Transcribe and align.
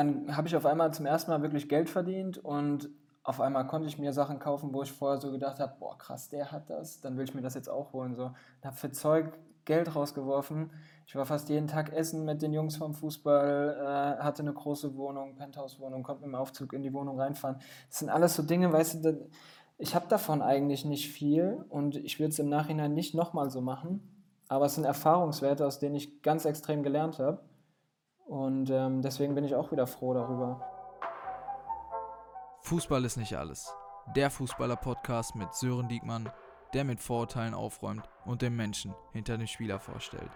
dann 0.00 0.34
habe 0.34 0.48
ich 0.48 0.56
auf 0.56 0.64
einmal 0.64 0.94
zum 0.94 1.04
ersten 1.04 1.30
Mal 1.30 1.42
wirklich 1.42 1.68
Geld 1.68 1.90
verdient 1.90 2.38
und 2.38 2.88
auf 3.22 3.38
einmal 3.38 3.66
konnte 3.66 3.86
ich 3.86 3.98
mir 3.98 4.14
Sachen 4.14 4.38
kaufen, 4.38 4.72
wo 4.72 4.82
ich 4.82 4.90
vorher 4.90 5.20
so 5.20 5.30
gedacht 5.30 5.60
habe, 5.60 5.74
boah 5.78 5.98
krass, 5.98 6.30
der 6.30 6.50
hat 6.50 6.70
das, 6.70 7.02
dann 7.02 7.18
will 7.18 7.24
ich 7.24 7.34
mir 7.34 7.42
das 7.42 7.54
jetzt 7.54 7.68
auch 7.68 7.92
holen. 7.92 8.14
So. 8.16 8.30
Ich 8.60 8.66
habe 8.66 8.76
für 8.76 8.90
Zeug 8.90 9.38
Geld 9.66 9.94
rausgeworfen. 9.94 10.70
Ich 11.06 11.14
war 11.14 11.26
fast 11.26 11.50
jeden 11.50 11.66
Tag 11.66 11.92
essen 11.92 12.24
mit 12.24 12.40
den 12.40 12.54
Jungs 12.54 12.78
vom 12.78 12.94
Fußball, 12.94 14.16
äh, 14.18 14.22
hatte 14.22 14.42
eine 14.42 14.54
große 14.54 14.96
Wohnung, 14.96 15.36
Penthouse-Wohnung, 15.36 16.02
konnte 16.02 16.22
mit 16.22 16.30
dem 16.30 16.34
Aufzug 16.34 16.72
in 16.72 16.82
die 16.82 16.94
Wohnung 16.94 17.20
reinfahren. 17.20 17.58
Das 17.90 17.98
sind 17.98 18.08
alles 18.08 18.34
so 18.34 18.42
Dinge, 18.42 18.72
weißt 18.72 19.04
du, 19.04 19.28
ich 19.76 19.94
habe 19.94 20.08
davon 20.08 20.40
eigentlich 20.40 20.86
nicht 20.86 21.10
viel 21.10 21.62
und 21.68 21.96
ich 21.96 22.18
würde 22.18 22.30
es 22.30 22.38
im 22.38 22.48
Nachhinein 22.48 22.94
nicht 22.94 23.14
nochmal 23.14 23.50
so 23.50 23.60
machen, 23.60 24.00
aber 24.48 24.64
es 24.64 24.76
sind 24.76 24.84
Erfahrungswerte, 24.84 25.66
aus 25.66 25.78
denen 25.78 25.94
ich 25.94 26.22
ganz 26.22 26.46
extrem 26.46 26.82
gelernt 26.82 27.18
habe. 27.18 27.42
Und 28.30 28.70
ähm, 28.70 29.02
deswegen 29.02 29.34
bin 29.34 29.42
ich 29.42 29.56
auch 29.56 29.72
wieder 29.72 29.88
froh 29.88 30.14
darüber. 30.14 30.60
Fußball 32.60 33.04
ist 33.04 33.16
nicht 33.16 33.36
alles. 33.36 33.74
Der 34.14 34.30
Fußballer-Podcast 34.30 35.34
mit 35.34 35.52
Sören 35.52 35.88
Diekmann, 35.88 36.30
der 36.72 36.84
mit 36.84 37.00
Vorurteilen 37.00 37.54
aufräumt 37.54 38.08
und 38.24 38.42
den 38.42 38.54
Menschen 38.54 38.94
hinter 39.12 39.36
dem 39.36 39.48
Spieler 39.48 39.80
vorstellt. 39.80 40.30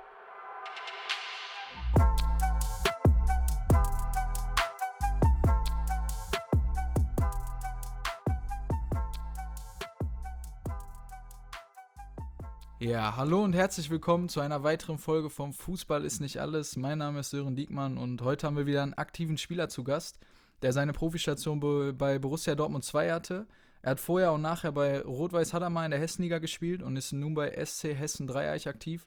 Ja, 12.85 13.17
hallo 13.17 13.43
und 13.43 13.55
herzlich 13.55 13.89
willkommen 13.89 14.29
zu 14.29 14.41
einer 14.41 14.63
weiteren 14.63 14.99
Folge 14.99 15.31
vom 15.31 15.55
Fußball 15.55 16.05
ist 16.05 16.21
nicht 16.21 16.39
alles. 16.39 16.77
Mein 16.77 16.99
Name 16.99 17.21
ist 17.21 17.31
Sören 17.31 17.57
Diekmann 17.57 17.97
und 17.97 18.21
heute 18.21 18.47
haben 18.47 18.59
wir 18.59 18.67
wieder 18.67 18.83
einen 18.83 18.93
aktiven 18.93 19.39
Spieler 19.39 19.71
zu 19.71 19.85
Gast, 19.85 20.19
der 20.61 20.75
seine 20.75 20.93
Profistation 20.93 21.61
bei 21.97 22.19
Borussia 22.19 22.55
Dortmund 22.55 22.85
2 22.85 23.11
hatte. 23.11 23.47
Er 23.81 23.93
hat 23.93 24.01
vorher 24.01 24.35
und 24.35 24.43
nachher 24.43 24.71
bei 24.71 25.01
Rot-Weiß 25.01 25.55
Hadamar 25.55 25.87
in 25.87 25.93
der 25.93 26.01
Hessenliga 26.01 26.41
gespielt 26.41 26.83
und 26.83 26.99
ist 26.99 27.15
nun 27.15 27.33
bei 27.33 27.53
SC 27.65 27.95
Hessen 27.95 28.27
Dreieich 28.27 28.69
aktiv. 28.69 29.07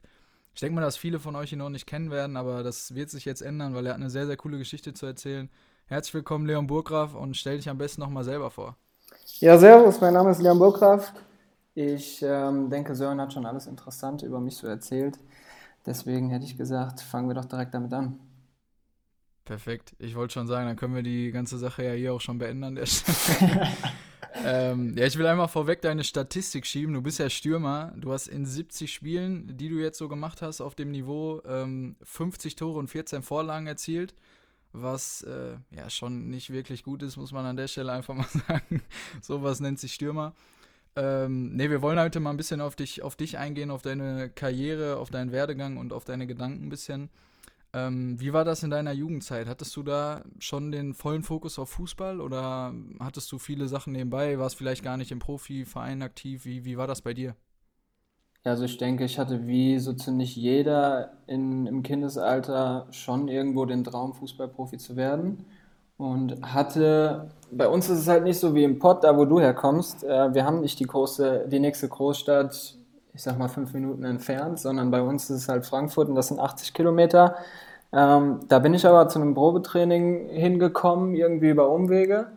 Ich 0.54 0.60
denke 0.60 0.74
mal, 0.74 0.80
dass 0.80 0.96
viele 0.96 1.20
von 1.20 1.36
euch 1.36 1.52
ihn 1.52 1.60
noch 1.60 1.70
nicht 1.70 1.86
kennen 1.86 2.10
werden, 2.10 2.36
aber 2.36 2.64
das 2.64 2.96
wird 2.96 3.10
sich 3.10 3.26
jetzt 3.26 3.42
ändern, 3.42 3.76
weil 3.76 3.86
er 3.86 3.92
hat 3.92 4.00
eine 4.00 4.10
sehr, 4.10 4.26
sehr 4.26 4.36
coole 4.36 4.58
Geschichte 4.58 4.92
zu 4.92 5.06
erzählen. 5.06 5.48
Herzlich 5.86 6.14
willkommen, 6.14 6.46
Leon 6.46 6.66
Burggraf, 6.66 7.14
und 7.14 7.36
stell 7.36 7.58
dich 7.58 7.68
am 7.68 7.78
besten 7.78 8.00
nochmal 8.00 8.24
selber 8.24 8.50
vor. 8.50 8.76
Ja, 9.38 9.56
servus, 9.56 10.00
mein 10.00 10.14
Name 10.14 10.32
ist 10.32 10.42
Leon 10.42 10.58
Burggraf. 10.58 11.12
Ich 11.80 12.24
ähm, 12.24 12.70
denke, 12.70 12.96
Sören 12.96 13.20
hat 13.20 13.32
schon 13.32 13.46
alles 13.46 13.68
Interessante 13.68 14.26
über 14.26 14.40
mich 14.40 14.56
so 14.56 14.66
erzählt. 14.66 15.16
Deswegen 15.86 16.28
hätte 16.28 16.44
ich 16.44 16.56
gesagt, 16.56 17.00
fangen 17.00 17.28
wir 17.28 17.34
doch 17.34 17.44
direkt 17.44 17.72
damit 17.72 17.92
an. 17.92 18.18
Perfekt. 19.44 19.94
Ich 20.00 20.16
wollte 20.16 20.34
schon 20.34 20.48
sagen, 20.48 20.66
dann 20.66 20.74
können 20.74 20.96
wir 20.96 21.04
die 21.04 21.30
ganze 21.30 21.56
Sache 21.56 21.84
ja 21.84 21.92
hier 21.92 22.14
auch 22.14 22.20
schon 22.20 22.38
beenden 22.38 22.64
an 22.64 22.74
der 22.74 22.86
Stelle. 22.86 23.68
ähm, 24.44 24.98
ja, 24.98 25.06
ich 25.06 25.16
will 25.18 25.26
einmal 25.28 25.46
vorweg 25.46 25.80
deine 25.80 26.02
Statistik 26.02 26.66
schieben. 26.66 26.94
Du 26.94 27.00
bist 27.00 27.20
ja 27.20 27.30
Stürmer. 27.30 27.92
Du 27.96 28.12
hast 28.12 28.26
in 28.26 28.44
70 28.44 28.92
Spielen, 28.92 29.56
die 29.56 29.68
du 29.68 29.76
jetzt 29.76 29.98
so 29.98 30.08
gemacht 30.08 30.42
hast, 30.42 30.60
auf 30.60 30.74
dem 30.74 30.90
Niveau 30.90 31.42
ähm, 31.46 31.94
50 32.02 32.56
Tore 32.56 32.80
und 32.80 32.88
14 32.88 33.22
Vorlagen 33.22 33.68
erzielt. 33.68 34.16
Was 34.72 35.22
äh, 35.22 35.58
ja 35.70 35.88
schon 35.90 36.28
nicht 36.28 36.50
wirklich 36.50 36.82
gut 36.82 37.04
ist, 37.04 37.16
muss 37.16 37.30
man 37.30 37.46
an 37.46 37.56
der 37.56 37.68
Stelle 37.68 37.92
einfach 37.92 38.16
mal 38.16 38.26
sagen. 38.48 38.82
Sowas 39.22 39.60
nennt 39.60 39.78
sich 39.78 39.94
Stürmer. 39.94 40.34
Ähm, 40.96 41.54
ne, 41.54 41.70
wir 41.70 41.82
wollen 41.82 41.98
heute 41.98 42.20
mal 42.20 42.30
ein 42.30 42.36
bisschen 42.36 42.60
auf 42.60 42.76
dich, 42.76 43.02
auf 43.02 43.16
dich 43.16 43.38
eingehen, 43.38 43.70
auf 43.70 43.82
deine 43.82 44.30
Karriere, 44.30 44.96
auf 44.96 45.10
deinen 45.10 45.32
Werdegang 45.32 45.76
und 45.76 45.92
auf 45.92 46.04
deine 46.04 46.26
Gedanken 46.26 46.66
ein 46.66 46.68
bisschen. 46.70 47.10
Ähm, 47.74 48.18
wie 48.18 48.32
war 48.32 48.44
das 48.44 48.62
in 48.62 48.70
deiner 48.70 48.92
Jugendzeit? 48.92 49.46
Hattest 49.46 49.76
du 49.76 49.82
da 49.82 50.24
schon 50.38 50.72
den 50.72 50.94
vollen 50.94 51.22
Fokus 51.22 51.58
auf 51.58 51.68
Fußball 51.70 52.20
oder 52.20 52.74
hattest 52.98 53.30
du 53.30 53.38
viele 53.38 53.68
Sachen 53.68 53.92
nebenbei? 53.92 54.38
Warst 54.38 54.56
vielleicht 54.56 54.82
gar 54.82 54.96
nicht 54.96 55.12
im 55.12 55.18
Profiverein 55.18 56.02
aktiv? 56.02 56.44
Wie, 56.44 56.64
wie 56.64 56.78
war 56.78 56.86
das 56.86 57.02
bei 57.02 57.12
dir? 57.12 57.36
Also 58.44 58.64
ich 58.64 58.78
denke, 58.78 59.04
ich 59.04 59.18
hatte 59.18 59.46
wie 59.46 59.78
so 59.78 59.92
ziemlich 59.92 60.34
jeder 60.34 61.18
in, 61.26 61.66
im 61.66 61.82
Kindesalter 61.82 62.86
schon 62.90 63.28
irgendwo 63.28 63.66
den 63.66 63.84
Traum, 63.84 64.14
Fußballprofi 64.14 64.78
zu 64.78 64.96
werden 64.96 65.44
und 65.98 66.40
hatte, 66.54 67.28
bei 67.50 67.68
uns 67.68 67.90
ist 67.90 67.98
es 67.98 68.08
halt 68.08 68.24
nicht 68.24 68.38
so 68.38 68.54
wie 68.54 68.64
im 68.64 68.78
Pott, 68.78 69.04
da 69.04 69.16
wo 69.16 69.24
du 69.24 69.40
herkommst. 69.40 70.04
Äh, 70.04 70.32
wir 70.32 70.44
haben 70.44 70.60
nicht 70.60 70.80
die, 70.80 70.86
große, 70.86 71.46
die 71.48 71.60
nächste 71.60 71.88
Großstadt, 71.88 72.76
ich 73.12 73.22
sag 73.22 73.38
mal 73.38 73.48
fünf 73.48 73.74
Minuten 73.74 74.04
entfernt, 74.04 74.60
sondern 74.60 74.90
bei 74.90 75.02
uns 75.02 75.28
ist 75.28 75.42
es 75.42 75.48
halt 75.48 75.66
Frankfurt 75.66 76.08
und 76.08 76.14
das 76.14 76.28
sind 76.28 76.40
80 76.40 76.72
Kilometer. 76.72 77.36
Ähm, 77.92 78.40
da 78.48 78.58
bin 78.60 78.74
ich 78.74 78.86
aber 78.86 79.08
zu 79.08 79.20
einem 79.20 79.34
Probetraining 79.34 80.28
hingekommen, 80.28 81.14
irgendwie 81.14 81.48
über 81.50 81.68
Umwege 81.68 82.28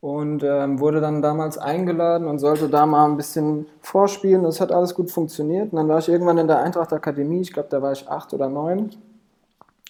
und 0.00 0.42
ähm, 0.42 0.78
wurde 0.78 1.00
dann 1.00 1.20
damals 1.20 1.58
eingeladen 1.58 2.26
und 2.26 2.38
sollte 2.38 2.68
da 2.68 2.86
mal 2.86 3.06
ein 3.06 3.16
bisschen 3.16 3.66
vorspielen. 3.80 4.44
Es 4.44 4.60
hat 4.60 4.72
alles 4.72 4.94
gut 4.94 5.10
funktioniert. 5.10 5.72
Und 5.72 5.76
dann 5.76 5.88
war 5.88 5.98
ich 5.98 6.08
irgendwann 6.08 6.38
in 6.38 6.46
der 6.46 6.60
Eintracht 6.60 6.92
Akademie, 6.92 7.40
ich 7.40 7.52
glaube, 7.52 7.68
da 7.70 7.82
war 7.82 7.92
ich 7.92 8.08
acht 8.08 8.32
oder 8.32 8.48
neun. 8.48 8.90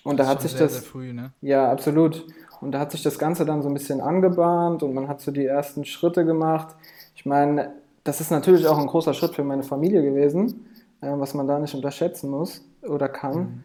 Und 0.02 0.18
das 0.18 0.26
da 0.26 0.32
hat 0.32 0.42
sich 0.42 0.52
sehr, 0.52 0.62
das. 0.62 0.74
Sehr 0.74 0.82
früh, 0.82 1.12
ne? 1.12 1.32
Ja, 1.42 1.70
absolut. 1.70 2.24
Und 2.60 2.72
da 2.72 2.80
hat 2.80 2.92
sich 2.92 3.02
das 3.02 3.18
Ganze 3.18 3.44
dann 3.44 3.62
so 3.62 3.68
ein 3.68 3.74
bisschen 3.74 4.00
angebahnt 4.00 4.82
und 4.82 4.94
man 4.94 5.08
hat 5.08 5.20
so 5.20 5.30
die 5.30 5.46
ersten 5.46 5.84
Schritte 5.84 6.24
gemacht. 6.24 6.76
Ich 7.14 7.24
meine, 7.24 7.72
das 8.04 8.20
ist 8.20 8.30
natürlich 8.30 8.66
auch 8.66 8.78
ein 8.78 8.86
großer 8.86 9.14
Schritt 9.14 9.34
für 9.34 9.44
meine 9.44 9.62
Familie 9.62 10.02
gewesen, 10.02 10.66
äh, 11.00 11.12
was 11.12 11.34
man 11.34 11.46
da 11.46 11.58
nicht 11.58 11.74
unterschätzen 11.74 12.30
muss 12.30 12.62
oder 12.82 13.08
kann. 13.08 13.36
Mhm. 13.36 13.64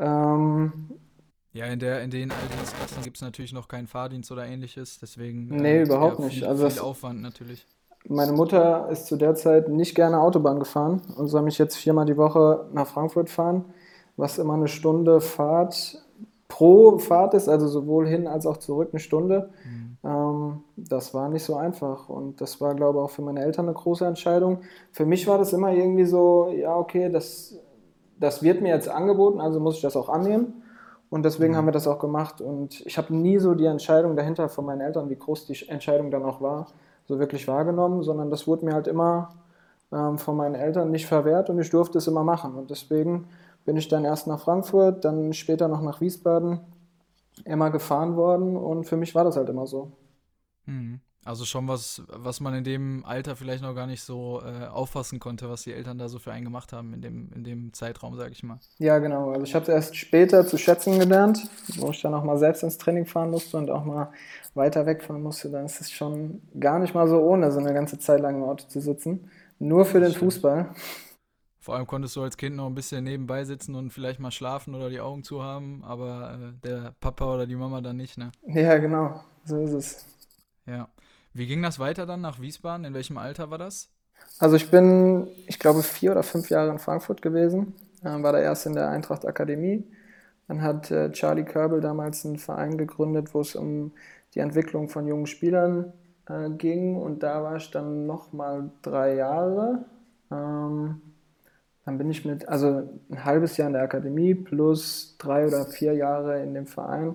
Ähm, 0.00 0.72
ja, 1.52 1.66
in, 1.66 1.78
der, 1.78 2.02
in 2.02 2.10
den 2.10 2.30
Altersklassen 2.30 3.02
gibt 3.02 3.16
es 3.16 3.22
natürlich 3.22 3.52
noch 3.52 3.68
keinen 3.68 3.86
Fahrdienst 3.86 4.32
oder 4.32 4.46
ähnliches, 4.46 4.98
deswegen. 5.00 5.50
Äh, 5.52 5.60
nee, 5.60 5.82
überhaupt 5.82 6.18
nicht. 6.18 6.38
Viel, 6.38 6.46
also 6.46 6.68
viel 6.68 6.80
Aufwand 6.80 7.20
natürlich. 7.20 7.66
Meine 8.08 8.32
Mutter 8.32 8.88
ist 8.90 9.06
zu 9.06 9.16
der 9.16 9.34
Zeit 9.34 9.68
nicht 9.68 9.94
gerne 9.94 10.18
Autobahn 10.18 10.58
gefahren 10.58 11.02
und 11.16 11.28
soll 11.28 11.42
mich 11.42 11.58
jetzt 11.58 11.76
viermal 11.76 12.06
die 12.06 12.16
Woche 12.16 12.66
nach 12.72 12.86
Frankfurt 12.86 13.30
fahren, 13.30 13.66
was 14.16 14.38
immer 14.38 14.54
eine 14.54 14.66
Stunde 14.66 15.20
Fahrt 15.20 16.02
pro 16.52 16.98
Fahrt 16.98 17.32
ist, 17.32 17.48
also 17.48 17.66
sowohl 17.66 18.06
hin 18.06 18.26
als 18.26 18.44
auch 18.44 18.58
zurück 18.58 18.90
eine 18.92 19.00
Stunde. 19.00 19.48
Mhm. 19.64 19.96
Ähm, 20.04 20.60
das 20.76 21.14
war 21.14 21.30
nicht 21.30 21.44
so 21.44 21.56
einfach 21.56 22.10
und 22.10 22.42
das 22.42 22.60
war, 22.60 22.74
glaube 22.74 22.98
ich, 22.98 23.04
auch 23.04 23.10
für 23.10 23.22
meine 23.22 23.42
Eltern 23.42 23.64
eine 23.68 23.74
große 23.74 24.04
Entscheidung. 24.04 24.58
Für 24.90 25.06
mich 25.06 25.26
war 25.26 25.38
das 25.38 25.54
immer 25.54 25.72
irgendwie 25.72 26.04
so, 26.04 26.48
ja, 26.54 26.76
okay, 26.76 27.08
das, 27.08 27.58
das 28.20 28.42
wird 28.42 28.60
mir 28.60 28.68
jetzt 28.68 28.90
angeboten, 28.90 29.40
also 29.40 29.60
muss 29.60 29.76
ich 29.76 29.80
das 29.80 29.96
auch 29.96 30.10
annehmen. 30.10 30.62
Und 31.08 31.24
deswegen 31.24 31.54
mhm. 31.54 31.56
haben 31.56 31.68
wir 31.68 31.72
das 31.72 31.88
auch 31.88 31.98
gemacht. 31.98 32.42
Und 32.42 32.84
ich 32.84 32.98
habe 32.98 33.16
nie 33.16 33.38
so 33.38 33.54
die 33.54 33.64
Entscheidung 33.64 34.14
dahinter 34.14 34.50
von 34.50 34.66
meinen 34.66 34.82
Eltern, 34.82 35.08
wie 35.08 35.16
groß 35.16 35.46
die 35.46 35.68
Entscheidung 35.68 36.10
dann 36.10 36.22
auch 36.22 36.42
war, 36.42 36.66
so 37.08 37.18
wirklich 37.18 37.48
wahrgenommen, 37.48 38.02
sondern 38.02 38.30
das 38.30 38.46
wurde 38.46 38.66
mir 38.66 38.74
halt 38.74 38.88
immer 38.88 39.30
ähm, 39.90 40.18
von 40.18 40.36
meinen 40.36 40.54
Eltern 40.54 40.90
nicht 40.90 41.06
verwehrt 41.06 41.48
und 41.48 41.58
ich 41.58 41.70
durfte 41.70 41.96
es 41.96 42.06
immer 42.06 42.24
machen. 42.24 42.56
Und 42.56 42.68
deswegen 42.68 43.28
bin 43.64 43.76
ich 43.76 43.88
dann 43.88 44.04
erst 44.04 44.26
nach 44.26 44.40
Frankfurt, 44.40 45.04
dann 45.04 45.32
später 45.32 45.68
noch 45.68 45.82
nach 45.82 46.00
Wiesbaden 46.00 46.60
immer 47.44 47.70
gefahren 47.70 48.16
worden 48.16 48.56
und 48.56 48.84
für 48.84 48.96
mich 48.96 49.14
war 49.14 49.24
das 49.24 49.36
halt 49.36 49.48
immer 49.48 49.66
so. 49.66 49.92
Mhm. 50.66 51.00
Also 51.24 51.44
schon 51.44 51.68
was, 51.68 52.02
was 52.08 52.40
man 52.40 52.52
in 52.52 52.64
dem 52.64 53.04
Alter 53.04 53.36
vielleicht 53.36 53.62
noch 53.62 53.76
gar 53.76 53.86
nicht 53.86 54.02
so 54.02 54.42
äh, 54.44 54.66
auffassen 54.66 55.20
konnte, 55.20 55.48
was 55.48 55.62
die 55.62 55.72
Eltern 55.72 55.96
da 55.96 56.08
so 56.08 56.18
für 56.18 56.32
einen 56.32 56.44
gemacht 56.44 56.72
haben 56.72 56.92
in 56.94 57.00
dem, 57.00 57.30
in 57.32 57.44
dem 57.44 57.72
Zeitraum, 57.72 58.16
sage 58.16 58.32
ich 58.32 58.42
mal. 58.42 58.58
Ja, 58.78 58.98
genau. 58.98 59.30
Also 59.30 59.44
ich 59.44 59.54
habe 59.54 59.62
es 59.62 59.68
erst 59.68 59.96
später 59.96 60.44
zu 60.44 60.58
schätzen 60.58 60.98
gelernt, 60.98 61.48
wo 61.76 61.90
ich 61.90 62.02
dann 62.02 62.14
auch 62.14 62.24
mal 62.24 62.38
selbst 62.38 62.64
ins 62.64 62.76
Training 62.76 63.06
fahren 63.06 63.30
musste 63.30 63.56
und 63.56 63.70
auch 63.70 63.84
mal 63.84 64.10
weiter 64.54 64.84
wegfahren 64.84 65.22
musste. 65.22 65.48
Dann 65.48 65.66
ist 65.66 65.80
es 65.80 65.92
schon 65.92 66.42
gar 66.58 66.80
nicht 66.80 66.92
mal 66.92 67.06
so 67.06 67.20
ohne, 67.20 67.52
so 67.52 67.60
eine 67.60 67.72
ganze 67.72 68.00
Zeit 68.00 68.20
lang 68.20 68.36
im 68.36 68.42
Auto 68.42 68.66
zu 68.66 68.80
sitzen. 68.80 69.30
Nur 69.60 69.84
für 69.84 70.00
den 70.00 70.12
Fußball. 70.12 70.74
Vor 71.62 71.76
allem 71.76 71.86
konntest 71.86 72.16
du 72.16 72.22
als 72.24 72.36
Kind 72.36 72.56
noch 72.56 72.66
ein 72.66 72.74
bisschen 72.74 73.04
nebenbei 73.04 73.44
sitzen 73.44 73.76
und 73.76 73.92
vielleicht 73.92 74.18
mal 74.18 74.32
schlafen 74.32 74.74
oder 74.74 74.90
die 74.90 74.98
Augen 74.98 75.22
zu 75.22 75.44
haben, 75.44 75.84
aber 75.84 76.36
äh, 76.36 76.68
der 76.68 76.92
Papa 76.98 77.32
oder 77.32 77.46
die 77.46 77.54
Mama 77.54 77.80
dann 77.80 77.98
nicht, 77.98 78.18
ne? 78.18 78.32
Ja, 78.48 78.78
genau. 78.78 79.22
So 79.44 79.62
ist 79.62 79.72
es. 79.72 80.06
Ja. 80.66 80.88
Wie 81.32 81.46
ging 81.46 81.62
das 81.62 81.78
weiter 81.78 82.04
dann 82.04 82.20
nach 82.20 82.40
Wiesbaden? 82.40 82.84
In 82.84 82.94
welchem 82.94 83.16
Alter 83.16 83.50
war 83.50 83.58
das? 83.58 83.90
Also 84.40 84.56
ich 84.56 84.72
bin, 84.72 85.28
ich 85.46 85.60
glaube, 85.60 85.84
vier 85.84 86.10
oder 86.10 86.24
fünf 86.24 86.50
Jahre 86.50 86.68
in 86.72 86.80
Frankfurt 86.80 87.22
gewesen. 87.22 87.74
Ähm, 88.04 88.24
war 88.24 88.32
da 88.32 88.40
erst 88.40 88.66
in 88.66 88.74
der 88.74 88.88
Eintracht 88.88 89.24
Akademie. 89.24 89.84
Dann 90.48 90.62
hat 90.62 90.90
äh, 90.90 91.12
Charlie 91.12 91.44
Körbel 91.44 91.80
damals 91.80 92.26
einen 92.26 92.38
Verein 92.38 92.76
gegründet, 92.76 93.34
wo 93.34 93.40
es 93.40 93.54
um 93.54 93.92
die 94.34 94.40
Entwicklung 94.40 94.88
von 94.88 95.06
jungen 95.06 95.26
Spielern 95.26 95.92
äh, 96.26 96.50
ging. 96.50 96.96
Und 96.96 97.22
da 97.22 97.44
war 97.44 97.54
ich 97.54 97.70
dann 97.70 98.06
nochmal 98.06 98.68
drei 98.82 99.14
Jahre. 99.14 99.84
Ähm, 100.32 101.01
bin 102.02 102.10
ich 102.10 102.24
mit, 102.24 102.48
also 102.48 102.82
ein 103.10 103.24
halbes 103.24 103.56
Jahr 103.56 103.68
in 103.68 103.74
der 103.74 103.82
Akademie 103.82 104.34
plus 104.34 105.14
drei 105.18 105.46
oder 105.46 105.66
vier 105.66 105.94
Jahre 105.94 106.42
in 106.42 106.52
dem 106.52 106.66
Verein. 106.66 107.14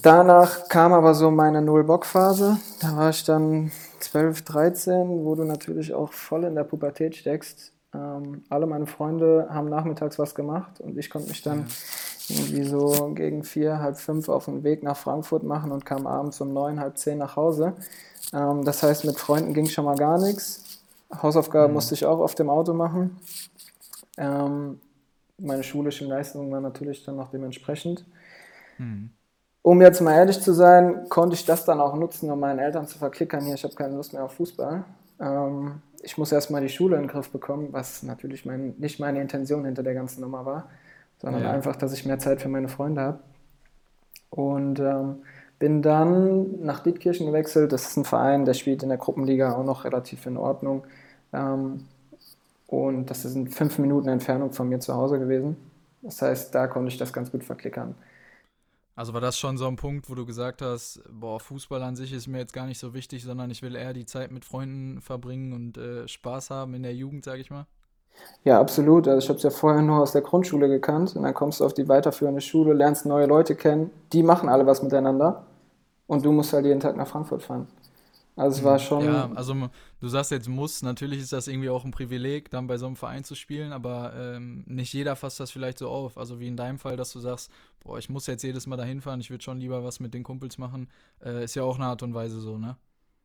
Danach 0.00 0.68
kam 0.68 0.92
aber 0.92 1.12
so 1.14 1.32
meine 1.32 1.60
Null-Bock-Phase. 1.60 2.58
Da 2.80 2.96
war 2.96 3.10
ich 3.10 3.24
dann 3.24 3.72
12, 3.98 4.42
13, 4.42 5.24
wo 5.24 5.34
du 5.34 5.42
natürlich 5.42 5.92
auch 5.92 6.12
voll 6.12 6.44
in 6.44 6.54
der 6.54 6.62
Pubertät 6.62 7.16
steckst. 7.16 7.72
Ähm, 7.92 8.44
alle 8.48 8.66
meine 8.68 8.86
Freunde 8.86 9.48
haben 9.50 9.68
nachmittags 9.68 10.20
was 10.20 10.36
gemacht 10.36 10.80
und 10.80 10.96
ich 10.96 11.10
konnte 11.10 11.28
mich 11.28 11.42
dann 11.42 11.66
irgendwie 12.28 12.62
so 12.62 13.12
gegen 13.12 13.42
vier, 13.42 13.80
halb 13.80 13.98
fünf 13.98 14.28
auf 14.28 14.44
den 14.44 14.62
Weg 14.62 14.84
nach 14.84 14.96
Frankfurt 14.96 15.42
machen 15.42 15.72
und 15.72 15.84
kam 15.84 16.06
abends 16.06 16.40
um 16.40 16.52
neun, 16.52 16.78
halb 16.78 16.96
zehn 16.96 17.18
nach 17.18 17.34
Hause. 17.34 17.72
Ähm, 18.32 18.64
das 18.64 18.84
heißt, 18.84 19.04
mit 19.04 19.18
Freunden 19.18 19.52
ging 19.52 19.66
schon 19.66 19.84
mal 19.84 19.96
gar 19.96 20.20
nichts. 20.20 20.62
Hausaufgaben 21.10 21.68
mhm. 21.68 21.74
musste 21.74 21.94
ich 21.94 22.04
auch 22.04 22.20
auf 22.20 22.34
dem 22.34 22.50
Auto 22.50 22.74
machen. 22.74 23.18
Ähm, 24.16 24.80
meine 25.38 25.62
schulischen 25.62 26.08
Leistungen 26.08 26.50
waren 26.50 26.62
natürlich 26.62 27.04
dann 27.04 27.16
noch 27.16 27.30
dementsprechend. 27.30 28.04
Mhm. 28.78 29.10
Um 29.62 29.82
jetzt 29.82 30.00
mal 30.00 30.14
ehrlich 30.14 30.40
zu 30.40 30.52
sein, 30.52 31.08
konnte 31.08 31.34
ich 31.34 31.44
das 31.44 31.64
dann 31.64 31.80
auch 31.80 31.94
nutzen, 31.94 32.30
um 32.30 32.40
meinen 32.40 32.58
Eltern 32.58 32.86
zu 32.86 32.98
verklickern, 32.98 33.44
hier, 33.44 33.54
ich 33.54 33.64
habe 33.64 33.74
keine 33.74 33.96
Lust 33.96 34.12
mehr 34.12 34.24
auf 34.24 34.32
Fußball. 34.32 34.84
Ähm, 35.20 35.82
ich 36.02 36.16
muss 36.16 36.32
erstmal 36.32 36.60
die 36.60 36.68
Schule 36.68 36.96
in 36.96 37.02
den 37.02 37.08
Griff 37.08 37.30
bekommen, 37.30 37.68
was 37.72 38.02
natürlich 38.02 38.44
mein, 38.44 38.74
nicht 38.78 39.00
meine 39.00 39.20
Intention 39.20 39.64
hinter 39.64 39.82
der 39.82 39.94
ganzen 39.94 40.20
Nummer 40.20 40.46
war, 40.46 40.68
sondern 41.20 41.42
ja. 41.42 41.50
einfach, 41.50 41.76
dass 41.76 41.92
ich 41.92 42.06
mehr 42.06 42.18
Zeit 42.18 42.40
für 42.40 42.48
meine 42.48 42.68
Freunde 42.68 43.00
habe. 43.00 43.18
Und 44.30 44.78
ähm, 44.78 45.22
bin 45.58 45.82
dann 45.82 46.64
nach 46.64 46.80
Dietkirchen 46.80 47.26
gewechselt. 47.26 47.72
Das 47.72 47.86
ist 47.88 47.96
ein 47.96 48.04
Verein, 48.04 48.44
der 48.44 48.54
spielt 48.54 48.82
in 48.82 48.88
der 48.88 48.98
Gruppenliga 48.98 49.54
auch 49.54 49.64
noch 49.64 49.84
relativ 49.84 50.26
in 50.26 50.36
Ordnung. 50.36 50.84
Ähm, 51.32 51.86
und 52.66 53.06
das 53.06 53.24
ist 53.24 53.34
in 53.34 53.48
fünf 53.48 53.78
Minuten 53.78 54.08
Entfernung 54.08 54.52
von 54.52 54.68
mir 54.68 54.80
zu 54.80 54.94
Hause 54.94 55.18
gewesen. 55.18 55.56
Das 56.02 56.22
heißt, 56.22 56.54
da 56.54 56.66
konnte 56.68 56.90
ich 56.90 56.98
das 56.98 57.12
ganz 57.12 57.30
gut 57.32 57.44
verklickern. 57.44 57.94
Also 58.94 59.14
war 59.14 59.20
das 59.20 59.38
schon 59.38 59.56
so 59.58 59.68
ein 59.68 59.76
Punkt, 59.76 60.10
wo 60.10 60.16
du 60.16 60.26
gesagt 60.26 60.60
hast, 60.60 61.00
boah, 61.08 61.38
Fußball 61.38 61.82
an 61.84 61.94
sich 61.94 62.12
ist 62.12 62.26
mir 62.26 62.38
jetzt 62.38 62.52
gar 62.52 62.66
nicht 62.66 62.80
so 62.80 62.94
wichtig, 62.94 63.22
sondern 63.22 63.50
ich 63.50 63.62
will 63.62 63.76
eher 63.76 63.92
die 63.92 64.06
Zeit 64.06 64.32
mit 64.32 64.44
Freunden 64.44 65.00
verbringen 65.00 65.52
und 65.52 65.78
äh, 65.78 66.08
Spaß 66.08 66.50
haben 66.50 66.74
in 66.74 66.82
der 66.82 66.94
Jugend, 66.94 67.24
sag 67.24 67.38
ich 67.38 67.48
mal? 67.48 67.66
Ja, 68.44 68.60
absolut. 68.60 69.08
Also 69.08 69.18
ich 69.18 69.28
habe 69.28 69.36
es 69.36 69.42
ja 69.42 69.50
vorher 69.50 69.82
nur 69.82 70.00
aus 70.00 70.12
der 70.12 70.22
Grundschule 70.22 70.68
gekannt 70.68 71.14
und 71.16 71.22
dann 71.22 71.34
kommst 71.34 71.60
du 71.60 71.64
auf 71.64 71.74
die 71.74 71.88
weiterführende 71.88 72.40
Schule, 72.40 72.72
lernst 72.72 73.04
neue 73.06 73.26
Leute 73.26 73.54
kennen, 73.54 73.90
die 74.12 74.22
machen 74.22 74.48
alle 74.48 74.66
was 74.66 74.82
miteinander 74.82 75.44
und 76.06 76.24
du 76.24 76.32
musst 76.32 76.52
halt 76.52 76.64
jeden 76.64 76.80
Tag 76.80 76.96
nach 76.96 77.08
Frankfurt 77.08 77.42
fahren. 77.42 77.66
Also 78.36 78.58
es 78.58 78.64
war 78.64 78.78
schon. 78.78 79.04
Ja, 79.04 79.28
also 79.34 79.54
du 80.00 80.08
sagst 80.08 80.30
jetzt 80.30 80.48
muss, 80.48 80.82
natürlich 80.82 81.20
ist 81.20 81.32
das 81.32 81.48
irgendwie 81.48 81.70
auch 81.70 81.84
ein 81.84 81.90
Privileg, 81.90 82.50
dann 82.50 82.68
bei 82.68 82.78
so 82.78 82.86
einem 82.86 82.94
Verein 82.94 83.24
zu 83.24 83.34
spielen, 83.34 83.72
aber 83.72 84.12
ähm, 84.16 84.62
nicht 84.66 84.92
jeder 84.92 85.16
fasst 85.16 85.40
das 85.40 85.50
vielleicht 85.50 85.78
so 85.78 85.88
auf. 85.88 86.16
Also 86.16 86.38
wie 86.38 86.46
in 86.46 86.56
deinem 86.56 86.78
Fall, 86.78 86.96
dass 86.96 87.12
du 87.12 87.18
sagst, 87.18 87.50
boah, 87.80 87.98
ich 87.98 88.08
muss 88.08 88.28
jetzt 88.28 88.44
jedes 88.44 88.68
Mal 88.68 88.76
dahin 88.76 89.00
fahren, 89.00 89.20
ich 89.20 89.30
würde 89.30 89.42
schon 89.42 89.58
lieber 89.58 89.82
was 89.82 89.98
mit 89.98 90.14
den 90.14 90.22
Kumpels 90.22 90.56
machen, 90.56 90.88
äh, 91.24 91.42
ist 91.42 91.56
ja 91.56 91.64
auch 91.64 91.76
eine 91.76 91.86
Art 91.86 92.02
und 92.04 92.14
Weise 92.14 92.40
so, 92.40 92.58
ne? 92.58 92.76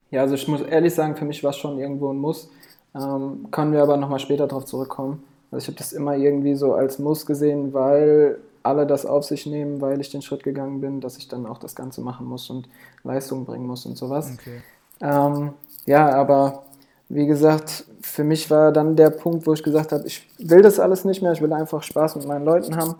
Ja, 0.10 0.22
also 0.22 0.34
ich 0.36 0.48
muss 0.48 0.62
ehrlich 0.62 0.94
sagen, 0.94 1.16
für 1.16 1.26
mich 1.26 1.44
war 1.44 1.52
es 1.52 1.58
schon 1.58 1.80
irgendwo 1.80 2.12
ein 2.12 2.18
Muss. 2.18 2.50
Ähm, 2.96 3.48
können 3.52 3.74
wir 3.74 3.82
aber 3.82 3.98
nochmal 3.98 4.20
später 4.20 4.48
darauf 4.48 4.66
zurückkommen. 4.66 5.24
Also 5.52 5.64
ich 5.64 5.68
habe 5.68 5.78
das 5.78 5.94
immer 5.94 6.16
irgendwie 6.16 6.56
so 6.56 6.74
als 6.74 7.00
Muss 7.00 7.26
gesehen, 7.26 7.74
weil 7.74 8.40
alle 8.64 8.88
das 8.88 9.06
auf 9.06 9.26
sich 9.26 9.46
nehmen, 9.46 9.82
weil 9.82 10.00
ich 10.00 10.10
den 10.10 10.22
Schritt 10.22 10.44
gegangen 10.44 10.82
bin, 10.82 11.02
dass 11.02 11.18
ich 11.18 11.28
dann 11.28 11.46
auch 11.46 11.58
das 11.58 11.76
Ganze 11.76 12.02
machen 12.02 12.26
muss 12.26 12.50
und 12.50 12.70
Leistung 13.04 13.46
bringen 13.46 13.68
muss 13.68 13.86
und 13.86 13.98
sowas. 13.98 14.32
Okay. 14.34 14.62
Ähm, 15.02 15.54
ja, 15.86 16.10
aber 16.10 16.64
wie 17.10 17.28
gesagt, 17.28 17.86
für 18.02 18.24
mich 18.24 18.50
war 18.50 18.72
dann 18.72 18.96
der 18.96 19.10
Punkt, 19.10 19.46
wo 19.46 19.54
ich 19.54 19.64
gesagt 19.64 19.92
habe, 19.92 20.08
ich 20.08 20.28
will 20.40 20.62
das 20.62 20.80
alles 20.80 21.06
nicht 21.06 21.22
mehr, 21.22 21.34
ich 21.34 21.42
will 21.42 21.54
einfach 21.54 21.84
Spaß 21.84 22.16
mit 22.16 22.28
meinen 22.28 22.46
Leuten 22.46 22.76
haben 22.76 22.96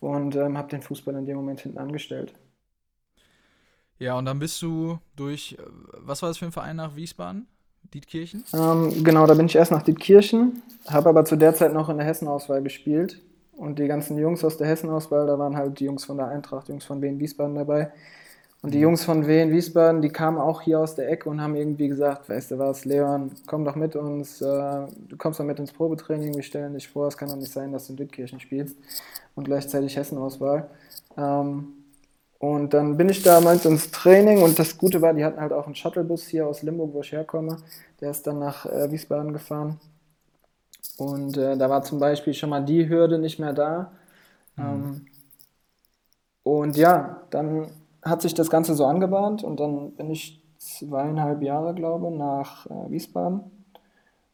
und 0.00 0.36
ähm, 0.36 0.56
habe 0.56 0.68
den 0.68 0.82
Fußball 0.82 1.14
in 1.16 1.26
dem 1.26 1.36
Moment 1.36 1.60
hinten 1.60 1.78
angestellt. 1.78 2.32
Ja, 3.98 4.16
und 4.16 4.26
dann 4.26 4.38
bist 4.38 4.62
du 4.62 4.98
durch, 5.16 5.58
was 5.92 6.22
war 6.22 6.28
das 6.28 6.38
für 6.38 6.46
ein 6.46 6.52
Verein 6.52 6.76
nach 6.76 6.94
Wiesbaden? 6.94 7.48
Dietkirchen? 7.94 8.44
Ähm, 8.54 9.02
genau, 9.02 9.26
da 9.26 9.34
bin 9.34 9.46
ich 9.46 9.56
erst 9.56 9.72
nach 9.72 9.82
Dietkirchen, 9.82 10.62
habe 10.86 11.08
aber 11.08 11.24
zu 11.24 11.36
der 11.36 11.54
Zeit 11.54 11.72
noch 11.72 11.88
in 11.88 11.98
der 11.98 12.06
Hessenauswahl 12.06 12.62
gespielt. 12.62 13.20
Und 13.56 13.80
die 13.80 13.88
ganzen 13.88 14.16
Jungs 14.18 14.44
aus 14.44 14.56
der 14.56 14.68
Hessenauswahl, 14.68 15.26
da 15.26 15.36
waren 15.38 15.56
halt 15.56 15.80
die 15.80 15.86
Jungs 15.86 16.04
von 16.04 16.16
der 16.16 16.28
Eintracht, 16.28 16.68
Jungs 16.68 16.84
von 16.84 17.02
Wien 17.02 17.18
Wiesbaden 17.18 17.56
dabei. 17.56 17.90
Und 18.62 18.72
die 18.72 18.80
Jungs 18.80 19.04
von 19.04 19.26
Wien 19.26 19.50
Wiesbaden, 19.50 20.00
die 20.00 20.10
kamen 20.10 20.38
auch 20.38 20.62
hier 20.62 20.80
aus 20.80 20.94
der 20.94 21.08
Ecke 21.10 21.28
und 21.28 21.40
haben 21.40 21.56
irgendwie 21.56 21.88
gesagt, 21.88 22.28
weißt 22.28 22.52
du 22.52 22.58
was, 22.58 22.84
Leon, 22.84 23.32
komm 23.46 23.64
doch 23.64 23.74
mit 23.74 23.96
uns, 23.96 24.40
äh, 24.40 24.86
du 25.08 25.16
kommst 25.16 25.40
doch 25.40 25.44
mit 25.44 25.58
ins 25.58 25.72
Probetraining, 25.72 26.34
wir 26.34 26.42
stellen 26.42 26.74
dich 26.74 26.88
vor, 26.88 27.08
es 27.08 27.16
kann 27.16 27.28
doch 27.28 27.36
nicht 27.36 27.52
sein, 27.52 27.72
dass 27.72 27.86
du 27.86 27.92
in 27.92 27.98
Dietkirchen 27.98 28.40
spielst 28.40 28.76
und 29.34 29.44
gleichzeitig 29.44 29.96
Hessen-Auswahl. 29.96 30.68
Ähm, 31.16 31.77
und 32.38 32.72
dann 32.72 32.96
bin 32.96 33.08
ich 33.08 33.22
damals 33.22 33.64
ins 33.64 33.90
Training 33.90 34.42
und 34.42 34.58
das 34.58 34.78
Gute 34.78 35.02
war, 35.02 35.12
die 35.12 35.24
hatten 35.24 35.40
halt 35.40 35.52
auch 35.52 35.66
einen 35.66 35.74
Shuttlebus 35.74 36.28
hier 36.28 36.46
aus 36.46 36.62
Limburg, 36.62 36.94
wo 36.94 37.00
ich 37.00 37.12
herkomme. 37.12 37.56
Der 38.00 38.10
ist 38.10 38.26
dann 38.26 38.38
nach 38.38 38.64
äh, 38.66 38.90
Wiesbaden 38.90 39.32
gefahren. 39.32 39.80
Und 40.98 41.36
äh, 41.36 41.56
da 41.56 41.68
war 41.68 41.82
zum 41.82 41.98
Beispiel 41.98 42.34
schon 42.34 42.50
mal 42.50 42.64
die 42.64 42.88
Hürde 42.88 43.18
nicht 43.18 43.38
mehr 43.40 43.52
da. 43.52 43.92
Mhm. 44.56 44.64
Ähm, 44.64 45.06
und 46.44 46.76
ja, 46.76 47.22
dann 47.30 47.68
hat 48.02 48.22
sich 48.22 48.34
das 48.34 48.50
Ganze 48.50 48.74
so 48.74 48.86
angebahnt 48.86 49.42
und 49.42 49.58
dann 49.60 49.92
bin 49.92 50.10
ich 50.10 50.42
zweieinhalb 50.58 51.42
Jahre, 51.42 51.74
glaube 51.74 52.08
ich, 52.08 52.14
nach 52.14 52.66
äh, 52.66 52.90
Wiesbaden 52.90 53.42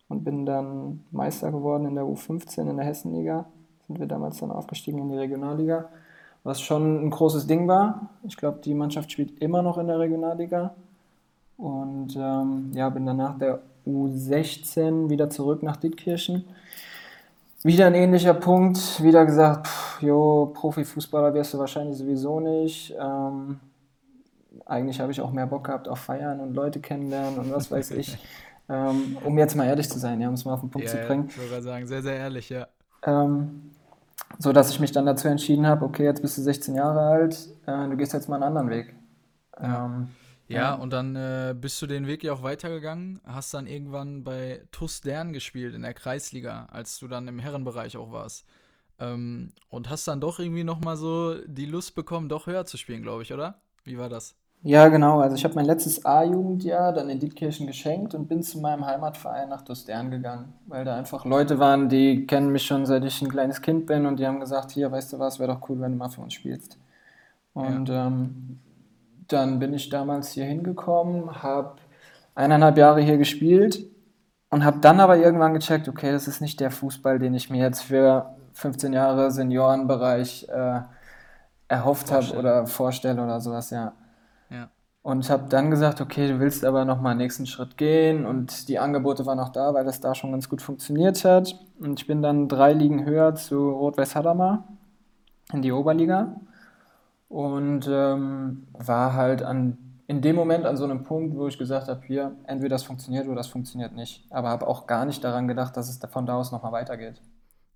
und 0.08 0.24
bin 0.24 0.46
dann 0.46 1.04
Meister 1.10 1.50
geworden 1.50 1.86
in 1.86 1.94
der 1.94 2.04
U15 2.04 2.68
in 2.68 2.76
der 2.76 2.86
Hessenliga. 2.86 3.46
Sind 3.86 3.98
wir 3.98 4.06
damals 4.06 4.38
dann 4.38 4.50
aufgestiegen 4.50 4.98
in 4.98 5.10
die 5.10 5.18
Regionalliga, 5.18 5.90
was 6.44 6.60
schon 6.60 7.06
ein 7.06 7.10
großes 7.10 7.46
Ding 7.46 7.66
war. 7.66 8.10
Ich 8.22 8.36
glaube, 8.36 8.60
die 8.62 8.74
Mannschaft 8.74 9.10
spielt 9.10 9.40
immer 9.40 9.62
noch 9.62 9.78
in 9.78 9.88
der 9.88 9.98
Regionalliga. 9.98 10.74
Und 11.56 12.14
ähm, 12.16 12.70
ja, 12.74 12.88
bin 12.90 13.06
dann 13.06 13.16
nach 13.16 13.38
der 13.38 13.60
U16 13.86 15.08
wieder 15.08 15.30
zurück 15.30 15.62
nach 15.62 15.76
Dietkirchen. 15.76 16.44
Wieder 17.62 17.86
ein 17.86 17.94
ähnlicher 17.94 18.34
Punkt, 18.34 19.02
wieder 19.02 19.24
gesagt, 19.24 19.68
pff, 19.68 20.02
jo, 20.02 20.52
Profifußballer 20.54 21.32
wirst 21.32 21.54
du 21.54 21.58
wahrscheinlich 21.58 21.96
sowieso 21.96 22.38
nicht. 22.40 22.94
Ähm, 23.00 23.58
eigentlich 24.66 25.00
habe 25.00 25.12
ich 25.12 25.20
auch 25.22 25.32
mehr 25.32 25.46
Bock 25.46 25.64
gehabt 25.64 25.88
auf 25.88 25.98
Feiern 25.98 26.40
und 26.40 26.54
Leute 26.54 26.80
kennenlernen 26.80 27.38
und 27.38 27.52
was 27.52 27.70
weiß 27.70 27.92
ich. 27.92 28.18
ähm, 28.68 29.16
um 29.24 29.38
jetzt 29.38 29.54
mal 29.54 29.66
ehrlich 29.66 29.88
zu 29.88 29.98
sein, 29.98 30.20
ja, 30.20 30.28
um 30.28 30.34
es 30.34 30.44
mal 30.44 30.54
auf 30.54 30.60
den 30.60 30.70
Punkt 30.70 30.88
ja, 30.88 30.92
zu 30.92 31.06
bringen. 31.06 31.28
Ja, 31.28 31.42
ich 31.42 31.50
würde 31.50 31.62
sagen, 31.62 31.86
sehr, 31.86 32.02
sehr 32.02 32.16
ehrlich, 32.16 32.50
ja. 32.50 32.66
Ähm, 33.06 33.70
so 34.38 34.52
dass 34.52 34.70
ich 34.70 34.80
mich 34.80 34.92
dann 34.92 35.06
dazu 35.06 35.28
entschieden 35.28 35.66
habe, 35.66 35.84
okay, 35.84 36.04
jetzt 36.04 36.22
bist 36.22 36.38
du 36.38 36.42
16 36.42 36.74
Jahre 36.74 37.00
alt, 37.00 37.48
äh, 37.66 37.88
du 37.88 37.96
gehst 37.96 38.12
jetzt 38.12 38.28
mal 38.28 38.36
einen 38.36 38.44
anderen 38.44 38.70
Weg. 38.70 38.94
Ähm, 39.58 40.08
ja, 40.48 40.60
ja, 40.60 40.74
und 40.74 40.92
dann 40.92 41.16
äh, 41.16 41.54
bist 41.58 41.80
du 41.80 41.86
den 41.86 42.06
Weg 42.06 42.22
ja 42.22 42.32
auch 42.32 42.42
weitergegangen, 42.42 43.20
hast 43.24 43.54
dann 43.54 43.66
irgendwann 43.66 44.24
bei 44.24 44.62
TuS 44.72 45.00
Dern 45.00 45.32
gespielt 45.32 45.74
in 45.74 45.82
der 45.82 45.94
Kreisliga, 45.94 46.66
als 46.70 46.98
du 46.98 47.08
dann 47.08 47.28
im 47.28 47.38
Herrenbereich 47.38 47.96
auch 47.96 48.12
warst. 48.12 48.46
Ähm, 48.98 49.52
und 49.70 49.88
hast 49.88 50.06
dann 50.06 50.20
doch 50.20 50.38
irgendwie 50.38 50.64
nochmal 50.64 50.96
so 50.96 51.34
die 51.46 51.66
Lust 51.66 51.94
bekommen, 51.94 52.28
doch 52.28 52.46
höher 52.46 52.66
zu 52.66 52.76
spielen, 52.76 53.02
glaube 53.02 53.22
ich, 53.22 53.32
oder? 53.32 53.60
Wie 53.84 53.98
war 53.98 54.08
das? 54.08 54.36
Ja, 54.66 54.88
genau. 54.88 55.20
Also 55.20 55.36
ich 55.36 55.44
habe 55.44 55.56
mein 55.56 55.66
letztes 55.66 56.06
A-Jugendjahr 56.06 56.94
dann 56.94 57.10
in 57.10 57.20
Dietkirchen 57.20 57.66
geschenkt 57.66 58.14
und 58.14 58.28
bin 58.28 58.42
zu 58.42 58.58
meinem 58.60 58.86
Heimatverein 58.86 59.50
nach 59.50 59.60
Dostern 59.60 60.10
gegangen, 60.10 60.54
weil 60.66 60.86
da 60.86 60.96
einfach 60.96 61.26
Leute 61.26 61.58
waren, 61.58 61.90
die 61.90 62.26
kennen 62.26 62.50
mich 62.50 62.64
schon 62.64 62.86
seit 62.86 63.04
ich 63.04 63.20
ein 63.20 63.28
kleines 63.28 63.60
Kind 63.60 63.84
bin 63.84 64.06
und 64.06 64.18
die 64.18 64.26
haben 64.26 64.40
gesagt, 64.40 64.70
hier, 64.70 64.90
weißt 64.90 65.12
du 65.12 65.18
was, 65.18 65.38
wäre 65.38 65.52
doch 65.52 65.68
cool, 65.68 65.82
wenn 65.82 65.92
du 65.92 65.98
mal 65.98 66.08
für 66.08 66.22
uns 66.22 66.32
spielst. 66.32 66.78
Und 67.52 67.90
ja. 67.90 68.06
ähm, 68.06 68.58
dann 69.28 69.58
bin 69.58 69.74
ich 69.74 69.90
damals 69.90 70.30
hier 70.30 70.46
hingekommen, 70.46 71.42
habe 71.42 71.74
eineinhalb 72.34 72.78
Jahre 72.78 73.02
hier 73.02 73.18
gespielt 73.18 73.84
und 74.48 74.64
habe 74.64 74.78
dann 74.80 74.98
aber 74.98 75.18
irgendwann 75.18 75.52
gecheckt, 75.52 75.90
okay, 75.90 76.10
das 76.10 76.26
ist 76.26 76.40
nicht 76.40 76.58
der 76.58 76.70
Fußball, 76.70 77.18
den 77.18 77.34
ich 77.34 77.50
mir 77.50 77.60
jetzt 77.60 77.82
für 77.82 78.34
15 78.54 78.94
Jahre 78.94 79.30
Seniorenbereich 79.30 80.48
äh, 80.48 80.80
erhofft 81.68 82.10
habe 82.10 82.32
oder 82.38 82.66
vorstelle 82.66 83.22
oder 83.22 83.42
sowas, 83.42 83.68
ja. 83.68 83.92
Und 85.04 85.28
habe 85.28 85.50
dann 85.50 85.70
gesagt, 85.70 86.00
okay, 86.00 86.28
du 86.28 86.40
willst 86.40 86.64
aber 86.64 86.86
nochmal 86.86 87.10
einen 87.10 87.20
nächsten 87.20 87.46
Schritt 87.46 87.76
gehen 87.76 88.24
und 88.24 88.70
die 88.70 88.78
Angebote 88.78 89.26
waren 89.26 89.38
auch 89.38 89.50
da, 89.50 89.74
weil 89.74 89.84
das 89.84 90.00
da 90.00 90.14
schon 90.14 90.30
ganz 90.30 90.48
gut 90.48 90.62
funktioniert 90.62 91.26
hat. 91.26 91.54
Und 91.78 92.00
ich 92.00 92.06
bin 92.06 92.22
dann 92.22 92.48
drei 92.48 92.72
Ligen 92.72 93.04
höher 93.04 93.34
zu 93.34 93.70
Rot-Weiß 93.70 94.16
Hadamar 94.16 94.64
in 95.52 95.60
die 95.60 95.72
Oberliga 95.72 96.40
und 97.28 97.86
ähm, 97.86 98.66
war 98.72 99.12
halt 99.12 99.42
an, 99.42 99.76
in 100.06 100.22
dem 100.22 100.36
Moment 100.36 100.64
an 100.64 100.78
so 100.78 100.84
einem 100.84 101.04
Punkt, 101.04 101.36
wo 101.36 101.48
ich 101.48 101.58
gesagt 101.58 101.88
habe, 101.88 102.00
hier, 102.06 102.34
entweder 102.46 102.76
das 102.76 102.84
funktioniert 102.84 103.26
oder 103.26 103.36
das 103.36 103.48
funktioniert 103.48 103.92
nicht. 103.94 104.26
Aber 104.30 104.48
habe 104.48 104.66
auch 104.66 104.86
gar 104.86 105.04
nicht 105.04 105.22
daran 105.22 105.46
gedacht, 105.46 105.76
dass 105.76 105.90
es 105.90 106.00
von 106.10 106.24
da 106.24 106.38
aus 106.38 106.50
nochmal 106.50 106.72
weitergeht. 106.72 107.20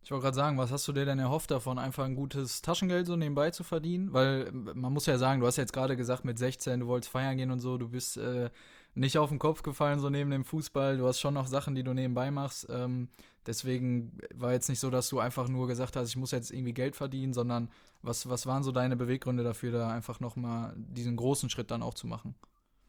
Ich 0.08 0.10
wollte 0.10 0.22
gerade 0.22 0.36
sagen, 0.36 0.56
was 0.56 0.72
hast 0.72 0.88
du 0.88 0.92
dir 0.92 1.04
denn 1.04 1.18
erhofft 1.18 1.50
davon, 1.50 1.78
einfach 1.78 2.06
ein 2.06 2.14
gutes 2.14 2.62
Taschengeld 2.62 3.06
so 3.06 3.14
nebenbei 3.14 3.50
zu 3.50 3.62
verdienen? 3.62 4.14
Weil 4.14 4.50
man 4.52 4.90
muss 4.90 5.04
ja 5.04 5.18
sagen, 5.18 5.38
du 5.38 5.46
hast 5.46 5.58
jetzt 5.58 5.74
gerade 5.74 5.98
gesagt, 5.98 6.24
mit 6.24 6.38
16, 6.38 6.80
du 6.80 6.86
wolltest 6.86 7.12
feiern 7.12 7.36
gehen 7.36 7.50
und 7.50 7.60
so, 7.60 7.76
du 7.76 7.90
bist 7.90 8.16
äh, 8.16 8.48
nicht 8.94 9.18
auf 9.18 9.28
den 9.28 9.38
Kopf 9.38 9.62
gefallen, 9.62 10.00
so 10.00 10.08
neben 10.08 10.30
dem 10.30 10.46
Fußball. 10.46 10.96
Du 10.96 11.06
hast 11.06 11.20
schon 11.20 11.34
noch 11.34 11.46
Sachen, 11.46 11.74
die 11.74 11.82
du 11.82 11.92
nebenbei 11.92 12.30
machst. 12.30 12.68
Ähm, 12.70 13.08
deswegen 13.46 14.16
war 14.34 14.52
jetzt 14.52 14.70
nicht 14.70 14.80
so, 14.80 14.88
dass 14.88 15.10
du 15.10 15.18
einfach 15.18 15.46
nur 15.46 15.68
gesagt 15.68 15.94
hast, 15.94 16.08
ich 16.08 16.16
muss 16.16 16.30
jetzt 16.30 16.52
irgendwie 16.52 16.72
Geld 16.72 16.96
verdienen, 16.96 17.34
sondern 17.34 17.68
was, 18.00 18.30
was 18.30 18.46
waren 18.46 18.62
so 18.62 18.72
deine 18.72 18.96
Beweggründe 18.96 19.44
dafür, 19.44 19.72
da 19.72 19.90
einfach 19.90 20.20
nochmal 20.20 20.72
diesen 20.74 21.16
großen 21.16 21.50
Schritt 21.50 21.70
dann 21.70 21.82
auch 21.82 21.92
zu 21.92 22.06
machen? 22.06 22.34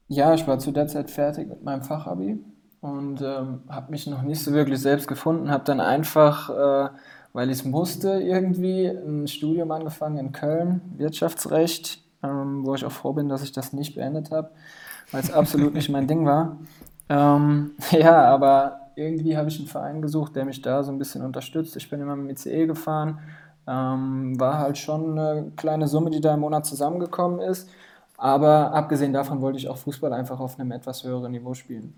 Ja, 0.07 0.33
ich 0.33 0.47
war 0.47 0.57
zu 0.57 0.71
der 0.71 0.87
Zeit 0.87 1.11
fertig 1.11 1.49
mit 1.49 1.63
meinem 1.63 1.83
Fachabi 1.83 2.39
und 2.81 3.21
ähm, 3.21 3.61
habe 3.69 3.91
mich 3.91 4.07
noch 4.07 4.21
nicht 4.21 4.43
so 4.43 4.53
wirklich 4.53 4.79
selbst 4.79 5.07
gefunden, 5.07 5.51
habe 5.51 5.63
dann 5.65 5.79
einfach 5.79 6.49
äh, 6.49 6.89
weil 7.33 7.51
ich 7.51 7.63
musste 7.63 8.21
irgendwie 8.21 8.87
ein 8.87 9.27
Studium 9.27 9.71
angefangen 9.71 10.17
in 10.17 10.31
Köln, 10.31 10.81
Wirtschaftsrecht, 10.97 12.01
ähm, 12.23 12.65
wo 12.65 12.75
ich 12.75 12.85
auch 12.85 12.91
froh 12.91 13.13
bin, 13.13 13.29
dass 13.29 13.43
ich 13.43 13.51
das 13.51 13.73
nicht 13.73 13.95
beendet 13.95 14.31
habe, 14.31 14.49
weil 15.11 15.21
es 15.21 15.31
absolut 15.31 15.73
nicht 15.73 15.89
mein 15.89 16.07
Ding 16.07 16.25
war. 16.25 16.57
Ähm, 17.07 17.71
ja, 17.91 18.25
aber 18.25 18.91
irgendwie 18.95 19.37
habe 19.37 19.49
ich 19.49 19.59
einen 19.59 19.67
Verein 19.67 20.01
gesucht, 20.01 20.35
der 20.35 20.45
mich 20.45 20.61
da 20.61 20.83
so 20.83 20.91
ein 20.91 20.97
bisschen 20.97 21.23
unterstützt. 21.23 21.75
Ich 21.75 21.89
bin 21.89 22.01
immer 22.01 22.15
mit 22.15 22.45
dem 22.45 22.51
ICE 22.51 22.65
gefahren, 22.67 23.19
ähm, 23.67 24.39
war 24.39 24.57
halt 24.57 24.77
schon 24.77 25.17
eine 25.17 25.51
kleine 25.55 25.87
Summe, 25.87 26.09
die 26.09 26.21
da 26.21 26.33
im 26.33 26.41
Monat 26.41 26.65
zusammengekommen 26.65 27.39
ist. 27.39 27.69
Aber 28.17 28.73
abgesehen 28.73 29.13
davon 29.13 29.39
wollte 29.39 29.59
ich 29.59 29.69
auch 29.69 29.77
Fußball 29.77 30.11
einfach 30.11 30.39
auf 30.41 30.59
einem 30.59 30.71
etwas 30.71 31.03
höheren 31.05 31.31
Niveau 31.31 31.53
spielen. 31.53 31.93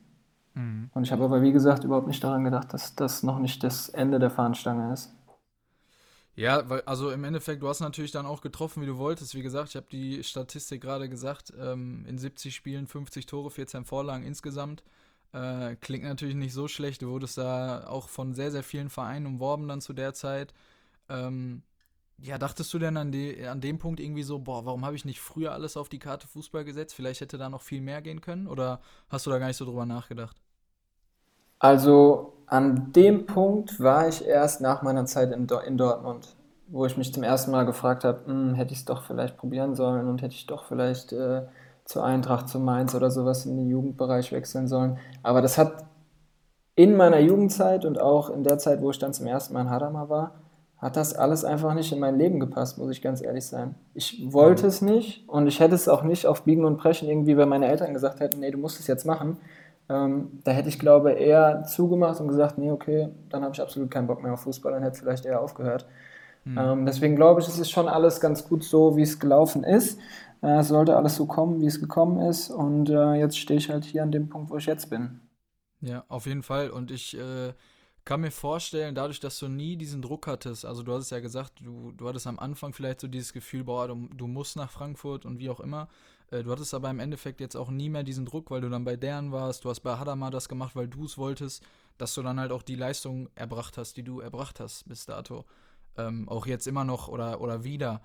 Mhm. 0.54 0.90
Und 0.94 1.04
ich 1.04 1.12
habe 1.12 1.24
aber, 1.24 1.42
wie 1.42 1.52
gesagt, 1.52 1.84
überhaupt 1.84 2.08
nicht 2.08 2.24
daran 2.24 2.44
gedacht, 2.44 2.74
dass 2.74 2.96
das 2.96 3.24
noch 3.24 3.40
nicht 3.40 3.64
das 3.64 3.90
Ende 3.90 4.20
der 4.20 4.30
Fahnenstange 4.30 4.94
ist. 4.94 5.14
Ja, 6.36 6.70
weil, 6.70 6.82
also 6.82 7.12
im 7.12 7.24
Endeffekt, 7.24 7.62
du 7.62 7.68
hast 7.68 7.82
natürlich 7.82 8.12
dann 8.12 8.26
auch 8.26 8.42
getroffen, 8.42 8.82
wie 8.82 8.86
du 8.86 8.98
wolltest. 8.98 9.36
Wie 9.36 9.42
gesagt, 9.42 9.70
ich 9.70 9.76
habe 9.76 9.88
die 9.92 10.24
Statistik 10.24 10.82
gerade 10.82 11.10
gesagt, 11.10 11.54
ähm, 11.60 12.06
in 12.08 12.18
70 12.18 12.56
Spielen 12.56 12.88
50 12.88 13.26
Tore, 13.26 13.52
14 13.52 13.86
Vorlagen 13.86 14.24
insgesamt. 14.24 14.84
Äh, 15.34 15.76
klingt 15.78 16.04
natürlich 16.04 16.36
nicht 16.36 16.54
so 16.54 16.68
schlecht. 16.68 17.02
Du 17.02 17.10
wurdest 17.10 17.38
da 17.38 17.88
auch 17.88 18.10
von 18.10 18.34
sehr, 18.34 18.52
sehr 18.52 18.64
vielen 18.64 18.90
Vereinen 18.90 19.26
umworben 19.26 19.68
dann 19.68 19.82
zu 19.82 19.94
der 19.94 20.14
Zeit. 20.14 20.54
Ähm, 21.10 21.64
ja, 22.22 22.38
dachtest 22.38 22.74
du 22.74 22.80
denn 22.80 22.98
an, 22.98 23.12
die, 23.12 23.46
an 23.46 23.62
dem 23.62 23.80
Punkt 23.80 24.00
irgendwie 24.00 24.24
so, 24.24 24.40
boah, 24.40 24.66
warum 24.66 24.86
habe 24.86 24.96
ich 24.96 25.06
nicht 25.06 25.20
früher 25.20 25.52
alles 25.52 25.78
auf 25.78 25.90
die 25.90 26.00
Karte 26.00 26.28
Fußball 26.28 26.64
gesetzt? 26.64 26.94
Vielleicht 26.94 27.22
hätte 27.22 27.38
da 27.38 27.50
noch 27.50 27.62
viel 27.62 27.82
mehr 27.82 28.02
gehen 28.02 28.22
können? 28.22 28.48
Oder 28.48 28.80
hast 29.10 29.26
du 29.26 29.30
da 29.32 29.40
gar 29.40 29.48
nicht 29.48 29.58
so 29.58 29.66
drüber 29.66 29.86
nachgedacht? 29.86 30.38
Also 31.60 32.34
an 32.48 32.92
dem 32.94 33.26
Punkt 33.26 33.80
war 33.80 34.08
ich 34.08 34.26
erst 34.26 34.62
nach 34.62 34.82
meiner 34.82 35.06
Zeit 35.06 35.32
in, 35.32 35.48
in 35.66 35.78
Dortmund, 35.78 36.36
wo 36.68 36.86
ich 36.86 36.98
mich 36.98 37.14
zum 37.14 37.24
ersten 37.24 37.52
Mal 37.52 37.66
gefragt 37.66 38.04
habe, 38.04 38.26
hm, 38.26 38.56
hätte 38.56 38.74
ich 38.74 38.80
es 38.80 38.86
doch 38.86 39.04
vielleicht 39.04 39.38
probieren 39.38 39.76
sollen 39.76 40.08
und 40.08 40.22
hätte 40.22 40.36
ich 40.36 40.48
doch 40.48 40.66
vielleicht 40.66 41.14
äh, 41.14 41.44
zur 41.86 42.04
Eintracht, 42.04 42.50
zu 42.50 42.60
Mainz 42.60 42.96
oder 42.96 43.12
sowas 43.12 43.46
in 43.46 43.58
den 43.58 43.70
Jugendbereich 43.70 44.32
wechseln 44.32 44.68
sollen. 44.68 44.98
Aber 45.24 45.42
das 45.42 45.58
hat 45.58 45.86
in 46.76 46.96
meiner 46.96 47.20
Jugendzeit 47.20 47.86
und 47.86 48.00
auch 48.00 48.30
in 48.30 48.44
der 48.44 48.58
Zeit, 48.58 48.82
wo 48.82 48.92
ich 48.92 49.00
dann 49.00 49.14
zum 49.14 49.28
ersten 49.28 49.54
Mal 49.54 49.62
in 49.62 49.70
Hadamar 49.70 50.10
war, 50.10 50.41
hat 50.82 50.98
das 50.98 51.14
alles 51.14 51.46
einfach 51.46 51.76
nicht 51.76 51.92
in 51.92 52.00
mein 52.00 52.18
Leben 52.18 52.40
gepasst, 52.40 52.80
muss 52.80 52.90
ich 52.90 53.04
ganz 53.04 53.22
ehrlich 53.22 53.46
sein. 53.46 53.76
Ich 53.94 54.24
wollte 54.34 54.66
es 54.66 54.82
nicht 54.82 55.30
und 55.30 55.46
ich 55.46 55.60
hätte 55.60 55.76
es 55.76 55.88
auch 55.88 56.02
nicht 56.02 56.26
auf 56.26 56.44
Biegen 56.44 56.66
und 56.66 56.78
Brechen 56.78 57.08
irgendwie, 57.08 57.38
weil 57.38 57.46
meine 57.46 57.68
Eltern 57.68 57.94
gesagt 57.94 58.20
hätten, 58.20 58.40
nee, 58.40 58.50
du 58.50 58.58
musst 58.58 58.80
es 58.80 58.88
jetzt 58.88 59.06
machen. 59.06 59.38
Ähm, 59.90 60.40
da 60.44 60.52
hätte 60.52 60.70
ich, 60.70 60.80
glaube 60.80 61.12
eher 61.12 61.64
zugemacht 61.66 62.20
und 62.20 62.30
gesagt, 62.30 62.58
nee, 62.58 62.72
okay, 62.72 63.10
dann 63.30 63.44
habe 63.44 63.54
ich 63.54 63.62
absolut 63.62 63.92
keinen 63.92 64.08
Bock 64.08 64.24
mehr 64.24 64.34
auf 64.34 64.42
Fußball, 64.42 64.72
dann 64.72 64.82
hätte 64.82 64.96
es 64.96 65.00
vielleicht 65.02 65.26
eher 65.26 65.42
aufgehört. 65.42 65.86
Mhm. 66.46 66.58
Ähm, 66.58 66.86
deswegen 66.88 67.16
glaube 67.16 67.42
ich, 67.42 67.48
es 67.48 67.60
ist 67.60 67.70
schon 67.70 67.88
alles 67.88 68.20
ganz 68.20 68.48
gut 68.48 68.64
so, 68.64 68.98
wie 68.98 69.04
es 69.04 69.20
gelaufen 69.20 69.64
ist. 69.64 70.00
Äh, 70.42 70.60
es 70.60 70.70
sollte 70.70 70.98
alles 70.98 71.16
so 71.16 71.28
kommen, 71.28 71.62
wie 71.62 71.68
es 71.68 71.80
gekommen 71.80 72.20
ist. 72.28 72.50
Und 72.50 72.90
äh, 72.90 73.14
jetzt 73.14 73.38
stehe 73.38 73.60
ich 73.60 73.70
halt 73.70 73.86
hier 73.86 74.02
an 74.02 74.12
dem 74.12 74.30
Punkt, 74.30 74.50
wo 74.50 74.58
ich 74.58 74.66
jetzt 74.66 74.90
bin. 74.90 75.22
Ja, 75.82 76.06
auf 76.08 76.26
jeden 76.26 76.44
Fall. 76.44 76.70
Und 76.72 76.90
ich 76.90 77.18
äh, 77.18 77.54
kann 78.06 78.22
mir 78.22 78.32
vorstellen, 78.32 78.96
dadurch, 78.96 79.20
dass 79.20 79.38
du 79.40 79.48
nie 79.48 79.78
diesen 79.78 80.02
Druck 80.02 80.28
hattest, 80.28 80.66
also 80.66 80.84
du 80.84 80.94
hast 80.94 81.04
es 81.04 81.10
ja 81.12 81.20
gesagt, 81.20 81.54
du, 81.62 81.92
du 81.92 82.08
hattest 82.08 82.28
am 82.28 82.40
Anfang 82.40 82.74
vielleicht 82.74 83.02
so 83.02 83.08
dieses 83.08 83.34
Gefühl, 83.34 83.64
boah, 83.64 83.88
du, 83.88 84.10
du 84.16 84.28
musst 84.28 84.56
nach 84.56 84.72
Frankfurt 84.72 85.26
und 85.26 85.40
wie 85.40 85.50
auch 85.50 85.60
immer. 85.60 85.88
Äh, 86.32 86.44
du 86.44 86.52
hattest 86.52 86.74
aber 86.74 86.90
im 86.90 87.00
Endeffekt 87.00 87.40
jetzt 87.42 87.56
auch 87.56 87.70
nie 87.70 87.90
mehr 87.90 88.04
diesen 88.04 88.26
Druck, 88.26 88.50
weil 88.50 88.62
du 88.62 88.70
dann 88.70 88.84
bei 88.84 88.96
deren 88.96 89.32
warst. 89.32 89.66
Du 89.66 89.70
hast 89.70 89.82
bei 89.82 89.98
Hadamar 89.98 90.32
das 90.32 90.50
gemacht, 90.50 90.76
weil 90.76 90.88
du 90.88 91.06
es 91.06 91.18
wolltest, 91.18 91.64
dass 91.98 92.16
du 92.16 92.24
dann 92.24 92.40
halt 92.40 92.52
auch 92.52 92.64
die 92.64 92.76
Leistung 92.76 93.30
erbracht 93.36 93.78
hast, 93.78 93.98
die 93.98 94.04
du 94.04 94.20
erbracht 94.20 94.60
hast 94.60 94.88
bis 94.88 95.06
dato. 95.06 95.46
Ähm, 95.98 96.28
auch 96.30 96.48
jetzt 96.48 96.68
immer 96.68 96.86
noch 96.86 97.08
oder, 97.08 97.42
oder 97.42 97.64
wieder. 97.64 98.02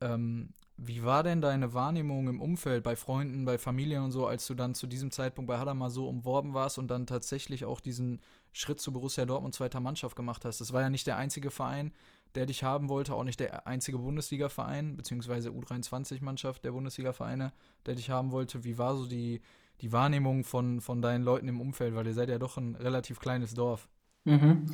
Ähm, 0.00 0.52
wie 0.82 1.04
war 1.04 1.22
denn 1.22 1.42
deine 1.42 1.74
Wahrnehmung 1.74 2.26
im 2.26 2.40
Umfeld, 2.40 2.82
bei 2.82 2.96
Freunden, 2.96 3.44
bei 3.44 3.58
Familie 3.58 4.02
und 4.02 4.12
so, 4.12 4.26
als 4.26 4.46
du 4.46 4.54
dann 4.54 4.74
zu 4.74 4.86
diesem 4.86 5.10
Zeitpunkt 5.10 5.46
bei 5.46 5.58
Hadamar 5.58 5.90
so 5.90 6.08
umworben 6.08 6.54
warst 6.54 6.78
und 6.78 6.90
dann 6.90 7.06
tatsächlich 7.06 7.66
auch 7.66 7.80
diesen 7.80 8.20
Schritt 8.52 8.80
zu 8.80 8.90
Borussia 8.90 9.26
Dortmund 9.26 9.54
zweiter 9.54 9.80
Mannschaft 9.80 10.16
gemacht 10.16 10.46
hast? 10.46 10.58
Das 10.60 10.72
war 10.72 10.80
ja 10.80 10.88
nicht 10.88 11.06
der 11.06 11.18
einzige 11.18 11.50
Verein, 11.50 11.92
der 12.34 12.46
dich 12.46 12.64
haben 12.64 12.88
wollte, 12.88 13.14
auch 13.14 13.24
nicht 13.24 13.40
der 13.40 13.66
einzige 13.66 13.98
Bundesliga-Verein, 13.98 14.96
beziehungsweise 14.96 15.50
U23-Mannschaft 15.50 16.64
der 16.64 16.72
Bundesliga-Vereine, 16.72 17.52
der 17.84 17.94
dich 17.94 18.08
haben 18.08 18.32
wollte. 18.32 18.64
Wie 18.64 18.78
war 18.78 18.96
so 18.96 19.06
die, 19.06 19.42
die 19.82 19.92
Wahrnehmung 19.92 20.44
von, 20.44 20.80
von 20.80 21.02
deinen 21.02 21.24
Leuten 21.24 21.48
im 21.48 21.60
Umfeld? 21.60 21.94
Weil 21.94 22.06
ihr 22.06 22.14
seid 22.14 22.30
ja 22.30 22.38
doch 22.38 22.56
ein 22.56 22.74
relativ 22.76 23.20
kleines 23.20 23.52
Dorf. 23.52 23.86
Mhm. 24.24 24.66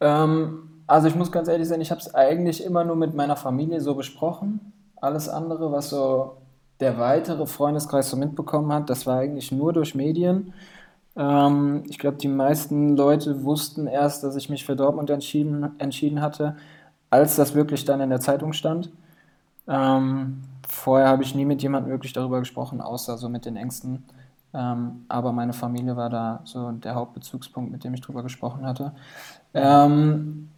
Ähm, 0.00 0.82
also 0.88 1.06
ich 1.06 1.14
muss 1.14 1.30
ganz 1.30 1.46
ehrlich 1.46 1.68
sein, 1.68 1.80
ich 1.80 1.92
habe 1.92 2.00
es 2.00 2.12
eigentlich 2.14 2.64
immer 2.64 2.84
nur 2.84 2.96
mit 2.96 3.14
meiner 3.14 3.36
Familie 3.36 3.80
so 3.80 3.94
besprochen. 3.94 4.72
Alles 5.00 5.28
andere, 5.28 5.72
was 5.72 5.90
so 5.90 6.36
der 6.80 6.98
weitere 6.98 7.46
Freundeskreis 7.46 8.10
so 8.10 8.16
mitbekommen 8.16 8.72
hat, 8.72 8.90
das 8.90 9.06
war 9.06 9.18
eigentlich 9.20 9.52
nur 9.52 9.72
durch 9.72 9.94
Medien. 9.94 10.52
Ähm, 11.16 11.84
ich 11.88 11.98
glaube, 11.98 12.18
die 12.18 12.28
meisten 12.28 12.96
Leute 12.96 13.44
wussten 13.44 13.86
erst, 13.86 14.24
dass 14.24 14.36
ich 14.36 14.50
mich 14.50 14.64
für 14.64 14.76
Dortmund 14.76 15.10
entschieden, 15.10 15.78
entschieden 15.78 16.20
hatte, 16.20 16.56
als 17.10 17.36
das 17.36 17.54
wirklich 17.54 17.84
dann 17.84 18.00
in 18.00 18.10
der 18.10 18.20
Zeitung 18.20 18.52
stand. 18.52 18.90
Ähm, 19.68 20.42
vorher 20.68 21.08
habe 21.08 21.22
ich 21.22 21.34
nie 21.34 21.44
mit 21.44 21.62
jemandem 21.62 21.90
wirklich 21.92 22.12
darüber 22.12 22.40
gesprochen, 22.40 22.80
außer 22.80 23.18
so 23.18 23.28
mit 23.28 23.46
den 23.46 23.56
Ängsten. 23.56 24.04
Ähm, 24.54 25.04
aber 25.08 25.32
meine 25.32 25.52
Familie 25.52 25.96
war 25.96 26.10
da 26.10 26.40
so 26.44 26.72
der 26.72 26.94
Hauptbezugspunkt, 26.94 27.72
mit 27.72 27.84
dem 27.84 27.94
ich 27.94 28.00
darüber 28.00 28.22
gesprochen 28.22 28.66
hatte. 28.66 28.92
Ähm, 29.54 30.50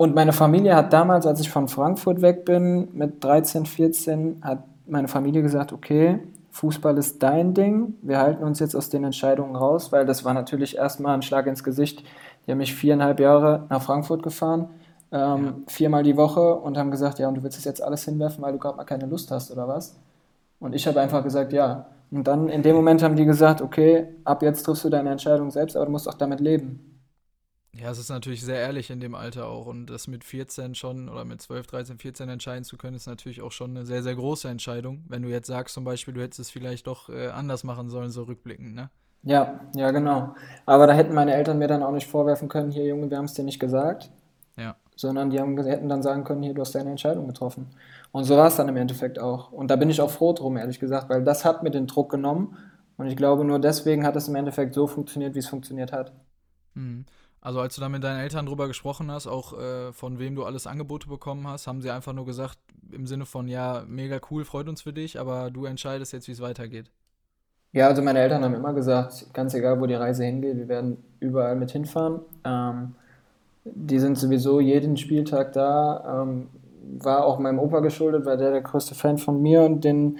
und 0.00 0.14
meine 0.14 0.32
Familie 0.32 0.74
hat 0.76 0.94
damals, 0.94 1.26
als 1.26 1.40
ich 1.40 1.50
von 1.50 1.68
Frankfurt 1.68 2.22
weg 2.22 2.46
bin, 2.46 2.88
mit 2.94 3.22
13, 3.22 3.66
14, 3.66 4.40
hat 4.40 4.64
meine 4.86 5.08
Familie 5.08 5.42
gesagt, 5.42 5.74
okay, 5.74 6.20
Fußball 6.52 6.96
ist 6.96 7.22
dein 7.22 7.52
Ding, 7.52 7.92
wir 8.00 8.16
halten 8.16 8.42
uns 8.42 8.60
jetzt 8.60 8.74
aus 8.74 8.88
den 8.88 9.04
Entscheidungen 9.04 9.54
raus, 9.56 9.92
weil 9.92 10.06
das 10.06 10.24
war 10.24 10.32
natürlich 10.32 10.78
erstmal 10.78 11.12
ein 11.12 11.20
Schlag 11.20 11.46
ins 11.46 11.62
Gesicht. 11.62 12.02
Die 12.46 12.50
haben 12.50 12.56
mich 12.56 12.74
viereinhalb 12.74 13.20
Jahre 13.20 13.66
nach 13.68 13.82
Frankfurt 13.82 14.22
gefahren, 14.22 14.70
ähm, 15.12 15.44
ja. 15.44 15.54
viermal 15.66 16.02
die 16.02 16.16
Woche 16.16 16.54
und 16.54 16.78
haben 16.78 16.90
gesagt, 16.90 17.18
ja, 17.18 17.28
und 17.28 17.34
du 17.34 17.42
willst 17.42 17.58
es 17.58 17.66
jetzt 17.66 17.82
alles 17.82 18.02
hinwerfen, 18.06 18.42
weil 18.42 18.52
du 18.52 18.58
gerade 18.58 18.78
mal 18.78 18.84
keine 18.84 19.04
Lust 19.04 19.30
hast 19.30 19.50
oder 19.50 19.68
was? 19.68 19.98
Und 20.60 20.74
ich 20.74 20.86
habe 20.86 20.98
einfach 20.98 21.22
gesagt, 21.22 21.52
ja. 21.52 21.84
Und 22.10 22.26
dann 22.26 22.48
in 22.48 22.62
dem 22.62 22.74
Moment 22.74 23.02
haben 23.02 23.16
die 23.16 23.26
gesagt, 23.26 23.60
okay, 23.60 24.08
ab 24.24 24.42
jetzt 24.42 24.62
triffst 24.62 24.82
du 24.82 24.88
deine 24.88 25.10
Entscheidung 25.10 25.50
selbst, 25.50 25.76
aber 25.76 25.84
du 25.84 25.92
musst 25.92 26.08
auch 26.08 26.14
damit 26.14 26.40
leben. 26.40 26.89
Ja, 27.72 27.90
es 27.90 27.98
ist 27.98 28.08
natürlich 28.08 28.44
sehr 28.44 28.58
ehrlich 28.58 28.90
in 28.90 28.98
dem 28.98 29.14
Alter 29.14 29.46
auch. 29.46 29.66
Und 29.66 29.86
das 29.86 30.08
mit 30.08 30.24
14 30.24 30.74
schon 30.74 31.08
oder 31.08 31.24
mit 31.24 31.40
12, 31.40 31.66
13, 31.68 31.98
14 31.98 32.28
entscheiden 32.28 32.64
zu 32.64 32.76
können, 32.76 32.96
ist 32.96 33.06
natürlich 33.06 33.42
auch 33.42 33.52
schon 33.52 33.70
eine 33.70 33.86
sehr, 33.86 34.02
sehr 34.02 34.16
große 34.16 34.48
Entscheidung. 34.48 35.04
Wenn 35.08 35.22
du 35.22 35.28
jetzt 35.28 35.46
sagst 35.46 35.74
zum 35.74 35.84
Beispiel, 35.84 36.12
du 36.14 36.20
hättest 36.20 36.40
es 36.40 36.50
vielleicht 36.50 36.86
doch 36.86 37.08
äh, 37.08 37.28
anders 37.28 37.62
machen 37.62 37.88
sollen, 37.88 38.10
so 38.10 38.24
rückblickend, 38.24 38.74
ne? 38.74 38.90
Ja, 39.22 39.60
ja, 39.76 39.90
genau. 39.90 40.34
Aber 40.66 40.86
da 40.86 40.94
hätten 40.94 41.14
meine 41.14 41.34
Eltern 41.34 41.58
mir 41.58 41.68
dann 41.68 41.82
auch 41.82 41.92
nicht 41.92 42.08
vorwerfen 42.08 42.48
können, 42.48 42.70
hier 42.70 42.86
Junge, 42.86 43.10
wir 43.10 43.18
haben 43.18 43.26
es 43.26 43.34
dir 43.34 43.44
nicht 43.44 43.60
gesagt. 43.60 44.10
Ja. 44.56 44.76
Sondern 44.96 45.30
die 45.30 45.38
haben, 45.38 45.62
hätten 45.62 45.88
dann 45.88 46.02
sagen 46.02 46.24
können, 46.24 46.42
hier, 46.42 46.54
du 46.54 46.62
hast 46.62 46.74
deine 46.74 46.90
Entscheidung 46.90 47.26
getroffen. 47.26 47.68
Und 48.12 48.24
so 48.24 48.36
war 48.36 48.48
es 48.48 48.56
dann 48.56 48.68
im 48.68 48.76
Endeffekt 48.76 49.18
auch. 49.18 49.52
Und 49.52 49.70
da 49.70 49.76
bin 49.76 49.90
ich 49.90 50.00
auch 50.00 50.10
froh 50.10 50.32
drum, 50.32 50.56
ehrlich 50.56 50.80
gesagt, 50.80 51.08
weil 51.08 51.22
das 51.22 51.44
hat 51.44 51.62
mir 51.62 51.70
den 51.70 51.86
Druck 51.86 52.10
genommen. 52.10 52.56
Und 52.96 53.06
ich 53.06 53.16
glaube, 53.16 53.44
nur 53.44 53.58
deswegen 53.60 54.04
hat 54.04 54.16
es 54.16 54.28
im 54.28 54.34
Endeffekt 54.34 54.74
so 54.74 54.86
funktioniert, 54.86 55.34
wie 55.34 55.38
es 55.38 55.48
funktioniert 55.48 55.92
hat. 55.92 56.12
Mhm. 56.74 57.04
Also 57.40 57.60
als 57.60 57.74
du 57.74 57.80
da 57.80 57.88
mit 57.88 58.04
deinen 58.04 58.20
Eltern 58.20 58.46
drüber 58.46 58.68
gesprochen 58.68 59.10
hast, 59.10 59.26
auch 59.26 59.58
äh, 59.58 59.92
von 59.92 60.18
wem 60.18 60.34
du 60.34 60.44
alles 60.44 60.66
Angebote 60.66 61.08
bekommen 61.08 61.46
hast, 61.46 61.66
haben 61.66 61.80
sie 61.80 61.90
einfach 61.90 62.12
nur 62.12 62.26
gesagt, 62.26 62.58
im 62.92 63.06
Sinne 63.06 63.24
von, 63.24 63.48
ja, 63.48 63.84
mega 63.86 64.20
cool, 64.30 64.44
freut 64.44 64.68
uns 64.68 64.82
für 64.82 64.92
dich, 64.92 65.18
aber 65.18 65.50
du 65.50 65.64
entscheidest 65.64 66.12
jetzt, 66.12 66.28
wie 66.28 66.32
es 66.32 66.40
weitergeht. 66.40 66.90
Ja, 67.72 67.86
also 67.86 68.02
meine 68.02 68.18
Eltern 68.18 68.44
haben 68.44 68.54
immer 68.54 68.74
gesagt, 68.74 69.32
ganz 69.32 69.54
egal, 69.54 69.80
wo 69.80 69.86
die 69.86 69.94
Reise 69.94 70.24
hingeht, 70.24 70.56
wir 70.56 70.68
werden 70.68 70.98
überall 71.20 71.54
mit 71.54 71.70
hinfahren. 71.70 72.20
Ähm, 72.44 72.94
die 73.64 73.98
sind 73.98 74.18
sowieso 74.18 74.60
jeden 74.60 74.96
Spieltag 74.96 75.52
da. 75.52 76.22
Ähm, 76.22 76.48
war 76.98 77.24
auch 77.24 77.38
meinem 77.38 77.60
Opa 77.60 77.80
geschuldet, 77.80 78.24
weil 78.26 78.38
der 78.38 78.50
der 78.50 78.62
größte 78.62 78.94
Fan 78.94 79.18
von 79.18 79.40
mir 79.40 79.62
und 79.62 79.84
den, 79.84 80.18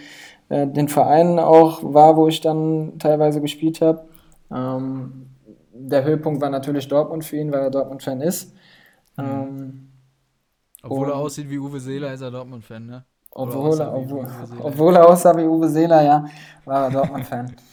äh, 0.48 0.66
den 0.66 0.88
Vereinen 0.88 1.38
auch 1.40 1.82
war, 1.82 2.16
wo 2.16 2.28
ich 2.28 2.40
dann 2.40 2.98
teilweise 2.98 3.40
gespielt 3.40 3.80
habe. 3.80 4.04
Ähm, 4.52 5.26
der 5.88 6.04
Höhepunkt 6.04 6.40
war 6.40 6.50
natürlich 6.50 6.88
Dortmund 6.88 7.25
für 7.25 7.37
ihn, 7.37 7.52
weil 7.52 7.60
er 7.60 7.70
Dortmund-Fan 7.70 8.20
ist. 8.20 8.52
Mhm. 9.16 9.25
Ähm, 9.25 9.92
obwohl 10.82 11.08
er 11.08 11.16
aussieht 11.16 11.49
wie 11.50 11.58
Uwe 11.58 11.80
Seeler, 11.80 12.12
ist 12.12 12.22
er 12.22 12.30
Dortmund-Fan, 12.30 12.87
ne? 12.87 13.04
Obwohl 13.32 13.78
er, 13.78 13.94
obwohl, 13.94 14.26
obwohl 14.60 14.96
er 14.96 15.08
aussah 15.08 15.37
wie 15.37 15.44
Uwe 15.44 15.68
Seeler, 15.68 16.02
ja, 16.02 16.25
war 16.64 16.84
er 16.84 16.90
Dortmund-Fan. 16.90 17.56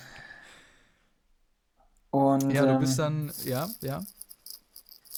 Und, 2.12 2.52
ja, 2.54 2.66
du 2.66 2.80
bist 2.80 2.98
ähm, 3.00 3.06
dann, 3.06 3.32
ja, 3.46 3.68
ja. 3.82 4.02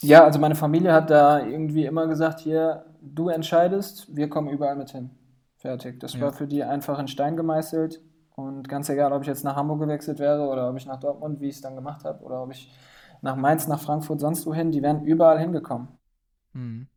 Ja, 0.01 0.23
also 0.23 0.39
meine 0.39 0.55
Familie 0.55 0.93
hat 0.93 1.09
da 1.09 1.45
irgendwie 1.45 1.85
immer 1.85 2.07
gesagt, 2.07 2.39
hier, 2.39 2.85
du 3.01 3.29
entscheidest, 3.29 4.07
wir 4.15 4.29
kommen 4.29 4.49
überall 4.49 4.75
mit 4.75 4.91
hin. 4.91 5.11
Fertig. 5.57 5.99
Das 5.99 6.13
ja. 6.13 6.21
war 6.21 6.31
für 6.31 6.47
die 6.47 6.63
einfach 6.63 6.99
in 6.99 7.07
Stein 7.07 7.35
gemeißelt. 7.35 8.01
Und 8.39 8.69
ganz 8.69 8.87
egal, 8.89 9.11
ob 9.11 9.21
ich 9.21 9.27
jetzt 9.27 9.43
nach 9.43 9.55
Hamburg 9.55 9.81
gewechselt 9.81 10.19
wäre 10.19 10.47
oder 10.47 10.69
ob 10.69 10.77
ich 10.77 10.85
nach 10.85 10.99
Dortmund, 10.99 11.41
wie 11.41 11.49
ich 11.49 11.55
es 11.55 11.61
dann 11.61 11.75
gemacht 11.75 12.05
habe, 12.05 12.23
oder 12.23 12.41
ob 12.41 12.51
ich 12.51 12.71
nach 13.21 13.35
Mainz, 13.35 13.67
nach 13.67 13.81
Frankfurt, 13.81 14.21
sonst 14.21 14.45
wohin, 14.45 14.71
die 14.71 14.81
wären 14.81 15.03
überall 15.03 15.39
hingekommen. 15.39 15.89
Mhm. 16.53 16.87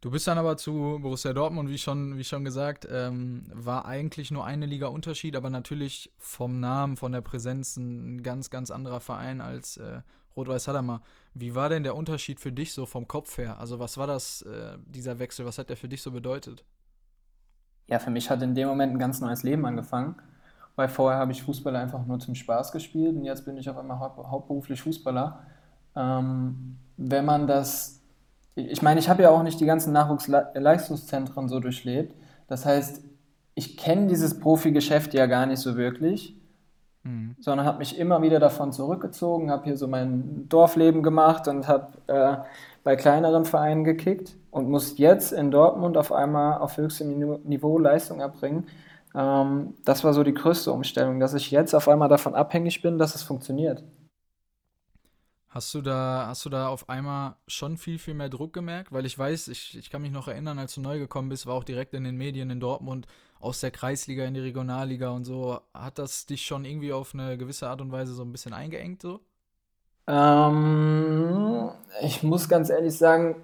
Du 0.00 0.10
bist 0.10 0.26
dann 0.26 0.38
aber 0.38 0.56
zu 0.56 0.98
Borussia 1.02 1.32
Dortmund, 1.34 1.68
wie 1.68 1.78
schon, 1.78 2.16
wie 2.16 2.24
schon 2.24 2.44
gesagt, 2.44 2.88
ähm, 2.90 3.44
war 3.52 3.84
eigentlich 3.84 4.30
nur 4.30 4.46
eine 4.46 4.64
Liga 4.64 4.86
Unterschied, 4.86 5.36
aber 5.36 5.50
natürlich 5.50 6.10
vom 6.16 6.58
Namen, 6.58 6.96
von 6.96 7.12
der 7.12 7.20
Präsenz 7.20 7.76
ein 7.76 8.22
ganz, 8.22 8.48
ganz 8.48 8.70
anderer 8.70 9.00
Verein 9.00 9.42
als 9.42 9.76
äh, 9.76 10.00
Rot-Weiß 10.36 10.68
Hadamar. 10.68 11.02
Wie 11.34 11.54
war 11.54 11.68
denn 11.68 11.82
der 11.82 11.96
Unterschied 11.96 12.40
für 12.40 12.50
dich 12.50 12.72
so 12.72 12.86
vom 12.86 13.06
Kopf 13.06 13.36
her? 13.36 13.60
Also 13.60 13.78
was 13.78 13.98
war 13.98 14.06
das, 14.06 14.42
äh, 14.42 14.78
dieser 14.86 15.18
Wechsel, 15.18 15.44
was 15.44 15.58
hat 15.58 15.68
der 15.68 15.76
für 15.76 15.88
dich 15.88 16.00
so 16.00 16.10
bedeutet? 16.10 16.64
Ja, 17.88 17.98
für 17.98 18.10
mich 18.10 18.30
hat 18.30 18.40
in 18.40 18.54
dem 18.54 18.68
Moment 18.68 18.94
ein 18.94 18.98
ganz 18.98 19.20
neues 19.20 19.42
Leben 19.42 19.66
angefangen, 19.66 20.16
weil 20.76 20.88
vorher 20.88 21.18
habe 21.18 21.32
ich 21.32 21.42
Fußball 21.42 21.74
einfach 21.76 22.04
nur 22.06 22.18
zum 22.18 22.34
Spaß 22.34 22.72
gespielt 22.72 23.16
und 23.16 23.24
jetzt 23.24 23.44
bin 23.44 23.56
ich 23.56 23.68
auf 23.68 23.76
einmal 23.76 23.98
hau 23.98 24.30
hauptberuflich 24.30 24.82
Fußballer. 24.82 25.40
Ähm, 25.96 26.76
wenn 26.96 27.24
man 27.24 27.46
das 27.46 28.00
ich 28.68 28.82
meine, 28.82 29.00
ich 29.00 29.08
habe 29.08 29.22
ja 29.22 29.30
auch 29.30 29.42
nicht 29.42 29.60
die 29.60 29.66
ganzen 29.66 29.92
Nachwuchsleistungszentren 29.92 31.48
so 31.48 31.60
durchlebt. 31.60 32.14
Das 32.48 32.66
heißt, 32.66 33.02
ich 33.54 33.76
kenne 33.76 34.06
dieses 34.06 34.38
Profigeschäft 34.38 35.14
ja 35.14 35.26
gar 35.26 35.46
nicht 35.46 35.60
so 35.60 35.76
wirklich, 35.76 36.36
mhm. 37.02 37.36
sondern 37.40 37.66
habe 37.66 37.78
mich 37.78 37.98
immer 37.98 38.22
wieder 38.22 38.40
davon 38.40 38.72
zurückgezogen, 38.72 39.50
habe 39.50 39.64
hier 39.64 39.76
so 39.76 39.86
mein 39.86 40.48
Dorfleben 40.48 41.02
gemacht 41.02 41.48
und 41.48 41.68
habe 41.68 41.92
äh, 42.06 42.36
bei 42.82 42.96
kleineren 42.96 43.44
Vereinen 43.44 43.84
gekickt 43.84 44.36
und 44.50 44.68
muss 44.68 44.98
jetzt 44.98 45.32
in 45.32 45.50
Dortmund 45.50 45.96
auf 45.96 46.12
einmal 46.12 46.58
auf 46.58 46.76
höchstem 46.76 47.18
Niveau 47.44 47.78
Leistung 47.78 48.20
erbringen. 48.20 48.66
Ähm, 49.14 49.74
das 49.84 50.04
war 50.04 50.12
so 50.14 50.22
die 50.22 50.34
größte 50.34 50.72
Umstellung, 50.72 51.20
dass 51.20 51.34
ich 51.34 51.50
jetzt 51.50 51.74
auf 51.74 51.88
einmal 51.88 52.08
davon 52.08 52.34
abhängig 52.34 52.82
bin, 52.82 52.98
dass 52.98 53.14
es 53.14 53.22
funktioniert. 53.22 53.84
Hast 55.48 55.74
du 55.74 55.82
da, 55.82 56.26
hast 56.28 56.44
du 56.44 56.48
da 56.48 56.68
auf 56.68 56.88
einmal 56.88 57.34
schon 57.48 57.76
viel, 57.76 57.98
viel 57.98 58.14
mehr 58.14 58.28
Druck 58.28 58.52
gemerkt? 58.52 58.92
Weil 58.92 59.04
ich 59.04 59.18
weiß, 59.18 59.48
ich, 59.48 59.76
ich 59.76 59.90
kann 59.90 60.00
mich 60.00 60.12
noch 60.12 60.28
erinnern, 60.28 60.60
als 60.60 60.76
du 60.76 60.80
neu 60.80 61.00
gekommen 61.00 61.28
bist, 61.28 61.44
war 61.46 61.54
auch 61.54 61.64
direkt 61.64 61.92
in 61.92 62.04
den 62.04 62.16
Medien 62.16 62.50
in 62.50 62.60
Dortmund 62.60 63.08
aus 63.40 63.58
der 63.58 63.72
Kreisliga 63.72 64.24
in 64.26 64.34
die 64.34 64.40
Regionalliga 64.40 65.10
und 65.10 65.24
so. 65.24 65.60
Hat 65.74 65.98
das 65.98 66.26
dich 66.26 66.46
schon 66.46 66.64
irgendwie 66.64 66.92
auf 66.92 67.14
eine 67.14 67.36
gewisse 67.36 67.68
Art 67.68 67.80
und 67.80 67.90
Weise 67.90 68.14
so 68.14 68.22
ein 68.22 68.30
bisschen 68.30 68.52
eingeengt 68.52 69.02
so? 69.02 69.20
Ähm, 70.06 71.70
ich 72.02 72.22
muss 72.22 72.48
ganz 72.48 72.70
ehrlich 72.70 72.96
sagen, 72.96 73.36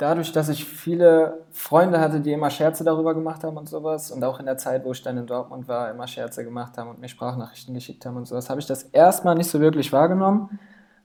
dadurch, 0.00 0.32
dass 0.32 0.48
ich 0.48 0.64
viele 0.64 1.44
Freunde 1.50 2.00
hatte, 2.00 2.20
die 2.20 2.32
immer 2.32 2.48
Scherze 2.48 2.84
darüber 2.84 3.14
gemacht 3.14 3.44
haben 3.44 3.58
und 3.58 3.68
sowas 3.68 4.10
und 4.10 4.24
auch 4.24 4.40
in 4.40 4.46
der 4.46 4.56
Zeit, 4.56 4.84
wo 4.84 4.92
ich 4.92 5.02
dann 5.02 5.18
in 5.18 5.26
Dortmund 5.26 5.68
war, 5.68 5.90
immer 5.90 6.06
Scherze 6.06 6.42
gemacht 6.42 6.78
haben 6.78 6.88
und 6.88 7.00
mir 7.00 7.08
Sprachnachrichten 7.08 7.74
geschickt 7.74 8.06
haben 8.06 8.16
und 8.16 8.26
sowas, 8.26 8.48
habe 8.48 8.60
ich 8.60 8.66
das 8.66 8.84
erstmal 8.84 9.34
nicht 9.34 9.50
so 9.50 9.60
wirklich 9.60 9.92
wahrgenommen. 9.92 10.58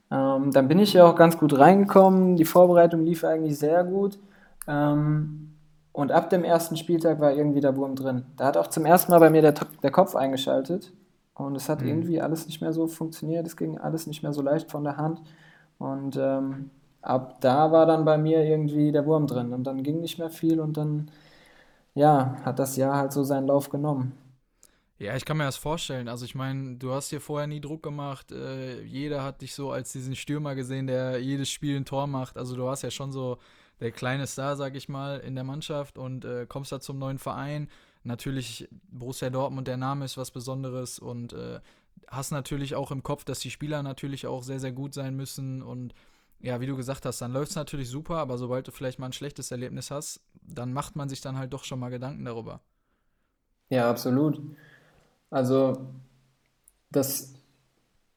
Ähm, 0.09 0.51
dann 0.51 0.69
bin 0.69 0.79
ich 0.79 0.93
ja 0.93 1.05
auch 1.05 1.15
ganz 1.15 1.37
gut 1.37 1.57
reingekommen. 1.57 2.37
Die 2.37 2.45
Vorbereitung 2.45 3.03
lief 3.03 3.25
eigentlich 3.25 3.59
sehr 3.59 3.83
gut. 3.83 4.17
Ähm, 4.65 5.53
und 5.91 6.13
ab 6.13 6.29
dem 6.29 6.45
ersten 6.45 6.77
Spieltag 6.77 7.19
war 7.19 7.33
irgendwie 7.33 7.61
der 7.61 7.75
Wurm 7.75 7.95
drin. 7.95 8.25
Da 8.37 8.45
hat 8.45 8.55
auch 8.55 8.67
zum 8.67 8.85
ersten 8.85 9.11
Mal 9.11 9.19
bei 9.19 9.29
mir 9.29 9.41
der, 9.41 9.55
der 9.83 9.91
Kopf 9.91 10.15
eingeschaltet. 10.15 10.93
Und 11.33 11.55
es 11.55 11.67
hat 11.67 11.81
mhm. 11.81 11.87
irgendwie 11.87 12.21
alles 12.21 12.45
nicht 12.45 12.61
mehr 12.61 12.71
so 12.71 12.87
funktioniert. 12.87 13.45
Es 13.45 13.57
ging 13.57 13.77
alles 13.77 14.07
nicht 14.07 14.23
mehr 14.23 14.31
so 14.31 14.41
leicht 14.41 14.71
von 14.71 14.85
der 14.85 14.95
Hand. 14.95 15.21
Und 15.79 16.15
ähm, 16.17 16.69
ab 17.05 17.41
da 17.41 17.71
war 17.71 17.85
dann 17.85 18.05
bei 18.05 18.17
mir 18.17 18.43
irgendwie 18.43 18.91
der 18.91 19.05
Wurm 19.05 19.27
drin. 19.27 19.53
Und 19.53 19.65
dann 19.65 19.83
ging 19.83 20.01
nicht 20.01 20.19
mehr 20.19 20.29
viel 20.29 20.59
und 20.59 20.77
dann, 20.77 21.11
ja, 21.93 22.37
hat 22.43 22.59
das 22.59 22.75
Jahr 22.75 22.97
halt 22.97 23.13
so 23.13 23.23
seinen 23.23 23.47
Lauf 23.47 23.69
genommen. 23.69 24.13
Ja, 24.97 25.15
ich 25.15 25.25
kann 25.25 25.37
mir 25.37 25.43
das 25.43 25.57
vorstellen. 25.57 26.07
Also 26.07 26.23
ich 26.25 26.35
meine, 26.35 26.77
du 26.77 26.93
hast 26.93 27.11
dir 27.11 27.19
vorher 27.19 27.47
nie 27.47 27.59
Druck 27.59 27.83
gemacht. 27.83 28.31
Äh, 28.31 28.81
jeder 28.83 29.23
hat 29.23 29.41
dich 29.41 29.53
so 29.53 29.71
als 29.71 29.91
diesen 29.91 30.15
Stürmer 30.15 30.55
gesehen, 30.55 30.87
der 30.87 31.21
jedes 31.21 31.49
Spiel 31.49 31.75
ein 31.75 31.85
Tor 31.85 32.07
macht. 32.07 32.37
Also 32.37 32.55
du 32.55 32.63
warst 32.63 32.83
ja 32.83 32.91
schon 32.91 33.11
so 33.11 33.37
der 33.81 33.91
kleine 33.91 34.25
Star, 34.25 34.55
sag 34.55 34.75
ich 34.75 34.87
mal, 34.87 35.19
in 35.19 35.35
der 35.35 35.43
Mannschaft 35.43 35.97
und 35.97 36.23
äh, 36.23 36.45
kommst 36.47 36.71
da 36.71 36.79
zum 36.79 36.97
neuen 36.97 37.17
Verein. 37.17 37.69
Natürlich 38.03 38.69
Borussia 38.89 39.29
Dortmund, 39.29 39.67
der 39.67 39.77
Name 39.77 40.05
ist 40.05 40.17
was 40.17 40.31
Besonderes 40.31 40.97
und 40.99 41.33
äh, 41.33 41.59
hast 42.07 42.31
natürlich 42.31 42.75
auch 42.75 42.91
im 42.91 43.03
Kopf, 43.03 43.25
dass 43.25 43.39
die 43.39 43.51
Spieler 43.51 43.83
natürlich 43.83 44.27
auch 44.27 44.43
sehr, 44.43 44.61
sehr 44.61 44.71
gut 44.71 44.93
sein 44.93 45.15
müssen 45.15 45.61
und 45.61 45.93
ja, 46.39 46.59
wie 46.61 46.67
du 46.67 46.75
gesagt 46.75 47.05
hast, 47.05 47.21
dann 47.21 47.33
läuft 47.33 47.51
es 47.51 47.55
natürlich 47.55 47.89
super, 47.89 48.17
aber 48.17 48.37
sobald 48.37 48.67
du 48.67 48.71
vielleicht 48.71 48.99
mal 48.99 49.07
ein 49.07 49.13
schlechtes 49.13 49.51
Erlebnis 49.51 49.91
hast, 49.91 50.21
dann 50.41 50.73
macht 50.73 50.95
man 50.95 51.09
sich 51.09 51.21
dann 51.21 51.37
halt 51.37 51.53
doch 51.53 51.63
schon 51.63 51.79
mal 51.79 51.89
Gedanken 51.89 52.25
darüber. 52.25 52.61
Ja, 53.69 53.89
absolut. 53.89 54.39
Also 55.31 55.77
das, 56.91 57.33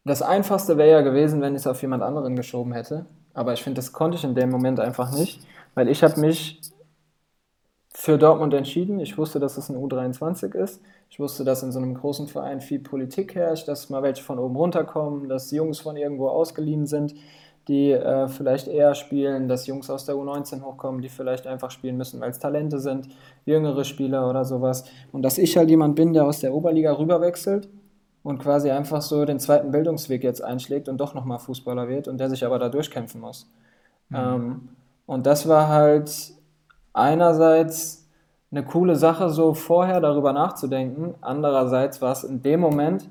das 0.05 0.23
Einfachste 0.23 0.77
wäre 0.77 0.91
ja 0.91 1.01
gewesen, 1.01 1.41
wenn 1.41 1.55
ich 1.55 1.63
es 1.63 1.67
auf 1.67 1.81
jemand 1.81 2.03
anderen 2.03 2.37
geschoben 2.37 2.73
hätte. 2.73 3.07
Aber 3.35 3.53
ich 3.53 3.63
finde, 3.63 3.79
das 3.79 3.93
konnte 3.93 4.19
ich 4.19 4.25
in 4.25 4.35
dem 4.35 4.51
Moment 4.51 4.81
einfach 4.81 5.13
nicht, 5.13 5.41
weil 5.75 5.89
ich 5.89 6.03
habe 6.03 6.21
mich 6.21 6.61
für 7.95 8.19
Dortmund 8.19 8.55
entschieden. 8.55 9.01
Ich 9.01 9.17
wusste, 9.17 9.41
dass 9.41 9.57
es 9.57 9.69
ein 9.71 9.77
U23 9.77 10.55
ist. 10.55 10.81
Ich 11.11 11.19
wusste, 11.19 11.45
dass 11.45 11.63
in 11.63 11.73
so 11.73 11.79
einem 11.79 11.95
großen 11.95 12.29
Verein 12.29 12.61
viel 12.61 12.79
Politik 12.81 13.35
herrscht, 13.35 13.67
dass 13.67 13.89
mal 13.91 14.03
welche 14.03 14.23
von 14.23 14.39
oben 14.39 14.57
runterkommen, 14.57 15.29
dass 15.29 15.51
Jungs 15.51 15.81
von 15.81 15.97
irgendwo 15.97 16.29
ausgeliehen 16.29 16.87
sind 16.87 17.15
die 17.69 17.93
äh, 17.93 18.29
vielleicht 18.29 18.67
eher 18.67 18.95
spielen, 18.95 19.47
dass 19.47 19.67
Jungs 19.67 19.91
aus 19.91 20.07
der 20.07 20.15
U19 20.15 20.63
hochkommen, 20.63 21.03
die 21.03 21.11
vielleicht 21.11 21.47
einfach 21.47 21.71
spielen 21.71 21.99
müssen, 21.99 22.21
weil 22.21 22.31
es 22.31 22.39
Talente 22.39 22.81
sind, 22.81 23.09
jüngere 23.45 23.85
Spieler 23.85 24.29
oder 24.29 24.45
sowas. 24.45 24.85
Und 25.13 25.23
dass 25.23 25.37
ich 25.39 25.57
halt 25.57 25.69
jemand 25.69 25.95
bin, 25.95 26.15
der 26.15 26.25
aus 26.25 26.41
der 26.41 26.55
Oberliga 26.55 26.93
rüberwechselt 26.93 27.69
und 28.23 28.39
quasi 28.39 28.71
einfach 28.71 29.03
so 29.03 29.25
den 29.27 29.39
zweiten 29.39 29.71
Bildungsweg 29.71 30.25
jetzt 30.25 30.43
einschlägt 30.43 30.89
und 30.89 30.99
doch 30.99 31.15
nochmal 31.15 31.39
Fußballer 31.39 31.89
wird 31.89 32.09
und 32.09 32.19
der 32.19 32.31
sich 32.31 32.45
aber 32.45 32.59
da 32.59 32.71
durchkämpfen 32.71 33.21
muss. 33.21 33.47
Mhm. 34.09 34.17
Ähm, 34.17 34.69
und 35.07 35.27
das 35.27 35.47
war 35.47 35.69
halt 35.69 36.33
einerseits 36.95 38.09
eine 38.51 38.65
coole 38.65 38.97
Sache, 38.97 39.29
so 39.29 39.53
vorher 39.53 40.01
darüber 40.01 40.33
nachzudenken. 40.33 41.15
Andererseits 41.21 42.01
war 42.01 42.13
es 42.13 42.25
in 42.25 42.41
dem 42.43 42.61
Moment 42.61 43.09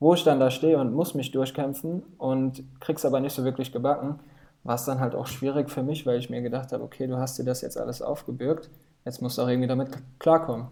wo 0.00 0.14
ich 0.14 0.24
dann 0.24 0.40
da 0.40 0.50
stehe 0.50 0.78
und 0.78 0.92
muss 0.92 1.14
mich 1.14 1.30
durchkämpfen 1.30 2.02
und 2.18 2.64
krieg's 2.80 3.04
aber 3.04 3.20
nicht 3.20 3.34
so 3.34 3.44
wirklich 3.44 3.70
gebacken, 3.70 4.18
war 4.64 4.74
es 4.74 4.84
dann 4.84 4.98
halt 4.98 5.14
auch 5.14 5.26
schwierig 5.26 5.70
für 5.70 5.82
mich, 5.82 6.06
weil 6.06 6.18
ich 6.18 6.30
mir 6.30 6.42
gedacht 6.42 6.72
habe, 6.72 6.82
okay, 6.82 7.06
du 7.06 7.18
hast 7.18 7.38
dir 7.38 7.44
das 7.44 7.60
jetzt 7.60 7.78
alles 7.78 8.02
aufgebürgt, 8.02 8.70
jetzt 9.04 9.22
musst 9.22 9.38
du 9.38 9.42
auch 9.42 9.48
irgendwie 9.48 9.68
damit 9.68 9.90
klarkommen. 10.18 10.68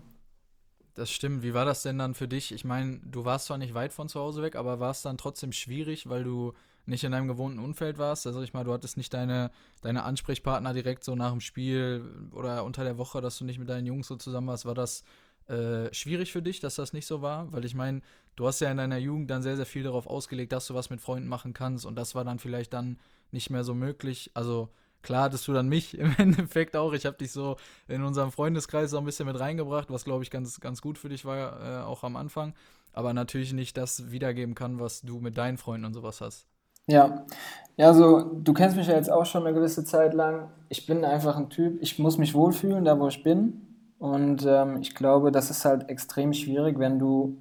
Das 0.94 1.10
stimmt. 1.10 1.44
Wie 1.44 1.54
war 1.54 1.64
das 1.64 1.82
denn 1.82 1.98
dann 1.98 2.14
für 2.14 2.26
dich? 2.26 2.52
Ich 2.52 2.64
meine, 2.64 2.98
du 3.04 3.24
warst 3.24 3.46
zwar 3.46 3.58
nicht 3.58 3.72
weit 3.72 3.92
von 3.92 4.08
zu 4.08 4.18
Hause 4.18 4.42
weg, 4.42 4.56
aber 4.56 4.80
war 4.80 4.90
es 4.90 5.02
dann 5.02 5.16
trotzdem 5.16 5.52
schwierig, 5.52 6.08
weil 6.08 6.24
du 6.24 6.54
nicht 6.86 7.04
in 7.04 7.12
deinem 7.12 7.28
gewohnten 7.28 7.60
Umfeld 7.60 7.98
warst? 7.98 8.26
Also 8.26 8.42
ich 8.42 8.52
mal, 8.52 8.64
du 8.64 8.72
hattest 8.72 8.96
nicht 8.96 9.14
deine, 9.14 9.52
deine 9.82 10.02
Ansprechpartner 10.02 10.72
direkt 10.72 11.04
so 11.04 11.14
nach 11.14 11.30
dem 11.30 11.40
Spiel 11.40 12.02
oder 12.32 12.64
unter 12.64 12.82
der 12.82 12.98
Woche, 12.98 13.20
dass 13.20 13.38
du 13.38 13.44
nicht 13.44 13.60
mit 13.60 13.68
deinen 13.68 13.86
Jungs 13.86 14.08
so 14.08 14.16
zusammen 14.16 14.48
warst. 14.48 14.64
War 14.64 14.74
das 14.74 15.04
äh, 15.48 15.92
schwierig 15.92 16.32
für 16.32 16.42
dich, 16.42 16.60
dass 16.60 16.76
das 16.76 16.92
nicht 16.92 17.06
so 17.06 17.22
war? 17.22 17.52
Weil 17.52 17.64
ich 17.64 17.74
meine, 17.74 18.02
du 18.36 18.46
hast 18.46 18.60
ja 18.60 18.70
in 18.70 18.76
deiner 18.76 18.98
Jugend 18.98 19.30
dann 19.30 19.42
sehr, 19.42 19.56
sehr 19.56 19.66
viel 19.66 19.82
darauf 19.82 20.06
ausgelegt, 20.06 20.52
dass 20.52 20.66
du 20.66 20.74
was 20.74 20.90
mit 20.90 21.00
Freunden 21.00 21.28
machen 21.28 21.54
kannst 21.54 21.86
und 21.86 21.96
das 21.96 22.14
war 22.14 22.24
dann 22.24 22.38
vielleicht 22.38 22.72
dann 22.72 22.98
nicht 23.30 23.50
mehr 23.50 23.64
so 23.64 23.74
möglich. 23.74 24.30
Also 24.34 24.68
klar 25.02 25.24
hattest 25.24 25.48
du 25.48 25.52
dann 25.52 25.68
mich 25.68 25.98
im 25.98 26.14
Endeffekt 26.18 26.76
auch. 26.76 26.92
Ich 26.92 27.06
habe 27.06 27.16
dich 27.16 27.32
so 27.32 27.56
in 27.88 28.02
unserem 28.02 28.32
Freundeskreis 28.32 28.90
so 28.90 28.98
ein 28.98 29.04
bisschen 29.04 29.26
mit 29.26 29.38
reingebracht, 29.38 29.90
was 29.90 30.04
glaube 30.04 30.22
ich 30.22 30.30
ganz, 30.30 30.60
ganz 30.60 30.80
gut 30.80 30.98
für 30.98 31.08
dich 31.08 31.24
war, 31.24 31.82
äh, 31.82 31.84
auch 31.84 32.04
am 32.04 32.16
Anfang. 32.16 32.54
Aber 32.92 33.12
natürlich 33.12 33.52
nicht 33.52 33.76
das 33.76 34.10
wiedergeben 34.10 34.54
kann, 34.54 34.80
was 34.80 35.02
du 35.02 35.20
mit 35.20 35.38
deinen 35.38 35.58
Freunden 35.58 35.86
und 35.86 35.94
sowas 35.94 36.20
hast. 36.20 36.46
Ja, 36.86 37.26
ja, 37.76 37.92
so 37.92 38.22
du 38.22 38.54
kennst 38.54 38.76
mich 38.76 38.86
ja 38.86 38.94
jetzt 38.94 39.12
auch 39.12 39.26
schon 39.26 39.46
eine 39.46 39.54
gewisse 39.54 39.84
Zeit 39.84 40.14
lang. 40.14 40.50
Ich 40.70 40.86
bin 40.86 41.04
einfach 41.04 41.36
ein 41.36 41.50
Typ, 41.50 41.78
ich 41.82 41.98
muss 41.98 42.16
mich 42.16 42.34
wohlfühlen, 42.34 42.84
da 42.84 42.98
wo 42.98 43.08
ich 43.08 43.22
bin. 43.22 43.67
Und 43.98 44.46
ähm, 44.46 44.78
ich 44.80 44.94
glaube, 44.94 45.32
das 45.32 45.50
ist 45.50 45.64
halt 45.64 45.88
extrem 45.88 46.32
schwierig, 46.32 46.78
wenn 46.78 46.98
du 46.98 47.38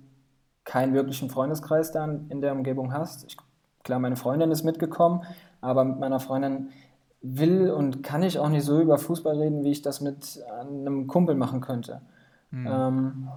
keinen 0.64 0.94
wirklichen 0.94 1.30
Freundeskreis 1.30 1.92
dann 1.92 2.28
in 2.30 2.42
der 2.42 2.52
Umgebung 2.52 2.94
hast. 2.94 3.26
Ich, 3.26 3.38
klar, 3.84 4.00
meine 4.00 4.16
Freundin 4.16 4.52
ist 4.52 4.64
mitgekommen, 4.64 5.24
aber 5.62 5.84
mit 5.84 6.00
meiner 6.00 6.20
Freundin 6.20 6.70
will 7.22 7.72
und 7.72 8.04
kann 8.04 8.24
ich 8.24 8.40
auch 8.40 8.50
nicht 8.50 8.66
so 8.66 8.80
über 8.80 8.98
Fußball 8.98 9.38
reden, 9.38 9.64
wie 9.64 9.72
ich 9.72 9.82
das 9.82 10.02
mit 10.02 10.44
einem 10.60 11.08
Kumpel 11.08 11.36
machen 11.36 11.62
könnte. 11.62 12.02
Mhm. 12.52 12.68
Ähm, 12.68 13.28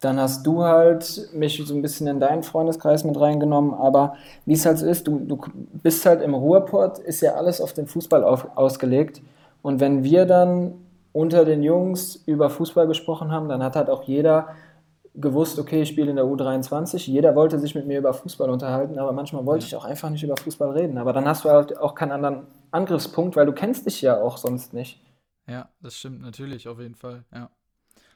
dann 0.00 0.18
hast 0.18 0.44
du 0.46 0.64
halt 0.64 1.28
mich 1.32 1.62
so 1.64 1.74
ein 1.74 1.82
bisschen 1.82 2.08
in 2.08 2.18
deinen 2.18 2.42
Freundeskreis 2.42 3.04
mit 3.04 3.18
reingenommen, 3.18 3.72
aber 3.72 4.16
wie 4.46 4.54
es 4.54 4.66
halt 4.66 4.78
so 4.78 4.86
ist, 4.86 5.06
du, 5.06 5.20
du 5.20 5.38
bist 5.82 6.04
halt 6.04 6.22
im 6.22 6.34
Ruhrpott, 6.34 6.98
ist 6.98 7.20
ja 7.20 7.34
alles 7.34 7.60
auf 7.60 7.72
den 7.72 7.86
Fußball 7.86 8.24
auf, 8.24 8.48
ausgelegt. 8.56 9.22
Und 9.62 9.78
wenn 9.78 10.02
wir 10.02 10.26
dann 10.26 10.74
unter 11.12 11.44
den 11.44 11.62
Jungs 11.62 12.16
über 12.26 12.50
Fußball 12.50 12.86
gesprochen 12.86 13.30
haben, 13.30 13.48
dann 13.48 13.62
hat 13.62 13.76
halt 13.76 13.90
auch 13.90 14.02
jeder 14.04 14.54
gewusst, 15.14 15.58
okay, 15.58 15.82
ich 15.82 15.90
spiele 15.90 16.10
in 16.10 16.16
der 16.16 16.24
U23. 16.24 17.10
Jeder 17.10 17.34
wollte 17.34 17.58
sich 17.58 17.74
mit 17.74 17.86
mir 17.86 17.98
über 17.98 18.14
Fußball 18.14 18.48
unterhalten, 18.48 18.98
aber 18.98 19.12
manchmal 19.12 19.44
wollte 19.44 19.66
ich 19.66 19.76
auch 19.76 19.84
einfach 19.84 20.08
nicht 20.08 20.22
über 20.22 20.36
Fußball 20.36 20.70
reden. 20.70 20.96
Aber 20.96 21.12
dann 21.12 21.26
hast 21.26 21.44
du 21.44 21.50
halt 21.50 21.76
auch 21.78 21.94
keinen 21.94 22.12
anderen 22.12 22.46
Angriffspunkt, 22.70 23.36
weil 23.36 23.46
du 23.46 23.52
kennst 23.52 23.86
dich 23.86 24.00
ja 24.00 24.20
auch 24.20 24.38
sonst 24.38 24.72
nicht. 24.72 25.00
Ja, 25.46 25.68
das 25.80 25.96
stimmt 25.96 26.22
natürlich, 26.22 26.68
auf 26.68 26.78
jeden 26.78 26.94
Fall, 26.94 27.24
ja. 27.32 27.50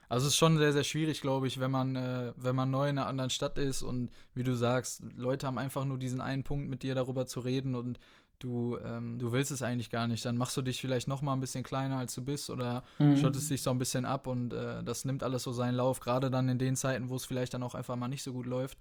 Also 0.09 0.27
es 0.27 0.35
ist 0.35 0.39
schon 0.39 0.57
sehr, 0.57 0.73
sehr 0.73 0.85
schwierig, 0.85 1.21
glaube 1.21 1.49
ich, 1.49 1.59
wenn 1.59 1.73
man, 1.73 1.97
äh, 1.97 2.33
wenn 2.37 2.55
man 2.55 2.71
neu 2.71 2.89
in 2.89 2.97
einer 2.97 3.09
anderen 3.09 3.31
Stadt 3.31 3.59
ist 3.59 3.83
und 3.83 4.11
wie 4.35 4.45
du 4.45 4.55
sagst, 4.55 5.03
Leute 5.17 5.49
haben 5.49 5.59
einfach 5.59 5.85
nur 5.85 5.99
diesen 5.99 6.21
einen 6.21 6.45
Punkt 6.45 6.69
mit 6.69 6.85
dir 6.85 6.95
darüber 6.95 7.27
zu 7.27 7.41
reden 7.41 7.75
und 7.75 7.99
du, 8.39 8.79
ähm, 8.85 9.19
du 9.19 9.33
willst 9.33 9.51
es 9.51 9.63
eigentlich 9.63 9.91
gar 9.91 10.07
nicht. 10.07 10.25
Dann 10.25 10.37
machst 10.37 10.57
du 10.57 10.63
dich 10.63 10.81
vielleicht 10.81 11.09
noch 11.09 11.23
mal 11.23 11.33
ein 11.33 11.41
bisschen 11.41 11.65
kleiner, 11.65 11.99
als 11.99 12.15
du 12.15 12.23
bist 12.23 12.51
oder 12.51 12.83
mhm. 12.99 13.17
schottest 13.17 13.51
dich 13.51 13.63
so 13.63 13.71
ein 13.71 13.79
bisschen 13.79 14.05
ab 14.05 14.27
und 14.27 14.53
äh, 14.53 14.83
das 14.83 15.05
nimmt 15.05 15.23
alles 15.23 15.43
so 15.43 15.53
seinen 15.53 15.75
Lauf. 15.75 16.01
Gerade 16.01 16.31
dann 16.31 16.49
in 16.49 16.59
den 16.59 16.77
Zeiten, 16.77 17.09
wo 17.09 17.17
es 17.17 17.25
vielleicht 17.25 17.55
dann 17.55 17.63
auch 17.63 17.75
einfach 17.75 17.97
mal 17.97 18.09
nicht 18.09 18.23
so 18.23 18.33
gut 18.33 18.47
läuft, 18.47 18.79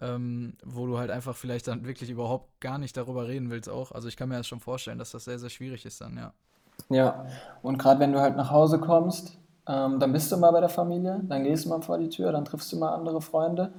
ähm, 0.00 0.54
wo 0.64 0.86
du 0.86 0.98
halt 0.98 1.10
einfach 1.10 1.36
vielleicht 1.36 1.68
dann 1.68 1.84
wirklich 1.84 2.10
überhaupt 2.10 2.60
gar 2.60 2.78
nicht 2.78 2.96
darüber 2.96 3.28
reden 3.28 3.50
willst 3.50 3.68
auch. 3.68 3.92
Also 3.92 4.08
ich 4.08 4.16
kann 4.16 4.28
mir 4.28 4.36
das 4.36 4.46
schon 4.46 4.60
vorstellen, 4.60 4.98
dass 4.98 5.10
das 5.10 5.24
sehr, 5.24 5.38
sehr 5.38 5.50
schwierig 5.50 5.84
ist 5.86 6.00
dann, 6.00 6.16
ja. 6.16 6.32
Ja, 6.88 7.26
und 7.62 7.78
gerade 7.78 8.00
wenn 8.00 8.12
du 8.12 8.20
halt 8.20 8.36
nach 8.36 8.50
Hause 8.50 8.78
kommst, 8.78 9.38
ähm, 9.66 10.00
dann 10.00 10.12
bist 10.12 10.32
du 10.32 10.38
mal 10.38 10.50
bei 10.50 10.60
der 10.60 10.70
Familie, 10.70 11.20
dann 11.24 11.44
gehst 11.44 11.66
du 11.66 11.68
mal 11.68 11.82
vor 11.82 11.98
die 11.98 12.08
Tür, 12.08 12.32
dann 12.32 12.44
triffst 12.44 12.72
du 12.72 12.78
mal 12.78 12.94
andere 12.94 13.20
Freunde 13.20 13.72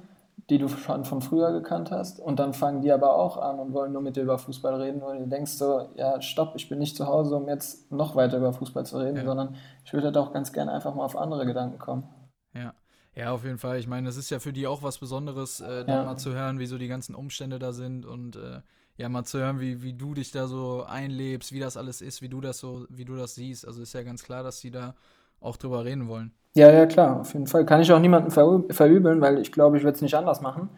die 0.50 0.58
du 0.58 0.68
schon 0.68 1.04
von 1.04 1.22
früher 1.22 1.52
gekannt 1.52 1.90
hast. 1.90 2.18
Und 2.18 2.38
dann 2.38 2.52
fangen 2.52 2.82
die 2.82 2.92
aber 2.92 3.14
auch 3.14 3.36
an 3.36 3.58
und 3.58 3.72
wollen 3.72 3.92
nur 3.92 4.02
mit 4.02 4.16
dir 4.16 4.22
über 4.22 4.38
Fußball 4.38 4.74
reden. 4.80 5.02
Und 5.02 5.18
du 5.20 5.26
denkst 5.26 5.52
so, 5.52 5.88
ja, 5.94 6.20
stopp, 6.20 6.54
ich 6.56 6.68
bin 6.68 6.78
nicht 6.78 6.96
zu 6.96 7.06
Hause, 7.06 7.36
um 7.36 7.48
jetzt 7.48 7.90
noch 7.92 8.16
weiter 8.16 8.38
über 8.38 8.52
Fußball 8.52 8.84
zu 8.84 8.98
reden, 8.98 9.16
ja. 9.16 9.24
sondern 9.24 9.56
ich 9.84 9.92
würde 9.92 10.06
halt 10.06 10.16
auch 10.16 10.32
ganz 10.32 10.52
gerne 10.52 10.72
einfach 10.72 10.94
mal 10.94 11.04
auf 11.04 11.16
andere 11.16 11.46
Gedanken 11.46 11.78
kommen. 11.78 12.08
Ja. 12.54 12.74
Ja, 13.14 13.32
auf 13.32 13.44
jeden 13.44 13.58
Fall. 13.58 13.78
Ich 13.78 13.86
meine, 13.86 14.08
es 14.08 14.16
ist 14.16 14.30
ja 14.30 14.38
für 14.38 14.54
die 14.54 14.66
auch 14.66 14.82
was 14.82 14.98
Besonderes, 14.98 15.60
äh, 15.60 15.84
dann 15.84 15.96
ja. 15.96 16.04
mal 16.04 16.16
zu 16.16 16.32
hören, 16.32 16.58
wie 16.58 16.66
so 16.66 16.78
die 16.78 16.88
ganzen 16.88 17.14
Umstände 17.14 17.58
da 17.58 17.72
sind 17.72 18.06
und 18.06 18.36
äh, 18.36 18.62
ja, 18.96 19.08
mal 19.08 19.24
zu 19.24 19.38
hören, 19.38 19.60
wie, 19.60 19.82
wie 19.82 19.92
du 19.92 20.14
dich 20.14 20.30
da 20.30 20.46
so 20.46 20.84
einlebst, 20.84 21.52
wie 21.52 21.60
das 21.60 21.76
alles 21.76 22.00
ist, 22.00 22.22
wie 22.22 22.30
du 22.30 22.40
das 22.40 22.58
so, 22.58 22.86
wie 22.88 23.04
du 23.04 23.14
das 23.16 23.34
siehst. 23.34 23.66
Also 23.66 23.82
ist 23.82 23.92
ja 23.92 24.02
ganz 24.02 24.22
klar, 24.22 24.42
dass 24.42 24.60
die 24.60 24.70
da 24.70 24.94
auch 25.42 25.56
drüber 25.56 25.84
reden 25.84 26.08
wollen. 26.08 26.32
Ja, 26.54 26.70
ja, 26.70 26.86
klar, 26.86 27.20
auf 27.20 27.32
jeden 27.32 27.46
Fall. 27.46 27.64
Kann 27.64 27.80
ich 27.80 27.92
auch 27.92 27.98
niemanden 27.98 28.30
verübeln, 28.30 29.20
weil 29.20 29.38
ich 29.38 29.52
glaube, 29.52 29.78
ich 29.78 29.84
würde 29.84 29.96
es 29.96 30.02
nicht 30.02 30.14
anders 30.14 30.40
machen. 30.40 30.68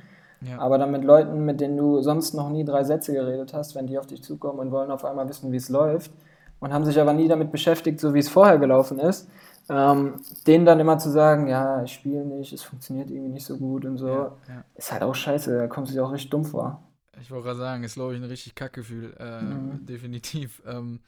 Ja. 0.41 0.59
Aber 0.59 0.79
dann 0.79 0.91
mit 0.91 1.05
Leuten, 1.05 1.45
mit 1.45 1.61
denen 1.61 1.77
du 1.77 2.01
sonst 2.03 2.35
noch 2.35 2.51
nie 2.51 2.65
drei 2.65 2.85
Sätze 2.85 3.13
geredet 3.13 3.55
hast, 3.55 3.75
wenn 3.75 3.87
die 3.87 3.99
auf 3.99 4.07
dich 4.07 4.23
zukommen 4.23 4.59
und 4.59 4.71
wollen 4.71 4.91
auf 4.91 5.05
einmal 5.05 5.29
wissen, 5.29 5.53
wie 5.53 5.57
es 5.57 5.69
läuft 5.69 6.13
und 6.61 6.73
haben 6.73 6.85
sich 6.85 7.01
aber 7.01 7.13
nie 7.13 7.29
damit 7.29 7.51
beschäftigt, 7.51 8.01
so 8.01 8.15
wie 8.15 8.19
es 8.19 8.29
vorher 8.29 8.59
gelaufen 8.59 8.99
ist, 8.99 9.29
ähm, 9.69 10.15
denen 10.47 10.67
dann 10.67 10.81
immer 10.81 10.99
zu 10.99 11.11
sagen, 11.11 11.49
ja, 11.49 11.83
ich 11.83 11.93
spiele 11.93 12.25
nicht, 12.25 12.53
es 12.53 12.63
funktioniert 12.63 13.11
irgendwie 13.11 13.33
nicht 13.33 13.47
so 13.47 13.57
gut 13.57 13.85
und 13.85 13.97
so, 13.97 14.09
ja, 14.09 14.37
ja. 14.49 14.65
ist 14.75 14.93
halt 14.93 15.03
auch 15.03 15.15
scheiße, 15.15 15.57
da 15.57 15.67
kommst 15.67 15.91
du 15.91 15.97
dir 15.97 16.05
auch 16.05 16.13
richtig 16.13 16.31
dumm 16.31 16.45
vor. 16.45 16.83
Ich 17.21 17.31
wollte 17.31 17.45
gerade 17.45 17.59
sagen, 17.59 17.85
ist 17.85 17.95
glaube 17.95 18.15
ich 18.15 18.21
ein 18.21 18.29
richtig 18.29 18.55
Kackgefühl, 18.55 19.15
äh, 19.19 19.43
mhm. 19.43 19.87
definitiv. 19.87 20.63
Ähm, 20.67 21.01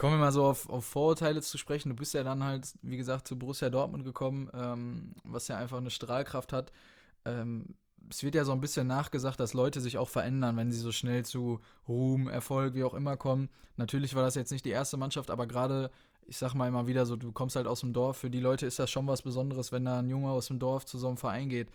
Kommen 0.00 0.14
wir 0.14 0.18
mal 0.20 0.32
so 0.32 0.46
auf, 0.46 0.66
auf, 0.70 0.86
Vorurteile 0.86 1.42
zu 1.42 1.58
sprechen. 1.58 1.90
Du 1.90 1.94
bist 1.94 2.14
ja 2.14 2.24
dann 2.24 2.42
halt, 2.42 2.72
wie 2.80 2.96
gesagt, 2.96 3.28
zu 3.28 3.38
Borussia 3.38 3.68
Dortmund 3.68 4.02
gekommen, 4.02 4.48
ähm, 4.54 5.12
was 5.24 5.46
ja 5.48 5.58
einfach 5.58 5.76
eine 5.76 5.90
Strahlkraft 5.90 6.54
hat. 6.54 6.72
Ähm, 7.26 7.74
es 8.08 8.22
wird 8.22 8.34
ja 8.34 8.46
so 8.46 8.52
ein 8.52 8.62
bisschen 8.62 8.86
nachgesagt, 8.86 9.38
dass 9.40 9.52
Leute 9.52 9.82
sich 9.82 9.98
auch 9.98 10.08
verändern, 10.08 10.56
wenn 10.56 10.72
sie 10.72 10.78
so 10.78 10.90
schnell 10.90 11.26
zu 11.26 11.60
Ruhm, 11.86 12.28
Erfolg, 12.28 12.72
wie 12.72 12.84
auch 12.84 12.94
immer 12.94 13.18
kommen. 13.18 13.50
Natürlich 13.76 14.14
war 14.14 14.22
das 14.22 14.36
jetzt 14.36 14.50
nicht 14.52 14.64
die 14.64 14.70
erste 14.70 14.96
Mannschaft, 14.96 15.30
aber 15.30 15.46
gerade, 15.46 15.90
ich 16.22 16.38
sag 16.38 16.54
mal 16.54 16.66
immer 16.66 16.86
wieder 16.86 17.04
so, 17.04 17.16
du 17.16 17.30
kommst 17.30 17.56
halt 17.56 17.66
aus 17.66 17.80
dem 17.80 17.92
Dorf. 17.92 18.16
Für 18.16 18.30
die 18.30 18.40
Leute 18.40 18.64
ist 18.64 18.78
das 18.78 18.90
schon 18.90 19.06
was 19.06 19.20
Besonderes, 19.20 19.70
wenn 19.70 19.84
da 19.84 19.98
ein 19.98 20.08
Junge 20.08 20.30
aus 20.30 20.46
dem 20.46 20.58
Dorf 20.58 20.86
zu 20.86 20.96
so 20.96 21.08
einem 21.08 21.18
Verein 21.18 21.50
geht. 21.50 21.68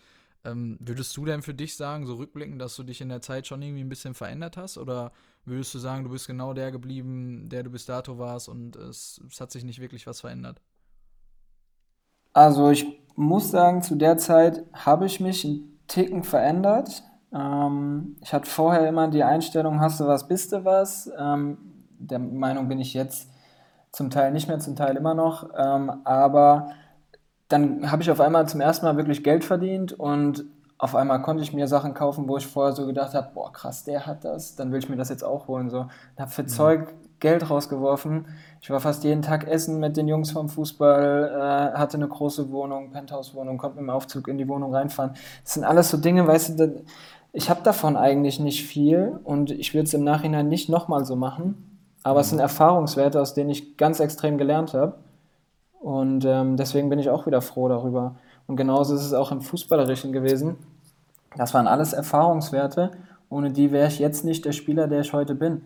Ähm, 0.44 0.78
würdest 0.80 1.16
du 1.16 1.26
denn 1.26 1.44
für 1.44 1.54
dich 1.54 1.76
sagen, 1.76 2.08
so 2.08 2.16
rückblickend, 2.16 2.60
dass 2.60 2.76
du 2.76 2.82
dich 2.82 3.02
in 3.02 3.10
der 3.10 3.22
Zeit 3.22 3.46
schon 3.46 3.62
irgendwie 3.62 3.84
ein 3.84 3.90
bisschen 3.90 4.16
verändert 4.16 4.58
hast? 4.58 4.80
Oder 4.80 5.12
würdest 5.46 5.74
du 5.74 5.80
sagen, 5.80 6.04
du 6.04 6.10
bist 6.10 6.28
genau 6.28 6.54
der 6.54 6.72
geblieben, 6.72 7.50
der 7.50 7.64
du 7.64 7.70
bis 7.70 7.86
dato 7.86 8.18
warst 8.18 8.50
und 8.50 8.76
es, 8.76 9.22
es 9.30 9.40
hat 9.40 9.52
sich 9.52 9.64
nicht 9.64 9.80
wirklich 9.80 10.08
was 10.08 10.22
verändert? 10.22 10.62
Also 12.34 12.70
ich 12.70 12.86
muss 13.16 13.52
sagen, 13.52 13.82
zu 13.82 13.96
der 13.96 14.18
Zeit 14.18 14.64
habe 14.74 15.06
ich 15.06 15.20
mich 15.20 15.46
einen 15.46 15.80
Ticken 15.88 16.24
verändert. 16.24 17.04
Ähm, 17.34 18.18
ich 18.22 18.34
hatte 18.34 18.50
vorher 18.50 18.88
immer 18.90 19.08
die 19.08 19.24
Einstellung, 19.24 19.80
hast 19.80 20.00
du 20.00 20.08
was, 20.08 20.28
bist 20.28 20.52
du 20.52 20.66
was. 20.66 21.10
Ähm, 21.18 21.58
der 21.98 22.20
Meinung 22.20 22.68
bin 22.68 22.80
ich 22.80 22.94
jetzt 22.94 23.30
zum 23.92 24.10
Teil 24.10 24.32
nicht 24.32 24.48
mehr, 24.48 24.60
zum 24.60 24.76
Teil 24.76 24.98
immer 24.98 25.14
noch. 25.14 25.50
Ähm, 25.58 26.02
aber 26.04 26.72
dann 27.48 27.90
habe 27.92 28.02
ich 28.02 28.12
auf 28.12 28.20
einmal 28.20 28.48
zum 28.48 28.60
ersten 28.60 28.86
Mal 28.86 28.98
wirklich 28.98 29.24
Geld 29.24 29.44
verdient 29.44 29.94
und 29.94 30.46
auf 30.78 30.96
einmal 30.96 31.22
konnte 31.22 31.42
ich 31.42 31.54
mir 31.54 31.68
Sachen 31.68 31.94
kaufen, 31.94 32.28
wo 32.28 32.38
ich 32.38 32.48
vorher 32.48 32.74
so 32.74 32.86
gedacht 32.86 33.14
habe, 33.14 33.30
boah 33.34 33.52
krass, 33.52 33.84
der 33.84 34.06
hat 34.06 34.26
das, 34.26 34.56
dann 34.56 34.72
will 34.72 34.80
ich 34.80 34.90
mir 34.90 34.98
das 34.98 35.10
jetzt 35.10 35.24
auch 35.24 35.48
holen. 35.48 35.70
So, 35.70 35.88
habe 36.18 36.32
für 36.32 36.44
mhm. 36.44 36.48
Zeug 36.48 36.94
Geld 37.20 37.50
rausgeworfen. 37.50 38.26
Ich 38.62 38.70
war 38.70 38.82
fast 38.82 39.04
jeden 39.06 39.22
Tag 39.22 39.48
essen 39.48 39.80
mit 39.80 39.96
den 39.96 40.08
Jungs 40.08 40.32
vom 40.32 40.50
Fußball, 40.50 41.72
äh, 41.74 41.78
hatte 41.78 41.96
eine 41.96 42.08
große 42.08 42.52
Wohnung, 42.52 42.92
Penthouse-Wohnung, 42.92 43.58
konnte 43.58 43.78
mit 43.78 43.84
dem 43.84 43.90
Aufzug 43.90 44.28
in 44.28 44.38
die 44.38 44.48
Wohnung 44.50 44.76
reinfahren. 44.76 45.12
Das 45.44 45.54
sind 45.54 45.64
alles 45.64 45.90
so 45.90 45.98
Dinge, 45.98 46.28
weißt 46.28 46.60
du, 46.60 46.84
ich 47.32 47.50
habe 47.50 47.62
davon 47.64 47.96
eigentlich 47.96 48.40
nicht 48.40 48.66
viel 48.66 49.20
und 49.24 49.52
ich 49.52 49.74
würde 49.74 49.86
es 49.86 49.94
im 49.94 50.04
Nachhinein 50.04 50.50
nicht 50.50 50.70
nochmal 50.70 51.06
so 51.06 51.16
machen. 51.16 51.80
Aber 52.04 52.20
es 52.20 52.30
sind 52.30 52.38
mhm. 52.38 52.44
Erfahrungswerte, 52.44 53.20
aus 53.20 53.34
denen 53.34 53.50
ich 53.50 53.78
ganz 53.78 54.00
extrem 54.00 54.38
gelernt 54.38 54.74
habe. 54.74 54.98
Und 55.80 56.26
ähm, 56.26 56.58
deswegen 56.58 56.90
bin 56.90 57.00
ich 57.00 57.10
auch 57.10 57.26
wieder 57.26 57.42
froh 57.42 57.68
darüber. 57.68 58.16
Und 58.48 58.58
genauso 58.58 58.96
ist 58.96 59.06
es 59.06 59.14
auch 59.14 59.32
im 59.32 59.42
Fußballerischen 59.42 60.12
gewesen. 60.12 60.56
Das 61.36 61.54
waren 61.54 61.68
alles 61.68 61.94
Erfahrungswerte, 61.94 62.92
ohne 63.30 63.52
die 63.52 63.72
wäre 63.72 63.88
ich 63.88 64.00
jetzt 64.00 64.24
nicht 64.24 64.46
der 64.46 64.52
Spieler, 64.52 64.88
der 64.88 65.02
ich 65.02 65.14
heute 65.14 65.36
bin. 65.36 65.62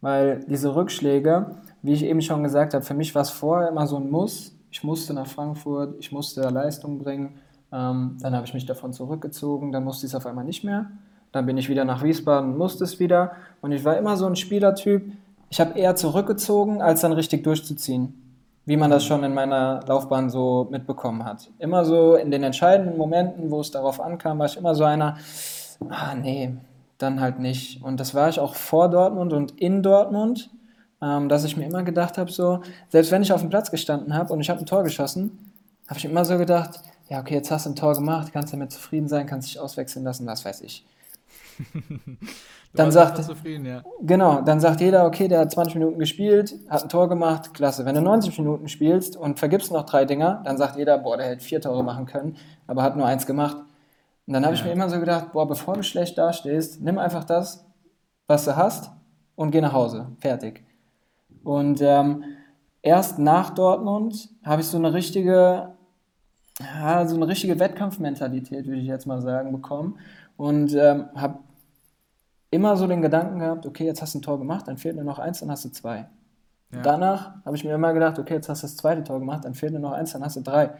Weil 0.00 0.44
diese 0.48 0.74
Rückschläge, 0.74 1.56
wie 1.82 1.92
ich 1.92 2.04
eben 2.04 2.22
schon 2.22 2.42
gesagt 2.42 2.72
habe, 2.72 2.84
für 2.84 2.94
mich 2.94 3.14
war 3.14 3.22
es 3.22 3.30
vorher 3.30 3.68
immer 3.68 3.86
so 3.86 3.96
ein 3.96 4.10
Muss. 4.10 4.56
Ich 4.70 4.82
musste 4.82 5.12
nach 5.12 5.26
Frankfurt, 5.26 5.96
ich 5.98 6.10
musste 6.12 6.48
Leistung 6.48 6.98
bringen. 6.98 7.34
Ähm, 7.72 8.16
dann 8.20 8.34
habe 8.34 8.46
ich 8.46 8.54
mich 8.54 8.64
davon 8.64 8.92
zurückgezogen, 8.92 9.72
dann 9.72 9.84
musste 9.84 10.06
ich 10.06 10.12
es 10.12 10.16
auf 10.16 10.26
einmal 10.26 10.44
nicht 10.44 10.64
mehr. 10.64 10.90
Dann 11.32 11.46
bin 11.46 11.58
ich 11.58 11.68
wieder 11.68 11.84
nach 11.84 12.02
Wiesbaden, 12.02 12.56
musste 12.56 12.84
es 12.84 12.98
wieder. 12.98 13.32
Und 13.60 13.72
ich 13.72 13.84
war 13.84 13.98
immer 13.98 14.16
so 14.16 14.26
ein 14.26 14.36
Spielertyp. 14.36 15.12
Ich 15.50 15.60
habe 15.60 15.78
eher 15.78 15.96
zurückgezogen, 15.96 16.80
als 16.80 17.02
dann 17.02 17.12
richtig 17.12 17.44
durchzuziehen 17.44 18.29
wie 18.66 18.76
man 18.76 18.90
das 18.90 19.04
schon 19.04 19.24
in 19.24 19.34
meiner 19.34 19.80
Laufbahn 19.86 20.30
so 20.30 20.68
mitbekommen 20.70 21.24
hat. 21.24 21.50
Immer 21.58 21.84
so 21.84 22.14
in 22.14 22.30
den 22.30 22.42
entscheidenden 22.42 22.96
Momenten, 22.96 23.50
wo 23.50 23.60
es 23.60 23.70
darauf 23.70 24.00
ankam, 24.00 24.38
war 24.38 24.46
ich 24.46 24.56
immer 24.56 24.74
so 24.74 24.84
einer, 24.84 25.16
ah 25.88 26.14
nee, 26.14 26.54
dann 26.98 27.20
halt 27.20 27.38
nicht. 27.38 27.82
Und 27.82 27.98
das 27.98 28.14
war 28.14 28.28
ich 28.28 28.38
auch 28.38 28.54
vor 28.54 28.88
Dortmund 28.88 29.32
und 29.32 29.60
in 29.60 29.82
Dortmund, 29.82 30.50
ähm, 31.02 31.28
dass 31.28 31.44
ich 31.44 31.56
mir 31.56 31.66
immer 31.66 31.82
gedacht 31.82 32.18
habe, 32.18 32.30
so, 32.30 32.60
selbst 32.88 33.10
wenn 33.10 33.22
ich 33.22 33.32
auf 33.32 33.40
dem 33.40 33.50
Platz 33.50 33.70
gestanden 33.70 34.14
habe 34.14 34.32
und 34.32 34.40
ich 34.40 34.50
habe 34.50 34.60
ein 34.60 34.66
Tor 34.66 34.84
geschossen, 34.84 35.38
habe 35.88 35.98
ich 35.98 36.04
immer 36.04 36.24
so 36.24 36.36
gedacht, 36.36 36.80
ja 37.08 37.20
okay, 37.20 37.34
jetzt 37.34 37.50
hast 37.50 37.66
du 37.66 37.70
ein 37.70 37.76
Tor 37.76 37.94
gemacht, 37.94 38.32
kannst 38.32 38.52
damit 38.52 38.72
zufrieden 38.72 39.08
sein, 39.08 39.26
kannst 39.26 39.48
dich 39.48 39.58
auswechseln 39.58 40.04
lassen, 40.04 40.26
was 40.26 40.44
weiß 40.44 40.60
ich. 40.60 40.84
dann 42.74 42.90
sagt, 42.90 43.18
ja. 43.44 43.82
Genau, 44.02 44.40
dann 44.42 44.60
sagt 44.60 44.80
jeder, 44.80 45.06
okay, 45.06 45.28
der 45.28 45.40
hat 45.40 45.50
20 45.50 45.74
Minuten 45.74 45.98
gespielt, 45.98 46.54
hat 46.68 46.84
ein 46.84 46.88
Tor 46.88 47.08
gemacht, 47.08 47.52
klasse. 47.54 47.84
Wenn 47.84 47.94
du 47.94 48.00
90 48.00 48.38
Minuten 48.38 48.68
spielst 48.68 49.16
und 49.16 49.38
vergibst 49.38 49.72
noch 49.72 49.84
drei 49.84 50.04
Dinger, 50.04 50.42
dann 50.44 50.56
sagt 50.56 50.76
jeder, 50.76 50.98
boah, 50.98 51.16
der 51.16 51.26
hätte 51.26 51.44
vier 51.44 51.60
Tore 51.60 51.84
machen 51.84 52.06
können, 52.06 52.36
aber 52.66 52.82
hat 52.82 52.96
nur 52.96 53.06
eins 53.06 53.26
gemacht. 53.26 53.56
Und 54.26 54.34
dann 54.34 54.44
habe 54.44 54.54
ja. 54.54 54.60
ich 54.60 54.64
mir 54.64 54.72
immer 54.72 54.88
so 54.88 55.00
gedacht, 55.00 55.32
boah, 55.32 55.46
bevor 55.48 55.74
du 55.74 55.82
schlecht 55.82 56.16
dastehst, 56.16 56.80
nimm 56.80 56.98
einfach 56.98 57.24
das, 57.24 57.66
was 58.26 58.44
du 58.44 58.56
hast 58.56 58.90
und 59.34 59.50
geh 59.50 59.60
nach 59.60 59.72
Hause. 59.72 60.06
Fertig. 60.20 60.64
Und 61.42 61.80
ähm, 61.82 62.24
erst 62.82 63.18
nach 63.18 63.50
Dortmund 63.50 64.28
habe 64.44 64.60
ich 64.60 64.68
so 64.68 64.76
eine 64.76 64.92
richtige, 64.92 65.70
ja, 66.60 67.06
so 67.06 67.16
eine 67.16 67.26
richtige 67.26 67.58
Wettkampfmentalität, 67.58 68.66
würde 68.66 68.80
ich 68.80 68.86
jetzt 68.86 69.06
mal 69.06 69.20
sagen, 69.20 69.52
bekommen. 69.52 69.98
Und 70.40 70.74
ähm, 70.74 71.10
habe 71.16 71.40
immer 72.50 72.74
so 72.78 72.86
den 72.86 73.02
Gedanken 73.02 73.40
gehabt, 73.40 73.66
okay, 73.66 73.84
jetzt 73.84 74.00
hast 74.00 74.14
du 74.14 74.20
ein 74.20 74.22
Tor 74.22 74.38
gemacht, 74.38 74.66
dann 74.68 74.78
fehlt 74.78 74.96
nur 74.96 75.04
noch 75.04 75.18
eins, 75.18 75.40
dann 75.40 75.50
hast 75.50 75.66
du 75.66 75.68
zwei. 75.68 76.08
Ja. 76.72 76.80
Danach 76.80 77.44
habe 77.44 77.56
ich 77.56 77.62
mir 77.62 77.74
immer 77.74 77.92
gedacht, 77.92 78.18
okay, 78.18 78.36
jetzt 78.36 78.48
hast 78.48 78.62
du 78.62 78.66
das 78.66 78.78
zweite 78.78 79.04
Tor 79.04 79.18
gemacht, 79.18 79.44
dann 79.44 79.52
fehlt 79.52 79.72
nur 79.72 79.82
noch 79.82 79.92
eins, 79.92 80.12
dann 80.12 80.24
hast 80.24 80.36
du 80.36 80.40
drei. 80.40 80.70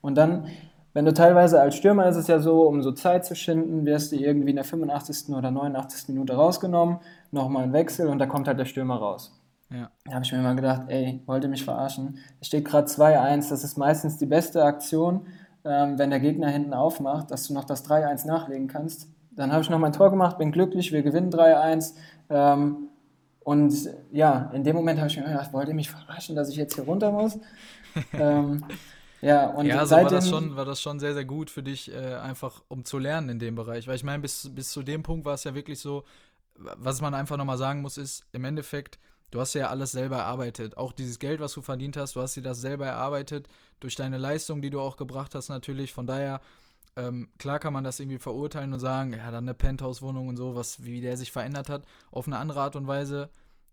Und 0.00 0.16
dann, 0.16 0.48
wenn 0.94 1.04
du 1.04 1.14
teilweise 1.14 1.60
als 1.60 1.76
Stürmer 1.76 2.08
ist 2.08 2.16
es 2.16 2.26
ja 2.26 2.40
so, 2.40 2.62
um 2.62 2.82
so 2.82 2.90
Zeit 2.90 3.24
zu 3.24 3.36
schinden, 3.36 3.86
wirst 3.86 4.10
du 4.10 4.16
irgendwie 4.16 4.50
in 4.50 4.56
der 4.56 4.64
85. 4.64 5.32
oder 5.32 5.52
89. 5.52 6.08
Minute 6.08 6.34
rausgenommen, 6.34 6.98
nochmal 7.30 7.62
ein 7.62 7.72
Wechsel 7.72 8.08
und 8.08 8.18
da 8.18 8.26
kommt 8.26 8.48
halt 8.48 8.58
der 8.58 8.64
Stürmer 8.64 8.96
raus. 8.96 9.40
Ja. 9.70 9.92
Da 10.06 10.14
habe 10.14 10.24
ich 10.24 10.32
mir 10.32 10.38
immer 10.38 10.56
gedacht, 10.56 10.82
ey, 10.88 11.22
wollte 11.26 11.46
mich 11.46 11.64
verarschen. 11.64 12.18
Es 12.40 12.48
steht 12.48 12.64
gerade 12.64 12.88
2-1, 12.88 13.48
das 13.50 13.62
ist 13.62 13.78
meistens 13.78 14.16
die 14.16 14.26
beste 14.26 14.64
Aktion, 14.64 15.28
ähm, 15.64 15.98
wenn 15.98 16.10
der 16.10 16.20
Gegner 16.20 16.48
hinten 16.48 16.74
aufmacht, 16.74 17.30
dass 17.30 17.46
du 17.46 17.54
noch 17.54 17.64
das 17.64 17.88
3-1 17.88 18.26
nachlegen 18.26 18.68
kannst. 18.68 19.08
Dann 19.30 19.52
habe 19.52 19.62
ich 19.62 19.70
noch 19.70 19.78
mein 19.78 19.92
Tor 19.92 20.10
gemacht, 20.10 20.38
bin 20.38 20.52
glücklich, 20.52 20.92
wir 20.92 21.02
gewinnen 21.02 21.30
3-1. 21.30 21.94
Ähm, 22.30 22.88
und 23.40 23.74
ja, 24.12 24.50
in 24.54 24.64
dem 24.64 24.76
Moment 24.76 24.98
habe 24.98 25.08
ich 25.08 25.16
mir 25.16 25.24
gedacht, 25.24 25.52
wollt 25.52 25.68
ihr 25.68 25.74
mich 25.74 25.90
verarschen, 25.90 26.36
dass 26.36 26.48
ich 26.48 26.56
jetzt 26.56 26.74
hier 26.74 26.84
runter 26.84 27.12
muss? 27.12 27.38
ähm, 28.12 28.64
ja, 29.20 29.46
und 29.46 29.66
ja, 29.66 29.86
so 29.86 29.96
war 29.96 30.04
das, 30.04 30.28
schon, 30.28 30.54
war 30.54 30.64
das 30.64 30.82
schon 30.82 31.00
sehr, 31.00 31.14
sehr 31.14 31.24
gut 31.24 31.50
für 31.50 31.62
dich, 31.62 31.90
äh, 31.90 32.14
einfach 32.16 32.62
um 32.68 32.84
zu 32.84 32.98
lernen 32.98 33.30
in 33.30 33.38
dem 33.38 33.54
Bereich. 33.54 33.88
Weil 33.88 33.96
ich 33.96 34.04
meine, 34.04 34.20
bis, 34.20 34.50
bis 34.54 34.70
zu 34.70 34.82
dem 34.82 35.02
Punkt 35.02 35.24
war 35.24 35.34
es 35.34 35.44
ja 35.44 35.54
wirklich 35.54 35.78
so, 35.78 36.04
was 36.56 37.00
man 37.00 37.14
einfach 37.14 37.36
nochmal 37.36 37.58
sagen 37.58 37.80
muss, 37.80 37.96
ist, 37.96 38.24
im 38.32 38.44
Endeffekt, 38.44 38.98
du 39.34 39.40
hast 39.40 39.54
ja 39.54 39.68
alles 39.68 39.92
selber 39.92 40.16
erarbeitet. 40.16 40.76
Auch 40.76 40.92
dieses 40.92 41.18
Geld, 41.18 41.40
was 41.40 41.52
du 41.52 41.60
verdient 41.60 41.96
hast, 41.96 42.16
du 42.16 42.22
hast 42.22 42.36
dir 42.36 42.42
das 42.42 42.60
selber 42.60 42.86
erarbeitet, 42.86 43.48
durch 43.80 43.96
deine 43.96 44.18
Leistung, 44.18 44.62
die 44.62 44.70
du 44.70 44.80
auch 44.80 44.96
gebracht 44.96 45.34
hast 45.34 45.48
natürlich. 45.48 45.92
Von 45.92 46.06
daher 46.06 46.40
Ähm, 46.96 47.28
klar 47.38 47.58
kann 47.58 47.72
man 47.72 47.82
das 47.82 47.98
irgendwie 47.98 48.20
verurteilen 48.20 48.72
und 48.72 48.78
sagen, 48.78 49.14
ja, 49.14 49.32
dann 49.32 49.44
eine 49.44 49.54
Penthouse-Wohnung 49.54 50.28
und 50.28 50.36
so, 50.36 50.54
was, 50.54 50.84
wie 50.84 51.00
der 51.00 51.16
sich 51.16 51.32
verändert 51.32 51.68
hat. 51.68 51.82
Auf 52.12 52.28
eine 52.28 52.38
andere 52.38 52.60
Art 52.60 52.76
und 52.76 52.86
Weise 52.86 53.30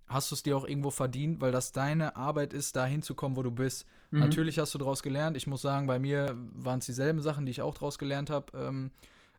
hast 0.08 0.32
du 0.32 0.36
es 0.36 0.42
dir 0.42 0.58
auch 0.58 0.68
irgendwo 0.68 0.90
verdient, 0.90 1.40
weil 1.40 1.52
das 1.52 1.72
deine 1.72 2.16
Arbeit 2.16 2.52
ist, 2.52 2.76
da 2.76 2.84
hinzukommen, 2.84 3.38
wo 3.38 3.44
du 3.44 3.52
bist. 3.52 3.86
Mhm. 4.10 4.22
Natürlich 4.22 4.58
hast 4.58 4.74
du 4.74 4.80
daraus 4.80 5.04
gelernt. 5.04 5.38
Ich 5.38 5.46
muss 5.46 5.62
sagen, 5.62 5.86
bei 5.86 6.00
mir 6.00 6.36
waren 6.56 6.80
es 6.80 6.88
dieselben 6.88 7.22
Sachen, 7.22 7.46
die 7.46 7.52
ich 7.52 7.62
auch 7.62 7.76
daraus 7.76 8.00
gelernt 8.00 8.32
habe. 8.32 8.58
Ähm, 8.58 8.90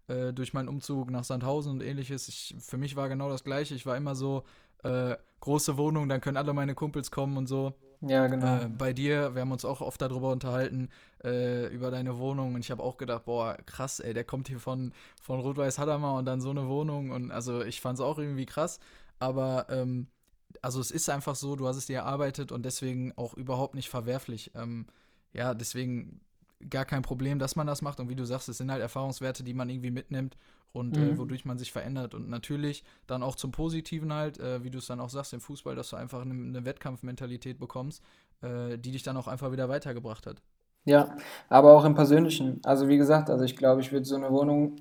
äh, 0.06 0.32
durch 0.32 0.52
meinen 0.52 0.68
Umzug 0.68 1.11
nach 1.11 1.24
Sandhausen 1.24 1.72
und 1.72 1.82
ähnliches. 1.82 2.28
Ich, 2.28 2.54
für 2.61 2.78
mich 2.78 2.94
war 2.94 3.08
genau 3.08 3.28
das 3.28 3.42
Gleiche. 3.42 3.74
Ich 3.74 3.85
war 3.85 3.96
immer 3.96 4.14
so, 4.14 4.44
äh, 4.83 5.16
große 5.40 5.77
Wohnung, 5.77 6.09
dann 6.09 6.21
können 6.21 6.37
alle 6.37 6.53
meine 6.53 6.75
Kumpels 6.75 7.11
kommen 7.11 7.37
und 7.37 7.47
so. 7.47 7.75
Ja, 8.01 8.27
genau. 8.27 8.64
Äh, 8.64 8.68
bei 8.68 8.92
dir, 8.92 9.35
wir 9.35 9.42
haben 9.42 9.53
uns 9.53 9.64
auch 9.64 9.81
oft 9.81 10.01
darüber 10.01 10.31
unterhalten, 10.33 10.88
äh, 11.23 11.66
über 11.68 11.90
deine 11.90 12.18
Wohnung. 12.18 12.55
Und 12.55 12.61
ich 12.61 12.71
habe 12.71 12.83
auch 12.83 12.97
gedacht, 12.97 13.25
boah, 13.25 13.57
krass, 13.64 14.01
ey, 14.01 14.12
der 14.12 14.25
kommt 14.25 14.49
hier 14.49 14.59
von, 14.59 14.92
von 15.21 15.40
Rot-Weiß 15.40 15.79
Hadamar 15.79 16.16
und 16.16 16.25
dann 16.25 16.40
so 16.40 16.51
eine 16.51 16.68
Wohnung. 16.68 17.11
Und 17.11 17.31
also 17.31 17.62
ich 17.62 17.81
fand 17.81 17.99
es 17.99 18.05
auch 18.05 18.18
irgendwie 18.18 18.47
krass. 18.47 18.81
Aber 19.21 19.66
ähm, 19.71 20.09
also 20.62 20.81
es 20.81 20.90
ist 20.90 21.09
einfach 21.09 21.37
so, 21.37 21.55
du 21.55 21.68
hast 21.68 21.77
es 21.77 21.87
dir 21.87 21.99
erarbeitet 21.99 22.51
und 22.51 22.64
deswegen 22.64 23.12
auch 23.16 23.35
überhaupt 23.35 23.77
nicht 23.77 23.88
verwerflich. 23.88 24.51
Ähm, 24.57 24.87
ja, 25.33 25.55
deswegen 25.55 26.21
gar 26.70 26.85
kein 26.85 27.03
Problem, 27.03 27.38
dass 27.38 27.57
man 27.57 27.66
das 27.66 27.83
macht. 27.83 28.01
Und 28.01 28.09
wie 28.09 28.14
du 28.14 28.25
sagst, 28.25 28.48
es 28.48 28.59
sind 28.59 28.70
halt 28.70 28.83
Erfahrungswerte, 28.83 29.42
die 29.42 29.55
man 29.55 29.68
irgendwie 29.68 29.90
mitnimmt 29.90 30.37
und 30.72 30.96
äh, 30.96 31.01
mhm. 31.01 31.11
äh, 31.11 31.18
wodurch 31.18 31.44
man 31.44 31.59
sich 31.59 31.72
verändert. 31.72 32.14
Und 32.14 32.29
natürlich 32.29 32.85
dann 33.07 33.22
auch 33.22 33.37
zum 33.37 33.53
Positiven 33.53 34.12
halt, 34.12 34.38
äh, 34.38 34.64
wie 34.64 34.70
du 34.70 34.79
es 34.79 34.87
dann 34.87 35.01
auch 35.01 35.11
sagst 35.11 35.33
im 35.33 35.40
Fußball, 35.40 35.75
dass 35.75 35.90
du 35.90 35.96
einfach 35.96 36.22
eine, 36.22 36.35
eine 36.35 36.64
Wettkampfmentalität 36.64 37.59
bekommst, 37.59 38.03
äh, 38.42 38.79
die 38.79 38.90
dich 38.90 39.03
dann 39.03 39.16
auch 39.16 39.29
einfach 39.29 39.53
wieder 39.53 39.68
weitergebracht 39.68 40.27
hat. 40.27 40.42
Ja, 40.85 41.16
aber 41.48 41.75
auch 41.75 41.85
im 41.85 41.94
Persönlichen. 41.94 42.61
Also 42.64 42.88
wie 42.88 42.96
gesagt, 42.96 43.31
also 43.31 43.44
ich 43.44 43.57
glaube, 43.57 43.81
ich 43.81 43.92
würde 43.92 44.05
so 44.05 44.16
eine 44.16 44.31
Wohnung 44.31 44.77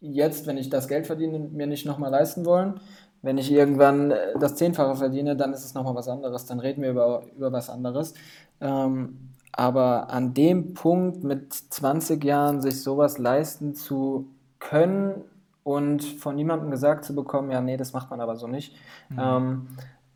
jetzt, 0.00 0.46
wenn 0.46 0.56
ich 0.56 0.68
das 0.68 0.88
Geld 0.88 1.06
verdiene, 1.06 1.38
mir 1.38 1.66
nicht 1.66 1.86
nochmal 1.86 2.10
leisten 2.10 2.44
wollen. 2.44 2.80
Wenn 3.22 3.38
ich 3.38 3.50
irgendwann 3.50 4.10
äh, 4.10 4.38
das 4.38 4.56
Zehnfache 4.56 4.96
verdiene, 4.96 5.36
dann 5.36 5.52
ist 5.52 5.64
es 5.64 5.74
nochmal 5.74 5.94
was 5.94 6.08
anderes. 6.08 6.46
Dann 6.46 6.60
reden 6.60 6.82
wir 6.82 6.90
über, 6.90 7.24
über 7.36 7.52
was 7.52 7.70
anderes. 7.70 8.14
Ähm, 8.60 9.30
aber 9.56 10.10
an 10.10 10.34
dem 10.34 10.74
Punkt 10.74 11.24
mit 11.24 11.52
20 11.52 12.22
Jahren 12.22 12.60
sich 12.60 12.82
sowas 12.82 13.16
leisten 13.16 13.74
zu 13.74 14.28
können 14.58 15.24
und 15.64 16.04
von 16.04 16.36
niemandem 16.36 16.70
gesagt 16.70 17.04
zu 17.04 17.14
bekommen, 17.14 17.50
ja, 17.50 17.60
nee, 17.60 17.78
das 17.78 17.92
macht 17.92 18.10
man 18.10 18.20
aber 18.20 18.36
so 18.36 18.46
nicht. 18.46 18.76
Mhm. 19.08 19.18
Ähm, 19.18 19.66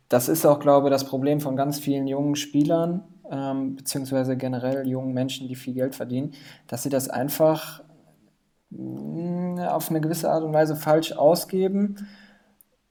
das 0.09 0.29
ist 0.29 0.45
auch, 0.45 0.59
glaube 0.59 0.87
ich, 0.87 0.91
das 0.91 1.05
Problem 1.05 1.39
von 1.39 1.55
ganz 1.55 1.79
vielen 1.79 2.07
jungen 2.07 2.35
Spielern, 2.35 3.03
ähm, 3.29 3.75
beziehungsweise 3.77 4.37
generell 4.37 4.87
jungen 4.87 5.13
Menschen, 5.13 5.47
die 5.47 5.55
viel 5.55 5.73
Geld 5.73 5.95
verdienen, 5.95 6.33
dass 6.67 6.83
sie 6.83 6.89
das 6.89 7.09
einfach 7.09 7.81
mh, 8.69 9.55
mm, 9.55 9.59
auf 9.59 9.89
eine 9.89 10.01
gewisse 10.01 10.29
Art 10.31 10.43
und 10.43 10.53
Weise 10.53 10.75
falsch 10.75 11.13
ausgeben 11.13 11.95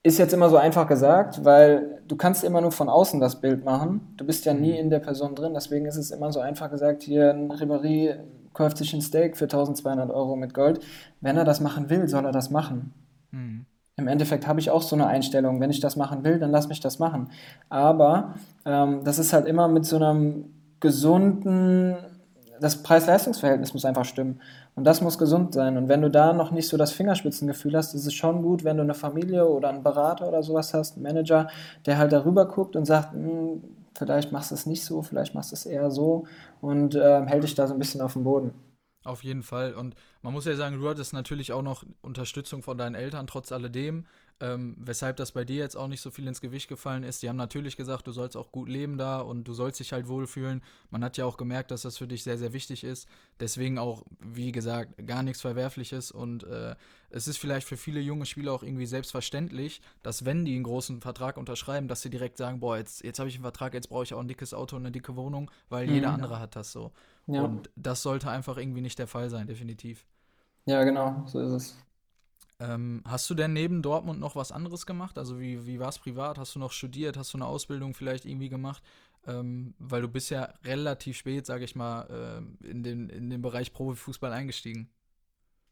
ist 0.02 0.18
jetzt 0.18 0.32
immer 0.32 0.48
so 0.48 0.56
einfach 0.56 0.86
gesagt, 0.86 1.44
weil 1.44 2.02
du 2.08 2.16
kannst 2.16 2.42
immer 2.42 2.60
nur 2.60 2.72
von 2.72 2.88
außen 2.88 3.20
das 3.20 3.40
Bild 3.40 3.64
machen. 3.64 4.14
Du 4.16 4.24
bist 4.24 4.44
ja 4.46 4.54
nie 4.54 4.72
mhm. 4.72 4.78
in 4.78 4.90
der 4.90 5.00
Person 5.00 5.34
drin, 5.34 5.52
deswegen 5.54 5.86
ist 5.86 5.96
es 5.96 6.10
immer 6.10 6.32
so 6.32 6.40
einfach 6.40 6.70
gesagt, 6.70 7.02
hier 7.02 7.30
ein 7.30 7.50
Ribéry 7.50 8.16
kauft 8.54 8.78
sich 8.78 8.92
ein 8.94 9.02
Steak 9.02 9.36
für 9.36 9.44
1200 9.44 10.10
Euro 10.10 10.36
mit 10.36 10.54
Gold. 10.54 10.80
Wenn 11.20 11.36
er 11.36 11.44
das 11.44 11.60
machen 11.60 11.90
will, 11.90 12.08
soll 12.08 12.24
er 12.24 12.32
das 12.32 12.50
machen. 12.50 12.92
Mhm. 13.30 13.66
Im 13.96 14.08
Endeffekt 14.08 14.46
habe 14.46 14.60
ich 14.60 14.70
auch 14.70 14.80
so 14.80 14.96
eine 14.96 15.06
Einstellung, 15.06 15.60
wenn 15.60 15.70
ich 15.70 15.80
das 15.80 15.96
machen 15.96 16.24
will, 16.24 16.38
dann 16.38 16.50
lass 16.50 16.68
mich 16.68 16.80
das 16.80 16.98
machen. 16.98 17.28
Aber 17.68 18.34
ähm, 18.64 19.04
das 19.04 19.18
ist 19.18 19.34
halt 19.34 19.46
immer 19.46 19.68
mit 19.68 19.84
so 19.84 19.96
einem 19.96 20.46
gesunden 20.80 21.96
das 22.60 22.82
Preis-Leistungs-Verhältnis 22.82 23.74
muss 23.74 23.84
einfach 23.84 24.04
stimmen. 24.04 24.40
Und 24.74 24.84
das 24.84 25.00
muss 25.00 25.18
gesund 25.18 25.54
sein. 25.54 25.76
Und 25.76 25.88
wenn 25.88 26.02
du 26.02 26.10
da 26.10 26.32
noch 26.32 26.50
nicht 26.50 26.68
so 26.68 26.76
das 26.76 26.92
Fingerspitzengefühl 26.92 27.76
hast, 27.76 27.94
ist 27.94 28.06
es 28.06 28.14
schon 28.14 28.42
gut, 28.42 28.64
wenn 28.64 28.76
du 28.76 28.82
eine 28.82 28.94
Familie 28.94 29.48
oder 29.48 29.70
einen 29.70 29.82
Berater 29.82 30.28
oder 30.28 30.42
sowas 30.42 30.74
hast, 30.74 30.94
einen 30.94 31.02
Manager, 31.02 31.48
der 31.86 31.98
halt 31.98 32.12
darüber 32.12 32.46
guckt 32.46 32.76
und 32.76 32.84
sagt, 32.84 33.12
hm, 33.12 33.62
vielleicht 33.96 34.32
machst 34.32 34.50
du 34.50 34.54
es 34.54 34.66
nicht 34.66 34.84
so, 34.84 35.02
vielleicht 35.02 35.34
machst 35.34 35.50
du 35.50 35.54
es 35.54 35.66
eher 35.66 35.90
so 35.90 36.26
und 36.60 36.94
äh, 36.94 37.26
hält 37.26 37.44
dich 37.44 37.54
da 37.54 37.66
so 37.66 37.74
ein 37.74 37.78
bisschen 37.78 38.00
auf 38.00 38.12
dem 38.12 38.24
Boden. 38.24 38.52
Auf 39.04 39.24
jeden 39.24 39.42
Fall. 39.42 39.74
Und 39.74 39.94
man 40.20 40.32
muss 40.32 40.44
ja 40.44 40.54
sagen, 40.56 40.78
du 40.78 40.88
hattest 40.88 41.12
natürlich 41.14 41.52
auch 41.52 41.62
noch 41.62 41.84
Unterstützung 42.02 42.62
von 42.62 42.76
deinen 42.76 42.94
Eltern, 42.94 43.26
trotz 43.26 43.50
alledem 43.50 44.06
ähm, 44.40 44.74
weshalb 44.78 45.16
das 45.16 45.32
bei 45.32 45.44
dir 45.44 45.56
jetzt 45.56 45.76
auch 45.76 45.88
nicht 45.88 46.00
so 46.00 46.10
viel 46.10 46.26
ins 46.26 46.40
Gewicht 46.40 46.68
gefallen 46.68 47.02
ist. 47.02 47.22
Die 47.22 47.28
haben 47.28 47.36
natürlich 47.36 47.76
gesagt, 47.76 48.06
du 48.06 48.12
sollst 48.12 48.36
auch 48.36 48.52
gut 48.52 48.68
leben 48.68 48.96
da 48.96 49.20
und 49.20 49.44
du 49.44 49.52
sollst 49.52 49.80
dich 49.80 49.92
halt 49.92 50.08
wohlfühlen. 50.08 50.62
Man 50.90 51.04
hat 51.04 51.16
ja 51.16 51.26
auch 51.26 51.36
gemerkt, 51.36 51.70
dass 51.70 51.82
das 51.82 51.98
für 51.98 52.06
dich 52.06 52.22
sehr, 52.22 52.38
sehr 52.38 52.52
wichtig 52.52 52.84
ist. 52.84 53.06
Deswegen 53.38 53.78
auch, 53.78 54.04
wie 54.20 54.52
gesagt, 54.52 55.06
gar 55.06 55.22
nichts 55.22 55.42
Verwerfliches 55.42 56.10
und 56.10 56.44
äh, 56.44 56.74
es 57.10 57.26
ist 57.28 57.38
vielleicht 57.38 57.66
für 57.66 57.76
viele 57.76 58.00
junge 58.00 58.24
Spieler 58.24 58.52
auch 58.52 58.62
irgendwie 58.62 58.86
selbstverständlich, 58.86 59.82
dass 60.02 60.24
wenn 60.24 60.44
die 60.44 60.54
einen 60.54 60.64
großen 60.64 61.00
Vertrag 61.00 61.36
unterschreiben, 61.36 61.88
dass 61.88 62.02
sie 62.02 62.10
direkt 62.10 62.38
sagen, 62.38 62.60
boah, 62.60 62.78
jetzt, 62.78 63.04
jetzt 63.04 63.18
habe 63.18 63.28
ich 63.28 63.34
einen 63.34 63.42
Vertrag, 63.42 63.74
jetzt 63.74 63.88
brauche 63.88 64.04
ich 64.04 64.14
auch 64.14 64.20
ein 64.20 64.28
dickes 64.28 64.54
Auto 64.54 64.76
und 64.76 64.82
eine 64.82 64.92
dicke 64.92 65.16
Wohnung, 65.16 65.50
weil 65.68 65.86
mhm. 65.86 65.94
jeder 65.94 66.12
andere 66.12 66.38
hat 66.38 66.56
das 66.56 66.72
so. 66.72 66.92
Ja. 67.26 67.42
Und 67.42 67.68
das 67.76 68.02
sollte 68.02 68.30
einfach 68.30 68.56
irgendwie 68.56 68.80
nicht 68.80 68.98
der 68.98 69.08
Fall 69.08 69.28
sein, 69.28 69.46
definitiv. 69.46 70.06
Ja, 70.66 70.84
genau, 70.84 71.24
so 71.26 71.40
ist 71.40 71.52
es. 71.52 71.76
Ähm, 72.60 73.02
hast 73.08 73.28
du 73.30 73.34
denn 73.34 73.54
neben 73.54 73.80
Dortmund 73.80 74.20
noch 74.20 74.36
was 74.36 74.52
anderes 74.52 74.84
gemacht? 74.84 75.16
Also 75.18 75.40
wie, 75.40 75.66
wie 75.66 75.80
war 75.80 75.88
es 75.88 75.98
privat? 75.98 76.38
Hast 76.38 76.54
du 76.54 76.58
noch 76.58 76.72
studiert? 76.72 77.16
Hast 77.16 77.32
du 77.32 77.38
eine 77.38 77.46
Ausbildung 77.46 77.94
vielleicht 77.94 78.26
irgendwie 78.26 78.50
gemacht? 78.50 78.82
Ähm, 79.26 79.74
weil 79.78 80.02
du 80.02 80.08
bist 80.08 80.30
ja 80.30 80.48
relativ 80.64 81.16
spät, 81.16 81.46
sage 81.46 81.64
ich 81.64 81.74
mal, 81.74 82.06
äh, 82.10 82.68
in, 82.70 82.82
den, 82.82 83.08
in 83.08 83.30
den 83.30 83.40
Bereich 83.40 83.72
Profifußball 83.72 84.32
eingestiegen. 84.32 84.90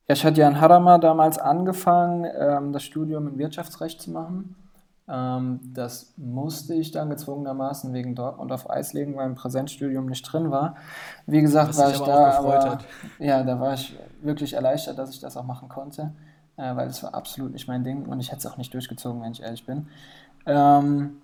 Ja, 0.06 0.14
ich 0.14 0.24
hatte 0.24 0.40
ja 0.40 0.48
in 0.48 0.60
Hadamar 0.60 0.98
damals 0.98 1.38
angefangen, 1.38 2.26
ähm, 2.38 2.72
das 2.72 2.84
Studium 2.84 3.28
in 3.28 3.38
Wirtschaftsrecht 3.38 4.00
zu 4.00 4.10
machen. 4.10 4.56
Ähm, 5.08 5.60
das 5.74 6.14
musste 6.16 6.74
ich 6.74 6.90
dann 6.90 7.10
gezwungenermaßen 7.10 7.92
wegen 7.92 8.14
Dortmund 8.14 8.50
auf 8.50 8.70
Eis 8.70 8.94
legen, 8.94 9.14
weil 9.16 9.26
im 9.26 9.34
Präsenzstudium 9.34 10.06
nicht 10.06 10.22
drin 10.22 10.50
war. 10.50 10.76
Wie 11.26 11.42
gesagt, 11.42 11.70
Was 11.70 11.78
war 11.78 11.90
ich 11.90 12.00
da, 12.00 12.38
aber, 12.38 12.78
ja, 13.18 13.42
da 13.42 13.60
war 13.60 13.74
ich 13.74 13.98
wirklich 14.22 14.54
erleichtert, 14.54 14.98
dass 14.98 15.10
ich 15.10 15.20
das 15.20 15.36
auch 15.36 15.44
machen 15.44 15.68
konnte 15.68 16.14
äh, 16.58 16.76
weil 16.76 16.88
es 16.88 17.02
war 17.02 17.14
absolut 17.14 17.52
nicht 17.52 17.68
mein 17.68 17.84
Ding 17.84 18.06
und 18.06 18.20
ich 18.20 18.28
hätte 18.28 18.40
es 18.40 18.46
auch 18.46 18.56
nicht 18.58 18.74
durchgezogen, 18.74 19.22
wenn 19.22 19.32
ich 19.32 19.42
ehrlich 19.42 19.64
bin. 19.64 19.88
Ähm, 20.46 21.22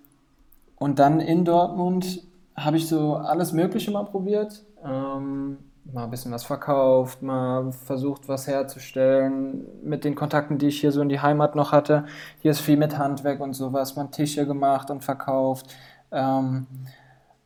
und 0.77 0.99
dann 0.99 1.19
in 1.19 1.45
Dortmund 1.45 2.23
habe 2.55 2.77
ich 2.77 2.87
so 2.87 3.15
alles 3.15 3.51
Mögliche 3.51 3.91
mal 3.91 4.05
probiert. 4.05 4.63
Ähm, 4.83 5.57
mal 5.91 6.05
ein 6.05 6.09
bisschen 6.09 6.31
was 6.31 6.43
verkauft, 6.43 7.21
mal 7.21 7.71
versucht, 7.71 8.27
was 8.27 8.47
herzustellen 8.47 9.65
mit 9.83 10.03
den 10.03 10.15
Kontakten, 10.15 10.57
die 10.57 10.67
ich 10.67 10.81
hier 10.81 10.91
so 10.91 11.01
in 11.01 11.09
die 11.09 11.19
Heimat 11.19 11.55
noch 11.55 11.71
hatte. 11.71 12.05
Hier 12.41 12.51
ist 12.51 12.61
viel 12.61 12.77
mit 12.77 12.97
Handwerk 12.97 13.39
und 13.39 13.53
sowas, 13.53 13.95
mal 13.95 14.07
Tische 14.07 14.47
gemacht 14.47 14.89
und 14.89 15.03
verkauft. 15.03 15.67
Ähm, 16.11 16.65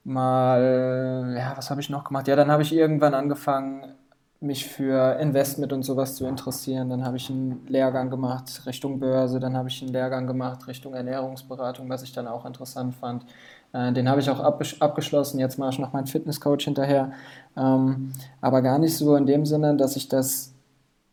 mal, 0.04 1.36
ja, 1.38 1.54
was 1.58 1.70
habe 1.70 1.82
ich 1.82 1.90
noch 1.90 2.06
gemacht? 2.06 2.28
Ja, 2.28 2.36
dann 2.36 2.52
habe 2.52 2.64
ich 2.64 2.74
irgendwann 2.74 3.14
angefangen, 3.14 3.96
mich 4.42 4.68
für 4.68 5.20
Investment 5.20 5.74
und 5.74 5.84
sowas 5.84 6.16
zu 6.16 6.26
interessieren. 6.26 6.90
Dann 6.90 7.04
habe 7.04 7.18
ich 7.18 7.30
einen 7.30 7.66
Lehrgang 7.68 8.10
gemacht 8.10 8.66
Richtung 8.66 9.00
Börse, 9.00 9.40
dann 9.40 9.58
habe 9.58 9.68
ich 9.68 9.82
einen 9.82 9.92
Lehrgang 9.92 10.28
gemacht 10.28 10.68
Richtung 10.68 10.94
Ernährungsberatung, 10.94 11.90
was 11.90 12.04
ich 12.04 12.14
dann 12.14 12.28
auch 12.28 12.46
interessant 12.46 12.96
fand. 12.96 13.26
Äh, 13.74 13.92
den 13.92 14.10
habe 14.10 14.22
ich 14.22 14.30
auch 14.30 14.40
abgeschlossen. 14.40 15.40
Jetzt 15.40 15.60
mache 15.60 15.72
ich 15.72 15.80
noch 15.80 15.94
meinen 15.94 16.08
Fitnesscoach 16.08 16.62
hinterher. 16.62 17.12
Ähm, 17.58 18.14
aber 18.40 18.62
gar 18.62 18.80
nicht 18.80 18.96
so 18.96 19.16
in 19.16 19.26
dem 19.26 19.46
Sinne, 19.46 19.76
dass 19.76 19.96
ich 19.96 20.08
das 20.08 20.54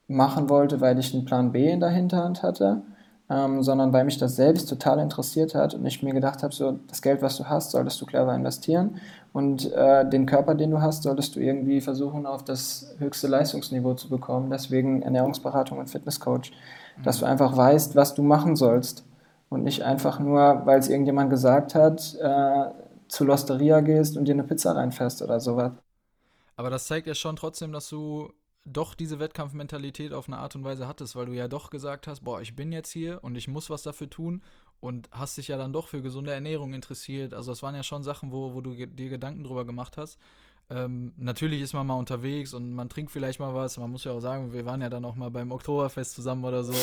machen 0.09 0.49
wollte, 0.49 0.81
weil 0.81 0.99
ich 0.99 1.13
einen 1.13 1.25
Plan 1.25 1.51
B 1.53 1.69
in 1.69 1.81
der 1.81 1.91
Hinterhand 1.91 2.43
hatte, 2.43 2.83
ähm, 3.29 3.63
sondern 3.63 3.93
weil 3.93 4.05
mich 4.05 4.19
das 4.19 4.37
selbst 4.37 4.69
total 4.69 4.99
interessiert 5.01 5.55
hat 5.55 5.75
und 5.75 5.85
ich 5.85 6.03
mir 6.03 6.15
gedacht 6.15 6.43
habe, 6.43 6.55
so 6.55 6.79
das 6.87 7.03
Geld, 7.03 7.23
was 7.23 7.37
du 7.37 7.45
hast, 7.45 7.73
solltest 7.73 8.01
du 8.01 8.07
clever 8.07 8.35
investieren 8.35 9.01
und 9.33 9.73
äh, 9.73 10.09
den 10.09 10.27
Körper, 10.27 10.55
den 10.55 10.71
du 10.71 10.81
hast, 10.81 11.03
solltest 11.03 11.35
du 11.37 11.41
irgendwie 11.41 11.81
versuchen, 11.81 12.25
auf 12.25 12.45
das 12.45 12.95
höchste 12.99 13.27
Leistungsniveau 13.27 13.95
zu 13.95 14.09
bekommen. 14.09 14.51
Deswegen 14.51 15.03
Ernährungsberatung 15.03 15.79
und 15.79 15.91
Fitnesscoach, 15.91 16.53
mhm. 16.97 17.03
dass 17.03 17.19
du 17.19 17.27
einfach 17.27 17.57
weißt, 17.57 17.97
was 17.97 18.15
du 18.15 18.23
machen 18.23 18.55
sollst 18.55 19.05
und 19.49 19.65
nicht 19.65 19.83
einfach 19.83 20.21
nur, 20.21 20.63
weil 20.65 20.79
es 20.79 20.89
irgendjemand 20.89 21.31
gesagt 21.31 21.75
hat, 21.75 22.17
äh, 22.21 22.65
zu 23.09 23.25
Losteria 23.25 23.81
gehst 23.81 24.17
und 24.17 24.27
dir 24.27 24.33
eine 24.33 24.45
Pizza 24.45 24.75
reinfährst 24.75 25.23
oder 25.23 25.41
sowas. 25.41 25.73
Aber 26.57 26.71
das 26.71 26.87
zeigt 26.87 27.07
ja 27.07 27.15
schon 27.15 27.37
trotzdem, 27.37 27.73
dass 27.73 27.89
du 27.89 28.33
doch 28.67 28.95
diese 28.95 29.19
Wettkampfmentalität 29.19 30.13
auf 30.13 30.29
eine 30.29 30.39
Art 30.39 30.57
und 30.57 30.65
Weise 30.65 30.89
hattest, 30.89 31.15
weil 31.15 31.27
du 31.27 31.33
ja 31.33 31.49
doch 31.49 31.71
gesagt 31.71 32.07
hast, 32.07 32.25
boah, 32.25 32.41
ich 32.41 32.57
bin 32.57 32.73
jetzt 32.73 32.91
hier 32.91 33.23
und 33.23 33.37
ich 33.37 33.47
muss 33.49 33.71
was 33.71 33.83
dafür 33.83 34.11
tun 34.11 34.43
und 34.81 35.09
hast 35.13 35.39
dich 35.39 35.49
ja 35.49 35.57
dann 35.57 35.73
doch 35.73 35.87
für 35.87 36.03
gesunde 36.03 36.33
Ernährung 36.33 36.75
interessiert. 36.75 37.33
Also 37.33 37.53
das 37.53 37.63
waren 37.63 37.75
ja 37.75 37.85
schon 37.85 38.03
Sachen, 38.03 38.33
wo, 38.33 38.55
wo 38.55 38.61
du 38.61 38.75
dir 38.75 39.09
Gedanken 39.09 39.45
drüber 39.45 39.65
gemacht 39.65 39.97
hast. 39.97 40.19
Ähm, 40.69 41.13
natürlich 41.17 41.61
ist 41.61 41.75
man 41.75 41.87
mal 41.87 41.95
unterwegs 41.95 42.53
und 42.53 42.73
man 42.73 42.89
trinkt 42.89 43.13
vielleicht 43.13 43.39
mal 43.39 43.55
was. 43.55 43.79
Man 43.79 43.91
muss 43.91 44.03
ja 44.03 44.11
auch 44.11 44.21
sagen, 44.21 44.53
wir 44.53 44.67
waren 44.67 44.81
ja 44.81 44.91
dann 44.91 45.05
auch 45.05 45.15
mal 45.15 45.31
beim 45.31 45.53
Oktoberfest 45.53 46.15
zusammen 46.15 46.45
oder 46.45 46.65
so. 46.65 46.75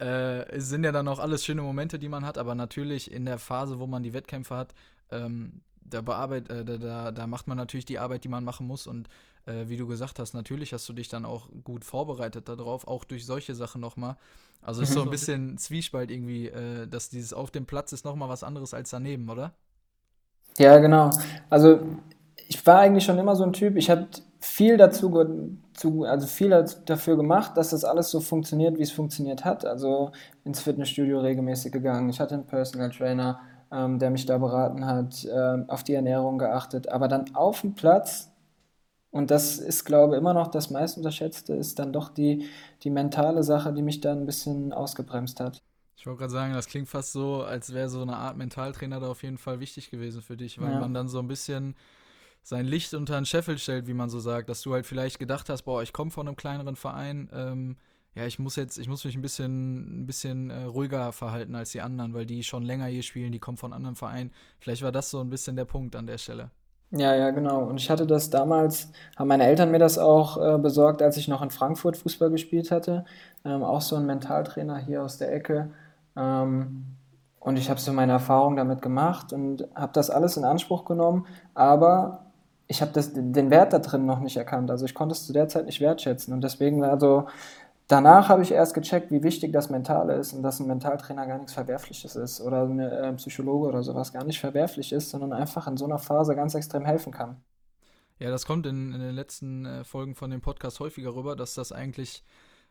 Äh, 0.00 0.48
es 0.48 0.70
sind 0.70 0.84
ja 0.84 0.92
dann 0.92 1.08
auch 1.08 1.18
alles 1.18 1.44
schöne 1.44 1.60
Momente, 1.60 1.98
die 1.98 2.08
man 2.08 2.24
hat, 2.24 2.38
aber 2.38 2.54
natürlich 2.54 3.12
in 3.12 3.26
der 3.26 3.38
Phase, 3.38 3.78
wo 3.78 3.86
man 3.86 4.02
die 4.02 4.14
Wettkämpfe 4.14 4.56
hat, 4.56 4.74
ähm, 5.10 5.60
da, 5.80 6.00
bearbeit, 6.00 6.48
äh, 6.48 6.64
da, 6.64 6.78
da, 6.78 7.12
da 7.12 7.26
macht 7.26 7.48
man 7.48 7.58
natürlich 7.58 7.84
die 7.84 7.98
Arbeit, 7.98 8.24
die 8.24 8.28
man 8.28 8.44
machen 8.44 8.66
muss 8.66 8.86
und 8.86 9.08
äh, 9.48 9.68
wie 9.68 9.76
du 9.76 9.86
gesagt 9.86 10.18
hast, 10.18 10.34
natürlich 10.34 10.72
hast 10.72 10.88
du 10.88 10.92
dich 10.92 11.08
dann 11.08 11.24
auch 11.24 11.48
gut 11.64 11.84
vorbereitet 11.84 12.48
darauf, 12.48 12.86
auch 12.86 13.04
durch 13.04 13.26
solche 13.26 13.54
Sachen 13.54 13.80
nochmal. 13.80 14.16
Also 14.62 14.82
ist 14.82 14.92
so 14.92 15.02
ein 15.02 15.10
bisschen 15.10 15.58
Zwiespalt 15.58 16.10
irgendwie, 16.10 16.48
äh, 16.48 16.86
dass 16.86 17.08
dieses 17.08 17.32
auf 17.32 17.50
dem 17.50 17.66
Platz 17.66 17.92
ist 17.92 18.04
nochmal 18.04 18.28
was 18.28 18.44
anderes 18.44 18.74
als 18.74 18.90
daneben, 18.90 19.28
oder? 19.28 19.52
Ja, 20.58 20.78
genau. 20.78 21.10
Also 21.48 21.80
ich 22.48 22.64
war 22.66 22.80
eigentlich 22.80 23.04
schon 23.04 23.18
immer 23.18 23.36
so 23.36 23.44
ein 23.44 23.52
Typ, 23.52 23.76
ich 23.76 23.90
habe 23.90 24.08
viel 24.40 24.76
dazu, 24.76 25.12
zu, 25.74 26.04
also 26.04 26.26
viel 26.26 26.50
dafür 26.86 27.16
gemacht, 27.16 27.56
dass 27.56 27.70
das 27.70 27.84
alles 27.84 28.10
so 28.10 28.20
funktioniert, 28.20 28.78
wie 28.78 28.82
es 28.82 28.92
funktioniert 28.92 29.44
hat. 29.44 29.64
Also 29.64 30.12
ins 30.44 30.60
Fitnessstudio 30.60 31.20
regelmäßig 31.20 31.72
gegangen. 31.72 32.08
Ich 32.10 32.20
hatte 32.20 32.34
einen 32.34 32.46
Personal 32.46 32.90
Trainer, 32.90 33.40
ähm, 33.70 33.98
der 33.98 34.10
mich 34.10 34.26
da 34.26 34.38
beraten 34.38 34.86
hat, 34.86 35.24
äh, 35.24 35.64
auf 35.68 35.84
die 35.84 35.94
Ernährung 35.94 36.38
geachtet. 36.38 36.88
Aber 36.88 37.08
dann 37.08 37.34
auf 37.34 37.60
dem 37.60 37.74
Platz, 37.74 38.30
und 39.18 39.32
das 39.32 39.58
ist, 39.58 39.84
glaube 39.84 40.14
ich, 40.14 40.20
immer 40.20 40.32
noch 40.32 40.46
das 40.46 40.70
meist 40.70 40.96
unterschätzte, 40.96 41.52
ist 41.52 41.80
dann 41.80 41.92
doch 41.92 42.08
die, 42.08 42.48
die 42.84 42.90
mentale 42.90 43.42
Sache, 43.42 43.72
die 43.72 43.82
mich 43.82 44.00
da 44.00 44.12
ein 44.12 44.26
bisschen 44.26 44.72
ausgebremst 44.72 45.40
hat. 45.40 45.60
Ich 45.96 46.06
wollte 46.06 46.20
gerade 46.20 46.32
sagen, 46.32 46.54
das 46.54 46.68
klingt 46.68 46.88
fast 46.88 47.10
so, 47.10 47.42
als 47.42 47.74
wäre 47.74 47.88
so 47.88 48.00
eine 48.00 48.16
Art 48.16 48.36
Mentaltrainer 48.36 49.00
da 49.00 49.08
auf 49.08 49.24
jeden 49.24 49.36
Fall 49.36 49.58
wichtig 49.58 49.90
gewesen 49.90 50.22
für 50.22 50.36
dich, 50.36 50.60
weil 50.60 50.70
ja. 50.70 50.78
man 50.78 50.94
dann 50.94 51.08
so 51.08 51.18
ein 51.18 51.26
bisschen 51.26 51.74
sein 52.44 52.64
Licht 52.64 52.94
unter 52.94 53.16
den 53.16 53.26
Scheffel 53.26 53.58
stellt, 53.58 53.88
wie 53.88 53.92
man 53.92 54.08
so 54.08 54.20
sagt, 54.20 54.48
dass 54.48 54.62
du 54.62 54.72
halt 54.72 54.86
vielleicht 54.86 55.18
gedacht 55.18 55.48
hast, 55.48 55.62
boah, 55.62 55.82
ich 55.82 55.92
komme 55.92 56.12
von 56.12 56.28
einem 56.28 56.36
kleineren 56.36 56.76
Verein, 56.76 57.28
ähm, 57.32 57.76
ja, 58.14 58.24
ich 58.24 58.38
muss 58.38 58.54
jetzt, 58.54 58.78
ich 58.78 58.86
muss 58.86 59.04
mich 59.04 59.16
ein 59.16 59.22
bisschen, 59.22 60.02
ein 60.02 60.06
bisschen 60.06 60.50
äh, 60.50 60.62
ruhiger 60.62 61.10
verhalten 61.10 61.56
als 61.56 61.72
die 61.72 61.80
anderen, 61.80 62.14
weil 62.14 62.24
die 62.24 62.44
schon 62.44 62.62
länger 62.62 62.86
hier 62.86 63.02
spielen, 63.02 63.32
die 63.32 63.40
kommen 63.40 63.56
von 63.58 63.72
anderen 63.72 63.96
Vereinen. 63.96 64.30
Vielleicht 64.60 64.82
war 64.82 64.92
das 64.92 65.10
so 65.10 65.20
ein 65.20 65.28
bisschen 65.28 65.56
der 65.56 65.64
Punkt 65.64 65.96
an 65.96 66.06
der 66.06 66.18
Stelle. 66.18 66.52
Ja, 66.90 67.14
ja, 67.14 67.30
genau. 67.30 67.64
Und 67.64 67.76
ich 67.78 67.90
hatte 67.90 68.06
das 68.06 68.30
damals, 68.30 68.90
haben 69.16 69.28
meine 69.28 69.44
Eltern 69.44 69.70
mir 69.70 69.78
das 69.78 69.98
auch 69.98 70.38
äh, 70.56 70.58
besorgt, 70.58 71.02
als 71.02 71.18
ich 71.18 71.28
noch 71.28 71.42
in 71.42 71.50
Frankfurt 71.50 71.98
Fußball 71.98 72.30
gespielt 72.30 72.70
hatte. 72.70 73.04
Ähm, 73.44 73.62
auch 73.62 73.82
so 73.82 73.96
ein 73.96 74.06
Mentaltrainer 74.06 74.78
hier 74.78 75.02
aus 75.02 75.18
der 75.18 75.32
Ecke. 75.34 75.70
Ähm, 76.16 76.86
und 77.40 77.58
ich 77.58 77.68
habe 77.68 77.78
so 77.78 77.92
meine 77.92 78.12
Erfahrung 78.12 78.56
damit 78.56 78.80
gemacht 78.80 79.32
und 79.34 79.68
habe 79.74 79.92
das 79.92 80.08
alles 80.10 80.36
in 80.38 80.44
Anspruch 80.44 80.86
genommen. 80.86 81.26
Aber 81.54 82.24
ich 82.68 82.80
habe 82.80 82.92
den 83.02 83.50
Wert 83.50 83.72
da 83.74 83.78
drin 83.80 84.06
noch 84.06 84.20
nicht 84.20 84.36
erkannt. 84.38 84.70
Also 84.70 84.86
ich 84.86 84.94
konnte 84.94 85.12
es 85.12 85.26
zu 85.26 85.32
der 85.34 85.48
Zeit 85.48 85.66
nicht 85.66 85.80
wertschätzen. 85.80 86.32
Und 86.32 86.42
deswegen 86.42 86.80
war 86.80 86.98
so, 86.98 87.26
danach 87.88 88.28
habe 88.28 88.42
ich 88.42 88.52
erst 88.52 88.74
gecheckt, 88.74 89.10
wie 89.10 89.22
wichtig 89.22 89.52
das 89.52 89.70
Mentale 89.70 90.14
ist 90.14 90.32
und 90.32 90.42
dass 90.42 90.60
ein 90.60 90.68
Mentaltrainer 90.68 91.26
gar 91.26 91.38
nichts 91.38 91.54
Verwerfliches 91.54 92.14
ist 92.14 92.40
oder 92.40 92.62
ein 92.62 92.78
äh, 92.78 93.12
Psychologe 93.14 93.66
oder 93.68 93.82
sowas 93.82 94.12
gar 94.12 94.24
nicht 94.24 94.38
verwerflich 94.38 94.92
ist, 94.92 95.10
sondern 95.10 95.32
einfach 95.32 95.66
in 95.66 95.76
so 95.76 95.86
einer 95.86 95.98
Phase 95.98 96.36
ganz 96.36 96.54
extrem 96.54 96.84
helfen 96.84 97.12
kann. 97.12 97.42
Ja, 98.18 98.30
das 98.30 98.46
kommt 98.46 98.66
in, 98.66 98.92
in 98.92 99.00
den 99.00 99.14
letzten 99.14 99.64
äh, 99.64 99.84
Folgen 99.84 100.14
von 100.14 100.30
dem 100.30 100.40
Podcast 100.40 100.80
häufiger 100.80 101.14
rüber, 101.14 101.36
dass 101.36 101.54
das 101.54 101.72
eigentlich 101.72 102.24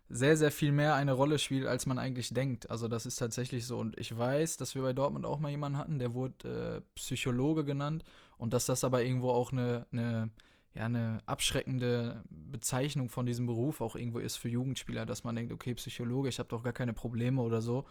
sehr, 0.09 0.37
sehr 0.37 0.51
viel 0.51 0.71
mehr 0.71 0.95
eine 0.95 1.13
Rolle 1.13 1.37
spielt, 1.37 1.67
als 1.67 1.85
man 1.85 1.99
eigentlich 1.99 2.33
denkt. 2.33 2.69
Also 2.69 2.87
das 2.87 3.05
ist 3.05 3.17
tatsächlich 3.17 3.65
so. 3.65 3.77
Und 3.77 3.97
ich 3.97 4.17
weiß, 4.17 4.57
dass 4.57 4.75
wir 4.75 4.81
bei 4.81 4.93
Dortmund 4.93 5.25
auch 5.25 5.39
mal 5.39 5.49
jemanden 5.49 5.77
hatten, 5.77 5.99
der 5.99 6.13
wurde 6.13 6.77
äh, 6.77 6.81
Psychologe 6.95 7.65
genannt 7.65 8.03
und 8.37 8.53
dass 8.53 8.65
das 8.65 8.83
aber 8.83 9.03
irgendwo 9.03 9.31
auch 9.31 9.51
eine, 9.51 9.85
eine, 9.91 10.29
ja, 10.77 10.85
eine 10.85 11.19
abschreckende 11.25 12.23
Bezeichnung 12.29 13.09
von 13.09 13.25
diesem 13.25 13.47
Beruf 13.47 13.81
auch 13.81 13.95
irgendwo 13.95 14.19
ist 14.19 14.37
für 14.37 14.49
Jugendspieler, 14.49 15.05
dass 15.05 15.23
man 15.23 15.35
denkt, 15.35 15.51
okay, 15.51 15.73
Psychologe, 15.73 16.29
ich 16.29 16.39
habe 16.39 16.49
doch 16.49 16.63
gar 16.63 16.73
keine 16.73 16.93
Probleme 16.93 17.41
oder 17.41 17.61
so. 17.61 17.85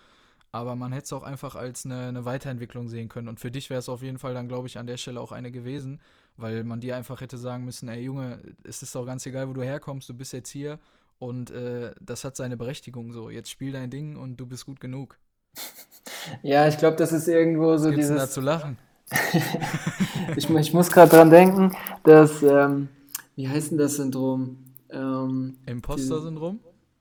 Aber 0.52 0.76
man 0.76 0.92
hätte 0.92 1.04
es 1.04 1.12
auch 1.12 1.24
einfach 1.24 1.56
als 1.56 1.84
eine, 1.84 2.06
eine 2.06 2.24
Weiterentwicklung 2.24 2.88
sehen 2.88 3.08
können. 3.08 3.28
Und 3.28 3.40
für 3.40 3.50
dich 3.50 3.68
wäre 3.68 3.80
es 3.80 3.88
auf 3.88 4.02
jeden 4.02 4.18
Fall 4.18 4.32
dann, 4.32 4.46
glaube 4.46 4.68
ich, 4.68 4.78
an 4.78 4.86
der 4.86 4.96
Stelle 4.96 5.20
auch 5.20 5.32
eine 5.32 5.50
gewesen, 5.50 6.00
weil 6.36 6.62
man 6.62 6.80
dir 6.80 6.96
einfach 6.96 7.20
hätte 7.20 7.38
sagen 7.38 7.64
müssen, 7.64 7.88
ey 7.88 8.02
Junge, 8.02 8.40
es 8.62 8.82
ist 8.82 8.94
doch 8.94 9.04
ganz 9.04 9.26
egal, 9.26 9.48
wo 9.48 9.52
du 9.52 9.62
herkommst, 9.62 10.08
du 10.08 10.14
bist 10.14 10.32
jetzt 10.32 10.50
hier 10.50 10.78
und 11.18 11.50
äh, 11.50 11.92
das 12.00 12.24
hat 12.24 12.36
seine 12.36 12.56
Berechtigung 12.56 13.12
so. 13.12 13.30
Jetzt 13.30 13.50
spiel 13.50 13.72
dein 13.72 13.90
Ding 13.90 14.16
und 14.16 14.36
du 14.36 14.46
bist 14.46 14.64
gut 14.66 14.80
genug. 14.80 15.18
Ja, 16.42 16.66
ich 16.66 16.76
glaube, 16.76 16.96
das 16.96 17.12
ist 17.12 17.28
irgendwo 17.28 17.76
so 17.76 17.88
Was 17.88 17.94
dieses. 17.94 18.16
da 18.16 18.28
zu 18.28 18.40
lachen? 18.40 18.78
ich, 20.36 20.50
ich, 20.50 20.72
muss 20.74 20.90
gerade 20.90 21.10
dran 21.10 21.30
denken, 21.30 21.72
dass, 22.02 22.42
ähm, 22.42 22.88
wie 23.36 23.48
heißt 23.48 23.70
denn 23.70 23.78
das 23.78 23.96
Syndrom? 23.96 24.56
Ähm, 24.90 25.56
Imposter-Syndrom? 25.66 26.58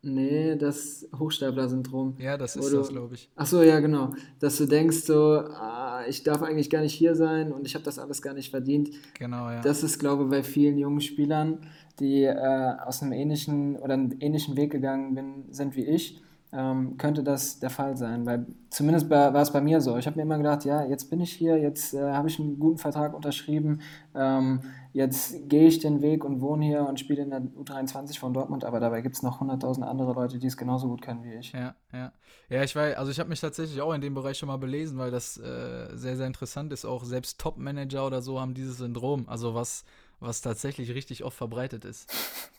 Nee, 0.07 0.55
das 0.55 1.07
Hochstapler-Syndrom. 1.17 2.13
Ja, 2.19 2.37
das 2.37 2.55
ist 2.55 2.71
du, 2.71 2.77
das, 2.77 2.89
glaube 2.89 3.15
ich. 3.15 3.31
Ach 3.35 3.47
so, 3.47 3.63
ja, 3.63 3.79
genau. 3.79 4.11
Dass 4.39 4.57
du 4.57 4.67
denkst 4.67 4.97
so, 4.97 5.15
ah, 5.15 6.03
ich 6.07 6.21
darf 6.21 6.43
eigentlich 6.43 6.69
gar 6.69 6.81
nicht 6.81 6.93
hier 6.93 7.15
sein 7.15 7.51
und 7.51 7.65
ich 7.65 7.73
habe 7.73 7.83
das 7.83 7.97
alles 7.97 8.21
gar 8.21 8.35
nicht 8.35 8.51
verdient. 8.51 8.91
Genau, 9.17 9.49
ja. 9.49 9.61
Das 9.61 9.81
ist, 9.81 9.97
glaube 9.97 10.25
ich, 10.25 10.29
bei 10.29 10.43
vielen 10.43 10.77
jungen 10.77 11.01
Spielern, 11.01 11.65
die 11.99 12.23
äh, 12.23 12.75
aus 12.85 13.01
einem 13.01 13.13
ähnlichen 13.13 13.77
oder 13.77 13.95
einem 13.95 14.15
ähnlichen 14.19 14.55
Weg 14.55 14.71
gegangen 14.71 15.15
bin, 15.15 15.45
sind 15.49 15.75
wie 15.75 15.85
ich 15.85 16.21
ähm, 16.51 16.97
könnte 16.97 17.23
das 17.23 17.59
der 17.59 17.69
Fall 17.69 17.97
sein. 17.97 18.25
Weil 18.25 18.45
zumindest 18.69 19.09
bei, 19.09 19.33
war 19.33 19.41
es 19.41 19.51
bei 19.51 19.61
mir 19.61 19.81
so. 19.81 19.97
Ich 19.97 20.05
habe 20.07 20.15
mir 20.15 20.23
immer 20.23 20.37
gedacht, 20.37 20.65
ja, 20.65 20.85
jetzt 20.85 21.09
bin 21.09 21.19
ich 21.19 21.31
hier, 21.31 21.57
jetzt 21.57 21.93
äh, 21.93 22.11
habe 22.13 22.27
ich 22.29 22.39
einen 22.39 22.59
guten 22.59 22.77
Vertrag 22.77 23.13
unterschrieben, 23.13 23.81
ähm, 24.13 24.61
jetzt 24.93 25.49
gehe 25.49 25.67
ich 25.67 25.79
den 25.79 26.01
Weg 26.01 26.23
und 26.23 26.41
wohne 26.41 26.65
hier 26.65 26.87
und 26.87 26.99
spiele 26.99 27.23
in 27.23 27.29
der 27.29 27.41
U23 27.41 28.19
von 28.19 28.33
Dortmund, 28.33 28.63
aber 28.63 28.79
dabei 28.79 29.01
gibt 29.01 29.15
es 29.15 29.23
noch 29.23 29.41
100.000 29.41 29.83
andere 29.83 30.13
Leute, 30.13 30.39
die 30.39 30.47
es 30.47 30.57
genauso 30.57 30.87
gut 30.87 31.01
können 31.01 31.23
wie 31.23 31.33
ich. 31.33 31.51
Ja, 31.51 31.75
ja. 31.91 32.11
Ja, 32.49 32.63
ich 32.63 32.75
weiß, 32.75 32.95
also 32.95 33.11
ich 33.11 33.19
habe 33.19 33.29
mich 33.29 33.41
tatsächlich 33.41 33.81
auch 33.81 33.93
in 33.93 34.01
dem 34.01 34.13
Bereich 34.13 34.37
schon 34.37 34.47
mal 34.47 34.57
belesen, 34.57 34.97
weil 34.97 35.11
das 35.11 35.37
äh, 35.37 35.95
sehr, 35.95 36.15
sehr 36.15 36.27
interessant 36.27 36.71
ist. 36.71 36.85
Auch 36.85 37.03
selbst 37.03 37.39
Top-Manager 37.39 38.05
oder 38.05 38.21
so 38.21 38.39
haben 38.39 38.53
dieses 38.53 38.77
Syndrom, 38.77 39.27
also 39.27 39.55
was, 39.55 39.83
was 40.19 40.41
tatsächlich 40.41 40.93
richtig 40.93 41.23
oft 41.23 41.37
verbreitet 41.37 41.85
ist. 41.85 42.11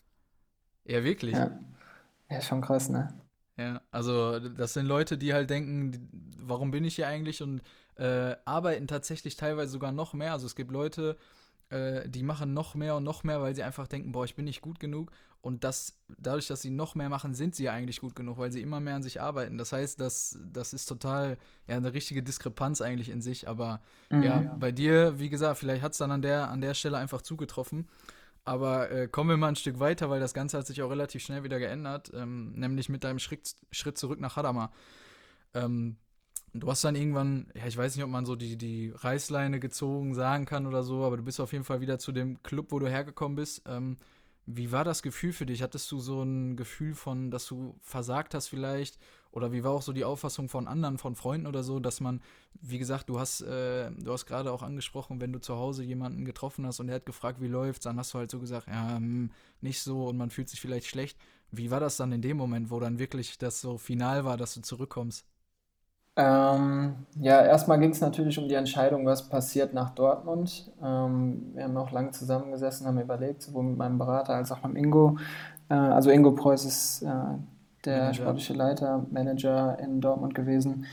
Ja, 0.89 1.03
wirklich. 1.03 1.35
Ja. 1.35 1.51
Ja, 2.31 2.41
schon 2.41 2.61
krass, 2.61 2.89
ne? 2.89 3.09
Ja, 3.57 3.81
also 3.91 4.39
das 4.39 4.75
sind 4.75 4.87
Leute, 4.87 5.17
die 5.17 5.33
halt 5.33 5.49
denken, 5.49 6.09
warum 6.39 6.71
bin 6.71 6.85
ich 6.85 6.97
hier 6.97 7.09
eigentlich 7.09 7.43
und 7.43 7.63
äh, 7.97 8.37
arbeiten 8.45 8.87
tatsächlich 8.87 9.37
teilweise 9.37 9.73
sogar 9.73 9.93
noch 9.93 10.13
mehr. 10.13 10.33
Also 10.33 10.47
es 10.47 10.55
gibt 10.55 10.71
Leute, 10.71 11.17
äh, 11.71 12.09
die 12.09 12.23
machen 12.23 12.53
noch 12.53 12.75
mehr 12.75 12.97
und 12.97 13.05
noch 13.05 13.25
mehr, 13.25 13.41
weil 13.41 13.55
sie 13.55 13.63
einfach 13.63 13.89
denken, 13.89 14.13
boah, 14.13 14.25
ich 14.25 14.35
bin 14.35 14.45
nicht 14.45 14.61
gut 14.61 14.79
genug. 14.79 15.11
Und 15.41 15.65
das, 15.65 15.97
dadurch, 16.19 16.49
dass 16.49 16.63
sie 16.63 16.71
noch 16.71 16.97
mehr 16.97 17.09
machen, 17.09 17.33
sind 17.35 17.55
sie 17.55 17.65
ja 17.65 17.73
eigentlich 17.73 18.01
gut 18.01 18.17
genug, 18.17 18.37
weil 18.37 18.51
sie 18.51 18.61
immer 18.61 18.81
mehr 18.81 18.97
an 18.97 19.03
sich 19.03 19.21
arbeiten. 19.21 19.59
Das 19.59 19.73
heißt, 19.73 20.01
das, 20.01 20.39
das 20.53 20.73
ist 20.73 20.87
total 20.87 21.39
ja 21.69 21.77
eine 21.77 21.93
richtige 21.95 22.23
Diskrepanz 22.23 22.81
eigentlich 22.81 23.11
in 23.11 23.23
sich. 23.23 23.49
Aber 23.49 23.81
mhm. 24.11 24.23
ja, 24.23 24.57
bei 24.59 24.73
dir, 24.73 25.19
wie 25.19 25.31
gesagt, 25.31 25.59
vielleicht 25.59 25.83
hat 25.83 25.93
es 25.93 25.99
dann 25.99 26.11
an 26.11 26.23
der, 26.23 26.51
an 26.51 26.61
der 26.61 26.75
Stelle 26.75 26.99
einfach 26.99 27.23
zugetroffen. 27.23 27.89
Aber 28.47 28.93
äh, 28.93 29.09
kommen 29.09 29.31
wir 29.31 29.37
mal 29.37 29.49
ein 29.49 29.57
Stück 29.57 29.81
weiter, 29.81 30.09
weil 30.09 30.21
das 30.21 30.33
Ganze 30.33 30.57
hat 30.57 30.69
sich 30.69 30.81
auch 30.81 30.89
relativ 30.89 31.21
schnell 31.21 31.43
wieder 31.43 31.59
geändert, 31.59 32.13
ähm, 32.15 32.53
nämlich 32.53 32.89
mit 32.89 33.03
deinem 33.03 33.19
Schritt, 33.19 33.57
Schritt 33.73 33.99
zurück 33.99 34.21
nach 34.21 34.37
Hadamar. 34.37 34.73
Ähm, 35.53 35.97
du 36.55 36.71
hast 36.71 36.85
dann 36.85 36.95
irgendwann, 36.95 37.51
ja, 37.55 37.67
ich 37.67 37.77
weiß 37.77 37.97
nicht, 37.97 38.05
ob 38.05 38.11
man 38.11 38.25
so 38.25 38.37
die, 38.37 38.57
die 38.57 38.93
Reißleine 38.95 39.59
gezogen 39.59 40.15
sagen 40.15 40.45
kann 40.45 40.69
oder 40.69 40.85
so, 40.85 41.05
aber 41.05 41.17
du 41.17 41.25
bist 41.25 41.41
auf 41.41 41.53
jeden 41.53 41.65
Fall 41.65 41.81
wieder 41.81 41.99
zu 41.99 42.13
dem 42.13 42.41
Club, 42.45 42.71
wo 42.71 42.79
du 42.79 42.87
hergekommen 42.87 43.35
bist. 43.35 43.63
Ähm, 43.67 43.97
wie 44.47 44.71
war 44.71 44.85
das 44.85 45.03
Gefühl 45.03 45.33
für 45.33 45.45
dich? 45.45 45.63
Hattest 45.63 45.91
du 45.91 45.99
so 45.99 46.23
ein 46.23 46.57
Gefühl 46.57 46.95
von, 46.95 47.31
dass 47.31 47.47
du 47.47 47.77
versagt 47.83 48.33
hast 48.33 48.49
vielleicht? 48.49 48.99
Oder 49.33 49.53
wie 49.53 49.65
war 49.65 49.73
auch 49.73 49.83
so 49.83 49.93
die 49.93 50.05
Auffassung 50.05 50.49
von 50.49 50.69
anderen, 50.69 50.99
von 50.99 51.17
Freunden 51.17 51.47
oder 51.47 51.63
so, 51.65 51.81
dass 51.81 52.01
man, 52.01 52.23
wie 52.61 52.79
gesagt, 52.79 53.09
du 53.09 53.19
hast, 53.19 53.41
äh, 53.43 53.91
du 53.91 54.13
hast 54.13 54.25
gerade 54.25 54.53
auch 54.53 54.63
angesprochen, 54.63 55.21
wenn 55.21 55.33
du 55.33 55.41
zu 55.41 55.57
Hause 55.57 55.83
jemanden 55.83 56.25
getroffen 56.25 56.65
hast 56.65 56.81
und 56.81 56.89
er 56.89 56.95
hat 56.95 57.07
gefragt, 57.07 57.41
wie 57.41 57.49
läuft's, 57.49 57.85
dann 57.85 57.99
hast 57.99 58.15
du 58.15 58.19
halt 58.19 58.31
so 58.31 58.39
gesagt, 58.39 58.69
ja, 58.69 58.97
hm, 58.97 59.31
nicht 59.61 59.83
so 59.83 60.07
und 60.07 60.17
man 60.17 60.31
fühlt 60.31 60.49
sich 60.49 60.61
vielleicht 60.61 60.87
schlecht. 60.87 61.19
Wie 61.51 61.71
war 61.71 61.81
das 61.81 61.97
dann 61.97 62.13
in 62.13 62.23
dem 62.23 62.37
Moment, 62.37 62.71
wo 62.71 62.81
dann 62.81 62.99
wirklich 62.99 63.39
das 63.39 63.61
so 63.61 63.79
final 63.79 64.25
war, 64.25 64.37
dass 64.37 64.55
du 64.55 64.63
zurückkommst? 64.63 65.27
Ähm, 66.19 66.95
ja, 67.21 67.45
erstmal 67.45 67.79
ging 67.79 67.91
es 67.91 68.01
natürlich 68.01 68.39
um 68.39 68.49
die 68.49 68.55
Entscheidung, 68.55 69.05
was 69.05 69.29
passiert 69.29 69.75
nach 69.75 69.91
Dortmund. 69.91 70.73
Ähm, 70.83 71.53
wir 71.55 71.65
haben 71.65 71.77
auch 71.77 71.91
lange 71.93 72.11
zusammengesessen, 72.13 72.87
haben 72.87 72.99
überlegt, 72.99 73.43
sowohl 73.43 73.65
mit 73.65 73.77
meinem 73.77 73.99
Berater 73.99 74.35
als 74.35 74.51
auch 74.51 74.63
mit 74.63 74.77
Ingo. 74.77 75.19
Äh, 75.69 75.75
also 75.75 76.11
Ingo 76.11 76.33
Preuß 76.33 76.65
ist 76.65 77.03
äh, 77.03 77.07
der 77.85 77.99
Manager. 77.99 78.15
sportliche 78.15 78.55
Leiter, 78.55 79.05
Manager 79.11 79.79
in 79.79 80.01
Dortmund 80.01 80.35
gewesen. 80.35 80.87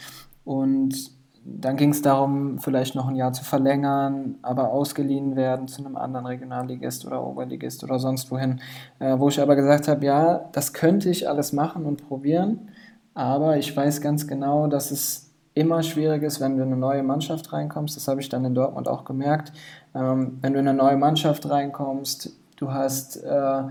Und 0.43 1.11
dann 1.45 1.77
ging 1.77 1.91
es 1.91 2.01
darum, 2.01 2.59
vielleicht 2.59 2.95
noch 2.95 3.07
ein 3.07 3.15
Jahr 3.15 3.33
zu 3.33 3.45
verlängern, 3.45 4.35
aber 4.41 4.71
ausgeliehen 4.71 5.35
werden 5.35 5.67
zu 5.67 5.85
einem 5.85 5.97
anderen 5.97 6.25
Regionalligist 6.25 7.05
oder 7.05 7.25
Oberligist 7.25 7.83
oder 7.83 7.97
sonst 7.99 8.29
wohin. 8.29 8.61
Äh, 8.99 9.17
wo 9.19 9.29
ich 9.29 9.41
aber 9.41 9.55
gesagt 9.55 9.87
habe, 9.87 10.05
ja, 10.05 10.49
das 10.51 10.73
könnte 10.73 11.09
ich 11.09 11.29
alles 11.29 11.53
machen 11.53 11.85
und 11.85 12.07
probieren. 12.07 12.69
Aber 13.13 13.57
ich 13.57 13.75
weiß 13.75 14.01
ganz 14.01 14.27
genau, 14.27 14.67
dass 14.67 14.91
es 14.91 15.31
immer 15.53 15.83
schwierig 15.83 16.23
ist, 16.23 16.41
wenn 16.41 16.57
du 16.57 16.63
in 16.63 16.71
eine 16.71 16.79
neue 16.79 17.03
Mannschaft 17.03 17.53
reinkommst. 17.53 17.95
Das 17.95 18.07
habe 18.07 18.21
ich 18.21 18.29
dann 18.29 18.43
in 18.45 18.55
Dortmund 18.55 18.87
auch 18.87 19.05
gemerkt. 19.05 19.53
Ähm, 19.93 20.39
wenn 20.41 20.53
du 20.53 20.59
in 20.59 20.67
eine 20.67 20.77
neue 20.77 20.97
Mannschaft 20.97 21.47
reinkommst, 21.47 22.31
du 22.57 22.71
hast 22.71 23.17
äh, 23.23 23.63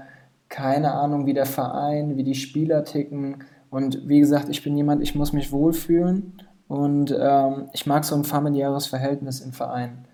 keine 0.48 0.92
Ahnung, 0.92 1.26
wie 1.26 1.34
der 1.34 1.46
Verein, 1.46 2.16
wie 2.16 2.24
die 2.24 2.34
Spieler 2.34 2.84
ticken. 2.84 3.44
Und 3.70 4.06
wie 4.06 4.20
gesagt, 4.20 4.48
ich 4.48 4.62
bin 4.62 4.76
jemand, 4.76 5.02
ich 5.02 5.14
muss 5.14 5.32
mich 5.32 5.50
wohlfühlen 5.50 6.34
und 6.68 7.14
ähm, 7.18 7.70
ich 7.72 7.86
mag 7.86 8.04
so 8.04 8.14
ein 8.14 8.24
familiäres 8.24 8.86
Verhältnis 8.86 9.40
im 9.40 9.52
Verein. 9.52 10.04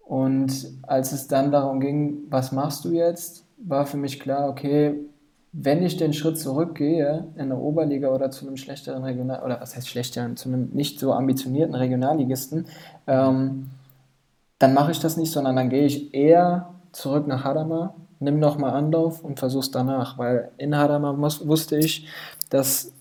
Und 0.00 0.68
als 0.84 1.12
es 1.12 1.28
dann 1.28 1.52
darum 1.52 1.80
ging, 1.80 2.18
was 2.30 2.50
machst 2.52 2.84
du 2.84 2.92
jetzt, 2.92 3.46
war 3.58 3.86
für 3.86 3.96
mich 3.98 4.20
klar, 4.20 4.48
okay, 4.48 4.94
wenn 5.58 5.82
ich 5.82 5.96
den 5.96 6.12
Schritt 6.12 6.38
zurückgehe 6.38 7.28
in 7.34 7.40
eine 7.40 7.56
Oberliga 7.56 8.10
oder 8.10 8.30
zu 8.30 8.46
einem 8.46 8.58
schlechteren 8.58 9.02
Regional, 9.04 9.42
oder 9.42 9.58
was 9.58 9.74
heißt 9.74 9.88
schlechteren, 9.88 10.36
zu 10.36 10.50
einem 10.50 10.68
nicht 10.74 11.00
so 11.00 11.14
ambitionierten 11.14 11.74
Regionalligisten, 11.74 12.66
ähm, 13.06 13.70
dann 14.58 14.74
mache 14.74 14.90
ich 14.90 15.00
das 15.00 15.16
nicht, 15.16 15.32
sondern 15.32 15.56
dann 15.56 15.70
gehe 15.70 15.86
ich 15.86 16.12
eher 16.12 16.74
zurück 16.92 17.26
nach 17.26 17.44
Hadamar, 17.44 17.94
nimm 18.20 18.38
nochmal 18.38 18.72
Anlauf 18.72 19.24
und 19.24 19.38
versuch's 19.38 19.70
danach, 19.70 20.18
weil 20.18 20.50
in 20.58 20.76
Hadamar 20.76 21.14
muss, 21.14 21.46
wusste 21.48 21.78
ich, 21.78 22.06
dass 22.50 22.92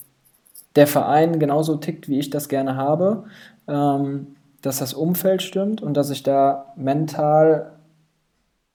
der 0.78 0.88
Verein 0.88 1.40
genauso 1.40 1.76
tickt, 1.76 2.08
wie 2.08 2.20
ich 2.20 2.30
das 2.30 2.48
gerne 2.48 2.78
habe, 2.78 3.26
ähm, 3.68 4.28
dass 4.62 4.80
das 4.80 4.94
Umfeld 4.94 5.42
stimmt 5.42 5.82
und 5.82 5.96
dass 5.96 6.10
ich 6.10 6.24
da 6.24 6.74
mental 6.78 7.74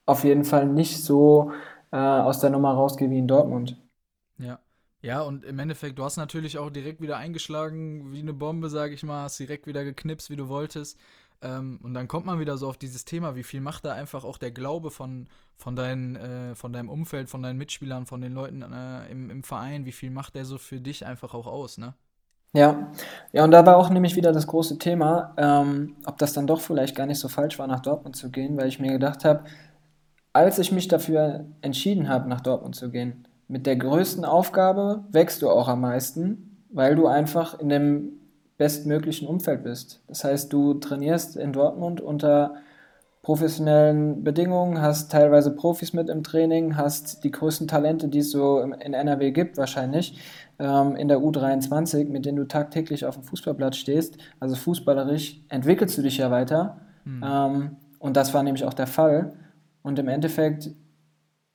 auf 0.04 0.24
jeden 0.24 0.44
Fall 0.44 0.66
nicht 0.66 1.02
so 1.02 1.52
äh, 1.93 1.97
aus 1.97 2.41
der 2.41 2.51
Nummer 2.51 2.72
rausgehe 2.72 3.11
wie 3.11 3.18
in 3.18 3.28
Dortmund. 3.28 3.76
Ja. 4.38 4.59
Ja, 5.03 5.22
und 5.22 5.47
im 5.47 5.59
Endeffekt, 5.59 5.99
du 5.99 6.05
hast 6.05 6.18
natürlich 6.18 6.59
auch 6.59 6.68
direkt 6.68 7.01
wieder 7.01 7.16
eingeschlagen 7.16 8.12
wie 8.12 8.20
eine 8.20 8.34
Bombe, 8.34 8.68
sag 8.68 8.93
ich 8.93 9.03
mal, 9.03 9.22
hast 9.22 9.38
direkt 9.38 9.66
wieder 9.66 9.82
geknipst, 9.82 10.28
wie 10.28 10.36
du 10.36 10.49
wolltest. 10.49 10.99
Ähm, 11.43 11.80
und 11.82 11.95
dann 11.95 12.07
kommt 12.07 12.26
man 12.26 12.38
wieder 12.38 12.59
so 12.59 12.68
auf 12.68 12.76
dieses 12.76 13.07
Thema, 13.07 13.34
wie 13.34 13.43
viel 13.43 13.62
macht 13.62 13.86
da 13.86 13.95
einfach 13.95 14.24
auch 14.24 14.36
der 14.36 14.51
Glaube 14.51 14.91
von, 14.91 15.26
von, 15.57 15.74
dein, 15.74 16.16
äh, 16.16 16.55
von 16.55 16.72
deinem 16.72 16.91
Umfeld, 16.91 17.30
von 17.30 17.43
deinen 17.43 17.57
Mitspielern, 17.57 18.05
von 18.05 18.20
den 18.20 18.34
Leuten 18.34 18.61
äh, 18.61 19.11
im, 19.11 19.30
im 19.30 19.43
Verein, 19.43 19.86
wie 19.86 19.93
viel 19.93 20.11
macht 20.11 20.34
der 20.34 20.45
so 20.45 20.59
für 20.59 20.80
dich 20.80 21.07
einfach 21.07 21.32
auch 21.32 21.47
aus, 21.47 21.78
ne? 21.78 21.95
Ja, 22.53 22.91
ja, 23.32 23.45
und 23.45 23.53
da 23.53 23.64
war 23.64 23.76
auch 23.76 23.91
nämlich 23.91 24.16
wieder 24.16 24.32
das 24.32 24.49
große 24.49 24.76
Thema, 24.78 25.34
ähm, 25.36 25.95
ob 26.05 26.18
das 26.18 26.32
dann 26.32 26.49
doch 26.49 26.61
vielleicht 26.61 26.97
gar 26.97 27.07
nicht 27.07 27.20
so 27.20 27.28
falsch 27.28 27.61
war, 27.61 27.68
nach 27.68 27.78
Dortmund 27.78 28.16
zu 28.16 28.28
gehen, 28.28 28.57
weil 28.57 28.66
ich 28.66 28.80
mir 28.80 28.91
gedacht 28.91 29.24
habe, 29.24 29.45
als 30.32 30.58
ich 30.58 30.72
mich 30.72 30.88
dafür 30.88 31.44
entschieden 31.60 32.08
habe, 32.08 32.28
nach 32.28 32.40
Dortmund 32.40 32.76
zu 32.76 32.90
gehen, 32.90 33.26
mit 33.48 33.66
der 33.66 33.76
größten 33.76 34.24
Aufgabe 34.24 35.04
wächst 35.10 35.42
du 35.42 35.50
auch 35.50 35.68
am 35.68 35.80
meisten, 35.80 36.56
weil 36.70 36.94
du 36.94 37.06
einfach 37.06 37.58
in 37.58 37.68
dem 37.68 38.12
bestmöglichen 38.58 39.26
Umfeld 39.26 39.64
bist. 39.64 40.02
Das 40.06 40.22
heißt, 40.22 40.52
du 40.52 40.74
trainierst 40.74 41.36
in 41.36 41.52
Dortmund 41.52 42.00
unter 42.00 42.54
professionellen 43.22 44.24
Bedingungen, 44.24 44.80
hast 44.80 45.10
teilweise 45.10 45.50
Profis 45.50 45.92
mit 45.92 46.08
im 46.08 46.22
Training, 46.22 46.76
hast 46.76 47.22
die 47.24 47.30
größten 47.30 47.68
Talente, 47.68 48.08
die 48.08 48.20
es 48.20 48.30
so 48.30 48.60
in 48.60 48.94
NRW 48.94 49.30
gibt, 49.30 49.58
wahrscheinlich 49.58 50.18
ähm, 50.58 50.96
in 50.96 51.08
der 51.08 51.18
U23, 51.18 52.08
mit 52.08 52.24
denen 52.24 52.38
du 52.38 52.44
tagtäglich 52.46 53.04
auf 53.04 53.16
dem 53.16 53.24
Fußballplatz 53.24 53.76
stehst. 53.76 54.16
Also 54.38 54.56
fußballerisch 54.56 55.40
entwickelst 55.48 55.98
du 55.98 56.02
dich 56.02 56.18
ja 56.18 56.30
weiter. 56.30 56.78
Mhm. 57.04 57.24
Ähm, 57.24 57.76
und 57.98 58.16
das 58.16 58.32
war 58.32 58.42
nämlich 58.42 58.64
auch 58.64 58.74
der 58.74 58.86
Fall. 58.86 59.32
Und 59.82 59.98
im 59.98 60.08
Endeffekt 60.08 60.70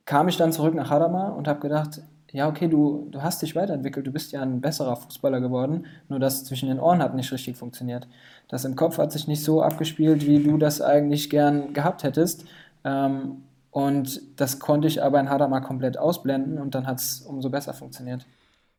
kam 0.06 0.28
ich 0.28 0.38
dann 0.38 0.54
zurück 0.54 0.76
nach 0.76 0.90
Hadamar 0.90 1.36
und 1.36 1.48
habe 1.48 1.60
gedacht, 1.60 2.02
ja, 2.32 2.50
okay, 2.50 2.68
du, 2.68 3.08
du 3.12 3.24
hast 3.24 3.42
dich 3.42 3.56
weiterentwickelt, 3.56 4.06
du 4.06 4.12
bist 4.12 4.32
ja 4.34 4.42
ein 4.42 4.60
besserer 4.60 4.98
Fußballer 4.98 5.40
geworden, 5.40 5.86
nur 6.10 6.20
das 6.20 6.44
zwischen 6.44 6.68
den 6.68 6.80
Ohren 6.80 7.02
hat 7.02 7.16
nicht 7.16 7.32
richtig 7.32 7.56
funktioniert. 7.56 8.08
Das 8.50 8.66
im 8.66 8.76
Kopf 8.76 8.98
hat 8.98 9.12
sich 9.12 9.28
nicht 9.28 9.44
so 9.44 9.62
abgespielt, 9.62 10.26
wie 10.26 10.44
du 10.44 10.58
das 10.58 10.82
eigentlich 10.82 11.30
gern 11.30 11.74
gehabt 11.74 12.04
hättest. 12.04 12.46
Ähm, 12.84 13.44
und 13.72 14.22
das 14.40 14.60
konnte 14.60 14.88
ich 14.88 15.02
aber 15.02 15.20
in 15.20 15.30
Hadamar 15.30 15.62
komplett 15.62 15.98
ausblenden 15.98 16.60
und 16.60 16.76
dann 16.76 16.88
hat 16.88 17.00
es 17.00 17.22
umso 17.22 17.50
besser 17.50 17.74
funktioniert. 17.74 18.26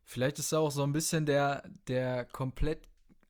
Vielleicht 0.05 0.39
ist 0.39 0.53
auch 0.53 0.71
so 0.71 0.83
ein 0.83 0.93
bisschen 0.93 1.27
der, 1.27 1.63
der 1.89 2.25
komplett 2.27 2.81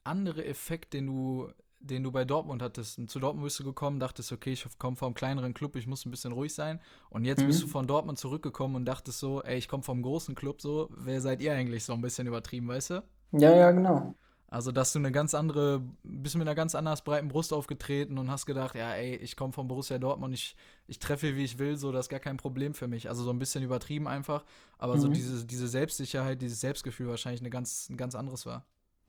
andere 0.05 0.45
Effekt, 0.45 0.93
den 0.93 1.07
du 1.07 1.49
den 1.81 2.03
du 2.03 2.11
bei 2.13 2.25
Dortmund 2.25 2.63
hattest. 2.63 2.99
Und 2.99 3.11
zu 3.11 3.21
Dortmund 3.21 3.45
bist 3.45 3.59
du 3.61 3.65
gekommen, 3.65 4.01
dachtest, 4.01 4.33
okay, 4.33 4.53
ich 4.53 4.67
komme 4.79 4.97
vom 4.97 5.15
kleineren 5.15 5.55
Club, 5.55 5.77
ich 5.77 5.87
muss 5.87 6.05
ein 6.05 6.11
bisschen 6.11 6.33
ruhig 6.33 6.55
sein. 6.55 6.81
Und 7.11 7.25
jetzt 7.25 7.43
mhm. 7.43 7.47
bist 7.47 7.63
du 7.63 7.67
von 7.67 7.87
Dortmund 7.87 8.19
zurückgekommen 8.19 8.77
und 8.77 8.85
dachtest 8.85 9.19
so, 9.19 9.43
ey, 9.43 9.57
ich 9.57 9.69
komme 9.69 9.83
vom 9.83 10.03
großen 10.03 10.35
Club, 10.35 10.61
so, 10.61 10.89
wer 10.97 11.21
seid 11.21 11.41
ihr 11.41 11.53
eigentlich 11.53 11.85
so 11.85 11.93
ein 11.93 12.01
bisschen 12.01 12.27
übertrieben, 12.27 12.69
weißt 12.69 12.91
du? 12.91 13.03
Ja, 13.33 13.55
ja, 13.55 13.71
genau. 13.71 14.15
Also, 14.49 14.71
dass 14.71 14.93
du 14.93 15.01
eine 15.01 15.11
ganz 15.11 15.35
andere, 15.35 15.83
bist 16.05 16.37
mit 16.37 16.47
einer 16.47 16.55
ganz 16.55 16.77
anders 16.77 17.03
breiten 17.03 17.29
Brust 17.29 17.53
aufgetreten 17.53 18.17
und 18.17 18.31
hast 18.31 18.47
gedacht, 18.47 18.77
ja, 18.77 18.93
ey, 18.93 19.17
ich 19.17 19.37
komme 19.37 19.53
vom 19.53 19.67
Borussia 19.67 19.99
Dortmund, 19.99 20.35
ich, 20.35 20.57
ich 20.87 21.01
treffe, 21.01 21.35
wie 21.35 21.43
ich 21.43 21.59
will, 21.59 21.77
so, 21.77 21.91
das 21.91 22.07
ist 22.07 22.11
gar 22.11 22.21
kein 22.21 22.37
Problem 22.37 22.73
für 22.73 22.87
mich. 22.87 23.09
Also, 23.09 23.25
so 23.25 23.31
ein 23.31 23.41
bisschen 23.41 23.65
übertrieben 23.65 24.07
einfach, 24.07 24.45
aber 24.79 24.97
mhm. 24.97 25.01
so 25.01 25.09
diese, 25.09 25.45
diese 25.45 25.67
Selbstsicherheit, 25.67 26.41
dieses 26.41 26.61
Selbstgefühl 26.61 27.09
wahrscheinlich 27.09 27.41
eine 27.41 27.51
ganz, 27.51 27.89
ein 27.91 27.97
ganz 27.97 28.15
anderes 28.15 28.47
war. 28.47 28.65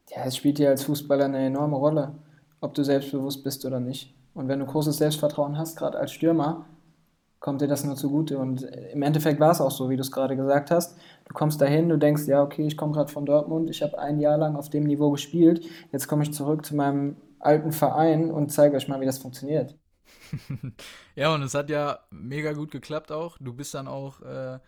Ja, 0.09 0.23
es 0.25 0.35
spielt 0.35 0.57
ja 0.57 0.69
als 0.69 0.83
Fußballer 0.83 1.25
eine 1.25 1.45
enorme 1.45 1.75
Rolle 1.75 2.15
ob 2.61 2.73
du 2.73 2.83
selbstbewusst 2.83 3.43
bist 3.43 3.65
oder 3.65 3.79
nicht. 3.79 4.13
Und 4.33 4.47
wenn 4.47 4.59
du 4.59 4.65
großes 4.65 4.97
Selbstvertrauen 4.97 5.57
hast, 5.57 5.77
gerade 5.77 5.97
als 5.97 6.11
Stürmer, 6.11 6.65
kommt 7.39 7.61
dir 7.61 7.67
das 7.67 7.83
nur 7.83 7.95
zugute. 7.95 8.37
Und 8.37 8.61
im 8.61 9.01
Endeffekt 9.01 9.39
war 9.39 9.51
es 9.51 9.61
auch 9.61 9.71
so, 9.71 9.89
wie 9.89 9.95
du 9.95 10.01
es 10.01 10.11
gerade 10.11 10.35
gesagt 10.35 10.71
hast. 10.71 10.97
Du 11.25 11.33
kommst 11.33 11.61
dahin, 11.61 11.89
du 11.89 11.97
denkst, 11.97 12.27
ja, 12.27 12.41
okay, 12.41 12.65
ich 12.65 12.77
komme 12.77 12.93
gerade 12.93 13.11
von 13.11 13.25
Dortmund, 13.25 13.69
ich 13.69 13.81
habe 13.81 13.99
ein 13.99 14.19
Jahr 14.19 14.37
lang 14.37 14.55
auf 14.55 14.69
dem 14.69 14.83
Niveau 14.83 15.11
gespielt, 15.11 15.65
jetzt 15.91 16.07
komme 16.07 16.23
ich 16.23 16.33
zurück 16.33 16.65
zu 16.65 16.75
meinem 16.75 17.17
alten 17.39 17.71
Verein 17.71 18.31
und 18.31 18.51
zeige 18.51 18.75
euch 18.75 18.87
mal, 18.87 18.99
wie 18.99 19.05
das 19.05 19.19
funktioniert. 19.19 19.75
ja, 21.15 21.33
und 21.33 21.41
es 21.43 21.53
hat 21.53 21.69
ja 21.69 21.99
mega 22.09 22.53
gut 22.53 22.71
geklappt 22.71 23.11
auch. 23.11 23.37
Du 23.39 23.53
bist 23.53 23.73
dann 23.73 23.87
auch, 23.87 24.21
äh, 24.21 24.59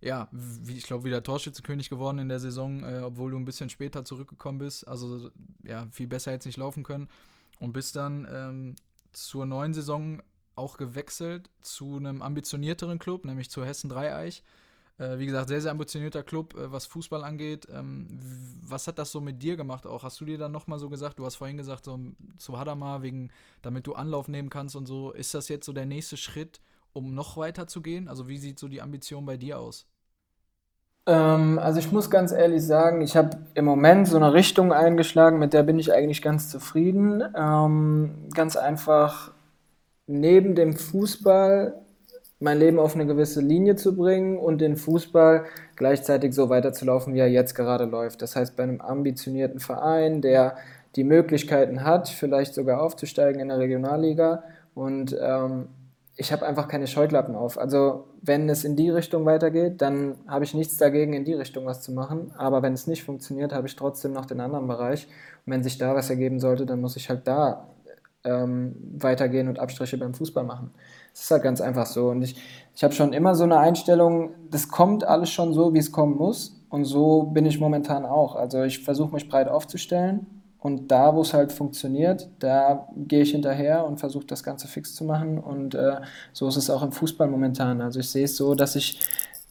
ja, 0.00 0.28
wie, 0.32 0.76
ich 0.76 0.84
glaube, 0.84 1.04
wieder 1.04 1.22
Torschützenkönig 1.22 1.90
geworden 1.90 2.18
in 2.18 2.28
der 2.28 2.40
Saison, 2.40 2.84
äh, 2.84 3.00
obwohl 3.04 3.32
du 3.32 3.36
ein 3.36 3.44
bisschen 3.44 3.70
später 3.70 4.04
zurückgekommen 4.04 4.58
bist. 4.58 4.86
Also, 4.86 5.30
ja, 5.64 5.86
viel 5.90 6.06
besser 6.06 6.32
es 6.32 6.44
nicht 6.44 6.56
laufen 6.58 6.84
können 6.84 7.08
und 7.58 7.72
bist 7.72 7.96
dann 7.96 8.26
ähm, 8.30 8.76
zur 9.12 9.46
neuen 9.46 9.74
Saison 9.74 10.22
auch 10.54 10.76
gewechselt 10.76 11.50
zu 11.60 11.96
einem 11.96 12.22
ambitionierteren 12.22 12.98
Club, 12.98 13.24
nämlich 13.24 13.50
zu 13.50 13.64
Hessen 13.64 13.88
Dreieich. 13.88 14.42
Äh, 14.98 15.18
wie 15.18 15.26
gesagt, 15.26 15.48
sehr, 15.48 15.60
sehr 15.60 15.70
ambitionierter 15.70 16.24
Club, 16.24 16.54
äh, 16.54 16.72
was 16.72 16.86
Fußball 16.86 17.22
angeht. 17.24 17.68
Ähm, 17.70 18.06
was 18.62 18.86
hat 18.86 18.98
das 18.98 19.12
so 19.12 19.20
mit 19.20 19.42
dir 19.42 19.56
gemacht 19.56 19.86
auch? 19.86 20.02
Hast 20.02 20.20
du 20.20 20.24
dir 20.24 20.38
dann 20.38 20.52
nochmal 20.52 20.78
so 20.78 20.88
gesagt, 20.88 21.18
du 21.18 21.24
hast 21.24 21.36
vorhin 21.36 21.56
gesagt, 21.56 21.84
so 21.84 21.98
zu 22.36 22.58
Hadamar, 22.58 23.02
wegen, 23.02 23.30
damit 23.62 23.86
du 23.86 23.94
Anlauf 23.94 24.28
nehmen 24.28 24.50
kannst 24.50 24.74
und 24.74 24.86
so. 24.86 25.12
Ist 25.12 25.34
das 25.34 25.48
jetzt 25.48 25.66
so 25.66 25.72
der 25.72 25.86
nächste 25.86 26.16
Schritt, 26.16 26.60
um 26.92 27.14
noch 27.14 27.36
weiter 27.36 27.66
zu 27.66 27.82
gehen? 27.82 28.08
Also 28.08 28.28
wie 28.28 28.38
sieht 28.38 28.58
so 28.58 28.68
die 28.68 28.82
Ambition 28.82 29.24
bei 29.26 29.36
dir 29.36 29.58
aus? 29.58 29.86
Ähm, 31.06 31.58
also 31.58 31.78
ich 31.78 31.90
muss 31.90 32.10
ganz 32.10 32.32
ehrlich 32.32 32.64
sagen, 32.64 33.00
ich 33.00 33.16
habe 33.16 33.30
im 33.54 33.64
Moment 33.64 34.06
so 34.08 34.16
eine 34.16 34.34
Richtung 34.34 34.72
eingeschlagen, 34.72 35.38
mit 35.38 35.54
der 35.54 35.62
bin 35.62 35.78
ich 35.78 35.92
eigentlich 35.92 36.22
ganz 36.22 36.50
zufrieden. 36.50 37.22
Ähm, 37.34 38.28
ganz 38.34 38.56
einfach 38.56 39.32
neben 40.06 40.54
dem 40.54 40.74
Fußball 40.76 41.74
mein 42.40 42.58
Leben 42.58 42.78
auf 42.78 42.94
eine 42.94 43.06
gewisse 43.06 43.40
Linie 43.40 43.76
zu 43.76 43.96
bringen 43.96 44.38
und 44.38 44.60
den 44.60 44.76
Fußball 44.76 45.44
gleichzeitig 45.76 46.34
so 46.34 46.48
weiterzulaufen, 46.50 47.14
wie 47.14 47.18
er 47.18 47.28
jetzt 47.28 47.54
gerade 47.54 47.84
läuft. 47.84 48.22
Das 48.22 48.36
heißt, 48.36 48.56
bei 48.56 48.62
einem 48.62 48.80
ambitionierten 48.80 49.60
Verein, 49.60 50.20
der 50.20 50.56
die 50.94 51.04
Möglichkeiten 51.04 51.84
hat, 51.84 52.08
vielleicht 52.08 52.54
sogar 52.54 52.80
aufzusteigen 52.80 53.40
in 53.40 53.48
der 53.48 53.58
Regionalliga 53.58 54.44
und 54.74 55.16
ähm, 55.20 55.68
ich 56.20 56.32
habe 56.32 56.44
einfach 56.44 56.66
keine 56.66 56.88
Scheuklappen 56.88 57.36
auf. 57.36 57.58
Also 57.58 58.08
wenn 58.22 58.48
es 58.48 58.64
in 58.64 58.74
die 58.74 58.90
Richtung 58.90 59.24
weitergeht, 59.24 59.80
dann 59.80 60.16
habe 60.26 60.44
ich 60.44 60.52
nichts 60.52 60.76
dagegen, 60.76 61.12
in 61.12 61.24
die 61.24 61.34
Richtung 61.34 61.64
was 61.64 61.80
zu 61.80 61.92
machen. 61.92 62.32
Aber 62.36 62.60
wenn 62.60 62.72
es 62.72 62.88
nicht 62.88 63.04
funktioniert, 63.04 63.52
habe 63.52 63.68
ich 63.68 63.76
trotzdem 63.76 64.12
noch 64.12 64.26
den 64.26 64.40
anderen 64.40 64.66
Bereich. 64.66 65.06
Und 65.46 65.52
wenn 65.52 65.62
sich 65.62 65.78
da 65.78 65.94
was 65.94 66.10
ergeben 66.10 66.40
sollte, 66.40 66.66
dann 66.66 66.80
muss 66.80 66.96
ich 66.96 67.08
halt 67.08 67.28
da 67.28 67.68
ähm, 68.24 68.74
weitergehen 68.98 69.46
und 69.48 69.60
Abstriche 69.60 69.96
beim 69.96 70.12
Fußball 70.12 70.42
machen. 70.42 70.72
Das 71.12 71.22
ist 71.22 71.30
halt 71.30 71.44
ganz 71.44 71.60
einfach 71.60 71.86
so. 71.86 72.08
Und 72.08 72.22
ich, 72.22 72.34
ich 72.74 72.82
habe 72.82 72.92
schon 72.92 73.12
immer 73.12 73.36
so 73.36 73.44
eine 73.44 73.58
Einstellung, 73.58 74.32
das 74.50 74.68
kommt 74.68 75.04
alles 75.04 75.30
schon 75.30 75.52
so, 75.52 75.72
wie 75.72 75.78
es 75.78 75.92
kommen 75.92 76.16
muss. 76.16 76.60
Und 76.68 76.84
so 76.84 77.22
bin 77.22 77.46
ich 77.46 77.60
momentan 77.60 78.04
auch. 78.04 78.34
Also 78.34 78.64
ich 78.64 78.82
versuche 78.82 79.14
mich 79.14 79.28
breit 79.28 79.48
aufzustellen 79.48 80.26
und 80.60 80.90
da, 80.90 81.14
wo 81.14 81.22
es 81.22 81.34
halt 81.34 81.52
funktioniert, 81.52 82.28
da 82.40 82.88
gehe 82.96 83.22
ich 83.22 83.30
hinterher 83.30 83.86
und 83.86 83.98
versuche 83.98 84.26
das 84.26 84.42
Ganze 84.42 84.66
fix 84.66 84.94
zu 84.94 85.04
machen. 85.04 85.38
Und 85.38 85.74
äh, 85.74 86.00
so 86.32 86.48
ist 86.48 86.56
es 86.56 86.68
auch 86.68 86.82
im 86.82 86.90
Fußball 86.90 87.28
momentan. 87.28 87.80
Also 87.80 88.00
ich 88.00 88.10
sehe 88.10 88.24
es 88.24 88.36
so, 88.36 88.54
dass 88.54 88.74
ich 88.74 89.00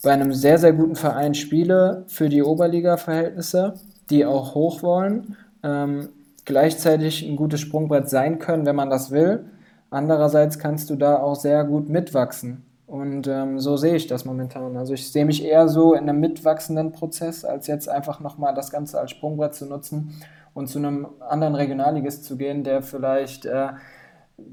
bei 0.02 0.12
einem 0.12 0.32
sehr, 0.32 0.58
sehr 0.58 0.72
guten 0.74 0.96
Verein 0.96 1.34
spiele 1.34 2.04
für 2.08 2.28
die 2.28 2.42
Oberliga-Verhältnisse, 2.42 3.74
die 4.10 4.26
auch 4.26 4.54
hoch 4.54 4.82
wollen, 4.82 5.36
ähm, 5.62 6.10
gleichzeitig 6.44 7.26
ein 7.26 7.36
gutes 7.36 7.60
Sprungbrett 7.60 8.08
sein 8.08 8.38
können, 8.38 8.66
wenn 8.66 8.76
man 8.76 8.90
das 8.90 9.10
will. 9.10 9.46
Andererseits 9.90 10.58
kannst 10.58 10.90
du 10.90 10.96
da 10.96 11.16
auch 11.16 11.36
sehr 11.36 11.64
gut 11.64 11.88
mitwachsen. 11.88 12.67
Und 12.88 13.28
ähm, 13.28 13.60
so 13.60 13.76
sehe 13.76 13.96
ich 13.96 14.06
das 14.06 14.24
momentan. 14.24 14.74
Also 14.78 14.94
ich 14.94 15.12
sehe 15.12 15.26
mich 15.26 15.44
eher 15.44 15.68
so 15.68 15.92
in 15.92 16.08
einem 16.08 16.20
mitwachsenden 16.20 16.90
Prozess, 16.90 17.44
als 17.44 17.66
jetzt 17.66 17.86
einfach 17.86 18.18
nochmal 18.20 18.54
das 18.54 18.70
Ganze 18.70 18.98
als 18.98 19.10
Sprungbrett 19.10 19.54
zu 19.54 19.66
nutzen 19.66 20.14
und 20.54 20.68
zu 20.68 20.78
einem 20.78 21.06
anderen 21.20 21.54
Regionalligist 21.54 22.24
zu 22.24 22.38
gehen, 22.38 22.64
der 22.64 22.80
vielleicht 22.80 23.44
äh, 23.44 23.68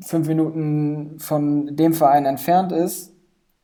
fünf 0.01 0.27
Minuten 0.27 1.17
von 1.17 1.77
dem 1.77 1.93
Verein 1.93 2.25
entfernt 2.25 2.73
ist, 2.73 3.13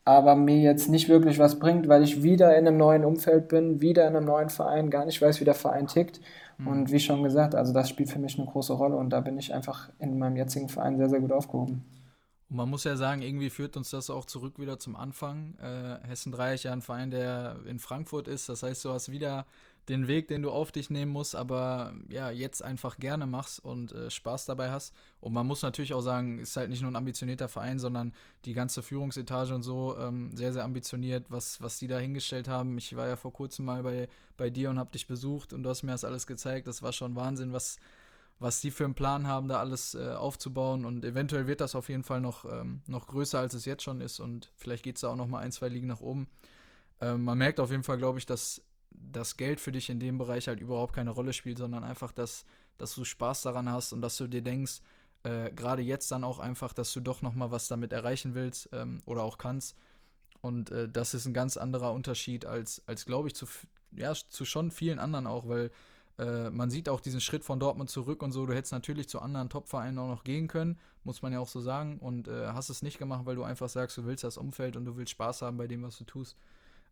aber 0.05 0.35
mir 0.35 0.59
jetzt 0.59 0.87
nicht 0.87 1.09
wirklich 1.09 1.37
was 1.37 1.59
bringt, 1.59 1.89
weil 1.89 2.01
ich 2.01 2.23
wieder 2.23 2.57
in 2.57 2.65
einem 2.65 2.77
neuen 2.77 3.03
Umfeld 3.03 3.49
bin, 3.49 3.81
wieder 3.81 4.07
in 4.07 4.15
einem 4.15 4.25
neuen 4.25 4.49
Verein, 4.49 4.89
gar 4.89 5.03
nicht 5.03 5.21
weiß, 5.21 5.41
wie 5.41 5.45
der 5.45 5.53
Verein 5.53 5.87
tickt. 5.87 6.21
Mhm. 6.57 6.67
Und 6.67 6.91
wie 6.93 6.99
schon 7.01 7.23
gesagt, 7.23 7.55
also 7.55 7.73
das 7.73 7.89
spielt 7.89 8.09
für 8.09 8.19
mich 8.19 8.39
eine 8.39 8.47
große 8.47 8.71
Rolle 8.71 8.95
und 8.95 9.09
da 9.09 9.19
bin 9.19 9.37
ich 9.37 9.53
einfach 9.53 9.89
in 9.99 10.17
meinem 10.17 10.37
jetzigen 10.37 10.69
Verein 10.69 10.95
sehr, 10.95 11.09
sehr 11.09 11.19
gut 11.19 11.33
aufgehoben. 11.33 11.83
Und 12.51 12.57
man 12.57 12.69
muss 12.69 12.83
ja 12.83 12.97
sagen, 12.97 13.21
irgendwie 13.21 13.49
führt 13.49 13.77
uns 13.77 13.91
das 13.91 14.09
auch 14.09 14.25
zurück 14.25 14.59
wieder 14.59 14.77
zum 14.77 14.97
Anfang. 14.97 15.55
Äh, 15.57 16.05
Hessen 16.05 16.33
3 16.33 16.55
ist 16.55 16.63
ja 16.63 16.73
ein 16.73 16.81
Verein, 16.81 17.09
der 17.09 17.61
in 17.65 17.79
Frankfurt 17.79 18.27
ist. 18.27 18.49
Das 18.49 18.61
heißt, 18.61 18.83
du 18.83 18.91
hast 18.91 19.09
wieder 19.09 19.45
den 19.87 20.09
Weg, 20.09 20.27
den 20.27 20.41
du 20.41 20.51
auf 20.51 20.73
dich 20.73 20.89
nehmen 20.89 21.13
musst, 21.13 21.33
aber 21.33 21.93
ja, 22.09 22.29
jetzt 22.29 22.61
einfach 22.61 22.97
gerne 22.97 23.25
machst 23.25 23.63
und 23.63 23.93
äh, 23.93 24.11
Spaß 24.11 24.47
dabei 24.47 24.69
hast. 24.69 24.93
Und 25.21 25.31
man 25.31 25.47
muss 25.47 25.61
natürlich 25.61 25.93
auch 25.93 26.01
sagen, 26.01 26.39
ist 26.39 26.57
halt 26.57 26.69
nicht 26.69 26.81
nur 26.81 26.91
ein 26.91 26.97
ambitionierter 26.97 27.47
Verein, 27.47 27.79
sondern 27.79 28.13
die 28.43 28.53
ganze 28.53 28.83
Führungsetage 28.83 29.55
und 29.55 29.63
so 29.63 29.97
ähm, 29.97 30.35
sehr, 30.35 30.51
sehr 30.51 30.65
ambitioniert, 30.65 31.27
was, 31.29 31.61
was 31.61 31.79
die 31.79 31.87
da 31.87 31.99
hingestellt 31.99 32.49
haben. 32.49 32.77
Ich 32.77 32.93
war 32.97 33.07
ja 33.07 33.15
vor 33.15 33.31
kurzem 33.31 33.63
mal 33.63 33.81
bei, 33.81 34.09
bei 34.35 34.49
dir 34.49 34.71
und 34.71 34.77
habe 34.77 34.91
dich 34.91 35.07
besucht 35.07 35.53
und 35.53 35.63
du 35.63 35.69
hast 35.69 35.83
mir 35.83 35.93
das 35.93 36.03
alles 36.03 36.27
gezeigt. 36.27 36.67
Das 36.67 36.81
war 36.81 36.91
schon 36.91 37.15
Wahnsinn, 37.15 37.53
was, 37.53 37.77
was 38.41 38.59
die 38.59 38.71
für 38.71 38.85
einen 38.85 38.95
Plan 38.95 39.27
haben, 39.27 39.47
da 39.47 39.59
alles 39.59 39.93
äh, 39.93 40.13
aufzubauen. 40.13 40.83
Und 40.83 41.05
eventuell 41.05 41.45
wird 41.45 41.61
das 41.61 41.75
auf 41.75 41.89
jeden 41.89 42.03
Fall 42.03 42.21
noch, 42.21 42.43
ähm, 42.45 42.81
noch 42.87 43.07
größer, 43.07 43.39
als 43.39 43.53
es 43.53 43.65
jetzt 43.65 43.83
schon 43.83 44.01
ist. 44.01 44.19
Und 44.19 44.51
vielleicht 44.57 44.83
geht 44.83 44.95
es 44.95 45.01
da 45.01 45.09
auch 45.09 45.15
noch 45.15 45.27
mal 45.27 45.39
ein, 45.39 45.51
zwei 45.51 45.69
Ligen 45.69 45.87
nach 45.87 46.01
oben. 46.01 46.27
Ähm, 47.01 47.23
man 47.23 47.37
merkt 47.37 47.59
auf 47.59 47.69
jeden 47.69 47.83
Fall, 47.83 47.99
glaube 47.99 48.17
ich, 48.17 48.25
dass 48.25 48.63
das 48.89 49.37
Geld 49.37 49.59
für 49.59 49.71
dich 49.71 49.91
in 49.91 49.99
dem 49.99 50.17
Bereich 50.17 50.47
halt 50.47 50.59
überhaupt 50.59 50.93
keine 50.93 51.11
Rolle 51.11 51.33
spielt, 51.33 51.59
sondern 51.59 51.83
einfach, 51.83 52.11
dass, 52.11 52.45
dass 52.79 52.95
du 52.95 53.05
Spaß 53.05 53.43
daran 53.43 53.69
hast 53.69 53.93
und 53.93 54.01
dass 54.01 54.17
du 54.17 54.27
dir 54.27 54.41
denkst, 54.41 54.81
äh, 55.21 55.51
gerade 55.51 55.83
jetzt 55.83 56.11
dann 56.11 56.23
auch 56.23 56.39
einfach, 56.39 56.73
dass 56.73 56.91
du 56.93 56.99
doch 56.99 57.21
noch 57.21 57.35
mal 57.35 57.51
was 57.51 57.67
damit 57.67 57.93
erreichen 57.93 58.33
willst 58.33 58.69
ähm, 58.73 59.03
oder 59.05 59.21
auch 59.21 59.37
kannst. 59.37 59.77
Und 60.41 60.71
äh, 60.71 60.89
das 60.89 61.13
ist 61.13 61.27
ein 61.27 61.35
ganz 61.35 61.57
anderer 61.57 61.93
Unterschied 61.93 62.47
als, 62.47 62.81
als 62.87 63.05
glaube 63.05 63.27
ich, 63.27 63.35
zu, 63.35 63.45
ja, 63.91 64.13
zu 64.15 64.45
schon 64.45 64.71
vielen 64.71 64.97
anderen 64.97 65.27
auch, 65.27 65.47
weil 65.47 65.69
äh, 66.17 66.49
man 66.49 66.69
sieht 66.69 66.89
auch 66.89 66.99
diesen 66.99 67.21
Schritt 67.21 67.43
von 67.43 67.59
Dortmund 67.59 67.89
zurück 67.89 68.21
und 68.21 68.31
so. 68.31 68.45
Du 68.45 68.53
hättest 68.53 68.73
natürlich 68.73 69.07
zu 69.07 69.19
anderen 69.19 69.49
Top-Vereinen 69.49 69.97
auch 69.99 70.07
noch 70.07 70.23
gehen 70.23 70.47
können, 70.47 70.77
muss 71.03 71.21
man 71.21 71.33
ja 71.33 71.39
auch 71.39 71.47
so 71.47 71.61
sagen. 71.61 71.97
Und 71.99 72.27
äh, 72.27 72.47
hast 72.47 72.69
es 72.69 72.81
nicht 72.81 72.99
gemacht, 72.99 73.25
weil 73.25 73.35
du 73.35 73.43
einfach 73.43 73.69
sagst, 73.69 73.97
du 73.97 74.05
willst 74.05 74.23
das 74.23 74.37
Umfeld 74.37 74.75
und 74.75 74.85
du 74.85 74.97
willst 74.97 75.11
Spaß 75.11 75.41
haben 75.41 75.57
bei 75.57 75.67
dem, 75.67 75.83
was 75.83 75.97
du 75.97 76.03
tust. 76.03 76.37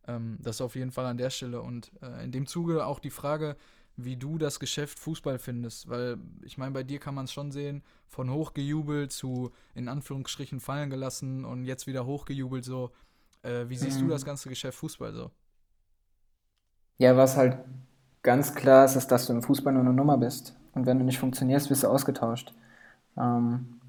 Ähm, 0.07 0.37
das 0.41 0.61
auf 0.61 0.75
jeden 0.75 0.91
Fall 0.91 1.05
an 1.05 1.17
der 1.17 1.29
Stelle. 1.29 1.61
Und 1.61 1.91
äh, 2.01 2.23
in 2.23 2.31
dem 2.31 2.47
Zuge 2.47 2.85
auch 2.85 2.99
die 2.99 3.09
Frage, 3.09 3.55
wie 3.97 4.15
du 4.15 4.37
das 4.37 4.59
Geschäft 4.59 4.97
Fußball 4.99 5.39
findest. 5.39 5.89
Weil 5.89 6.17
ich 6.43 6.57
meine, 6.57 6.71
bei 6.71 6.83
dir 6.83 6.99
kann 6.99 7.15
man 7.15 7.25
es 7.25 7.33
schon 7.33 7.51
sehen, 7.51 7.83
von 8.07 8.31
hochgejubelt 8.31 9.11
zu 9.11 9.51
in 9.75 9.87
Anführungsstrichen 9.87 10.59
fallen 10.59 10.89
gelassen 10.89 11.45
und 11.45 11.65
jetzt 11.65 11.87
wieder 11.87 12.05
hochgejubelt 12.05 12.63
so. 12.63 12.91
Äh, 13.41 13.69
wie 13.69 13.77
siehst 13.77 13.99
mhm. 13.99 14.07
du 14.07 14.09
das 14.09 14.25
ganze 14.25 14.49
Geschäft 14.49 14.77
Fußball 14.79 15.13
so? 15.13 15.31
Ja, 16.97 17.15
was 17.15 17.37
halt 17.37 17.57
ganz 18.23 18.55
klar 18.55 18.85
ist, 18.85 18.95
ist, 18.95 19.11
dass 19.11 19.27
du 19.27 19.33
im 19.33 19.41
Fußball 19.41 19.73
nur 19.73 19.83
eine 19.83 19.93
Nummer 19.93 20.17
bist. 20.17 20.55
Und 20.73 20.85
wenn 20.85 20.99
du 20.99 21.05
nicht 21.05 21.19
funktionierst, 21.19 21.69
wirst 21.69 21.83
du 21.83 21.87
ausgetauscht. 21.87 22.53
Ähm, 23.17 23.79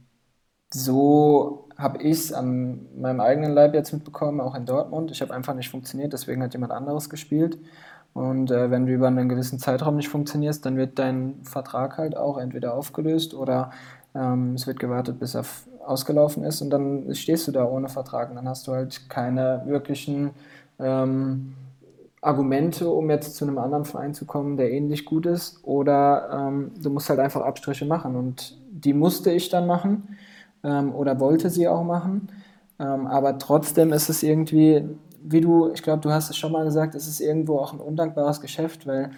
so 0.73 1.69
habe 1.77 2.03
ich 2.03 2.19
es 2.19 2.33
an 2.33 2.87
meinem 3.01 3.21
eigenen 3.21 3.53
Leib 3.53 3.75
jetzt 3.75 3.93
mitbekommen, 3.93 4.41
auch 4.41 4.55
in 4.55 4.67
Dortmund. 4.67 5.11
Ich 5.11 5.21
habe 5.23 5.35
einfach 5.35 5.55
nicht 5.55 5.71
funktioniert, 5.71 6.13
deswegen 6.13 6.43
hat 6.43 6.53
jemand 6.53 6.73
anderes 6.73 7.11
gespielt. 7.11 7.59
Und 8.13 8.51
äh, 8.51 8.71
wenn 8.71 8.87
du 8.87 8.93
über 8.93 9.07
einen 9.09 9.29
gewissen 9.29 9.59
Zeitraum 9.59 9.97
nicht 9.97 10.09
funktionierst, 10.09 10.65
dann 10.67 10.77
wird 10.77 10.99
dein 10.99 11.45
Vertrag 11.45 11.99
halt 11.99 12.17
auch 12.17 12.39
entweder 12.39 12.75
aufgelöst 12.75 13.35
oder 13.35 13.71
ähm, 14.15 14.55
es 14.55 14.67
wird 14.67 14.81
gewartet, 14.81 15.21
bis 15.21 15.35
er 15.35 15.45
ausgelaufen 15.87 16.45
ist 16.45 16.61
und 16.61 16.71
dann 16.71 17.15
stehst 17.15 17.49
du 17.49 17.53
da 17.53 17.65
ohne 17.65 17.89
Vertrag 17.89 18.31
und 18.31 18.37
dann 18.37 18.49
hast 18.49 18.67
du 18.67 18.73
halt 18.73 19.09
keine 19.09 19.63
wirklichen 19.67 20.31
ähm, 20.79 21.55
Argumente, 22.23 22.89
um 22.91 23.09
jetzt 23.09 23.37
zu 23.37 23.47
einem 23.47 23.59
anderen 23.59 23.85
Verein 23.85 24.13
zu 24.13 24.27
kommen, 24.27 24.57
der 24.57 24.71
ähnlich 24.71 25.05
gut 25.05 25.27
ist, 25.27 25.61
oder 25.65 26.29
ähm, 26.33 26.73
du 26.81 26.91
musst 26.91 27.09
halt 27.09 27.19
einfach 27.19 27.41
Abstriche 27.41 27.87
machen. 27.87 28.15
Und 28.17 28.59
die 28.71 28.93
musste 28.93 29.31
ich 29.31 29.49
dann 29.49 29.67
machen 29.67 30.17
ähm, 30.63 30.95
oder 30.95 31.19
wollte 31.19 31.49
sie 31.49 31.67
auch 31.67 31.83
machen. 31.83 32.29
Ähm, 32.79 33.07
aber 33.07 33.39
trotzdem 33.39 33.93
ist 33.93 34.11
es 34.11 34.23
irgendwie, 34.23 34.85
wie 35.23 35.41
du, 35.41 35.71
ich 35.73 35.83
glaube, 35.83 36.03
du 36.03 36.11
hast 36.11 36.31
es 36.31 36.37
schon 36.37 36.53
mal 36.53 36.65
gesagt, 36.65 36.95
es 36.95 37.07
ist 37.07 37.21
irgendwo 37.21 37.59
auch 37.59 37.73
ein 37.73 37.81
undankbares 37.81 38.41
Geschäft, 38.41 38.87
weil 38.87 39.11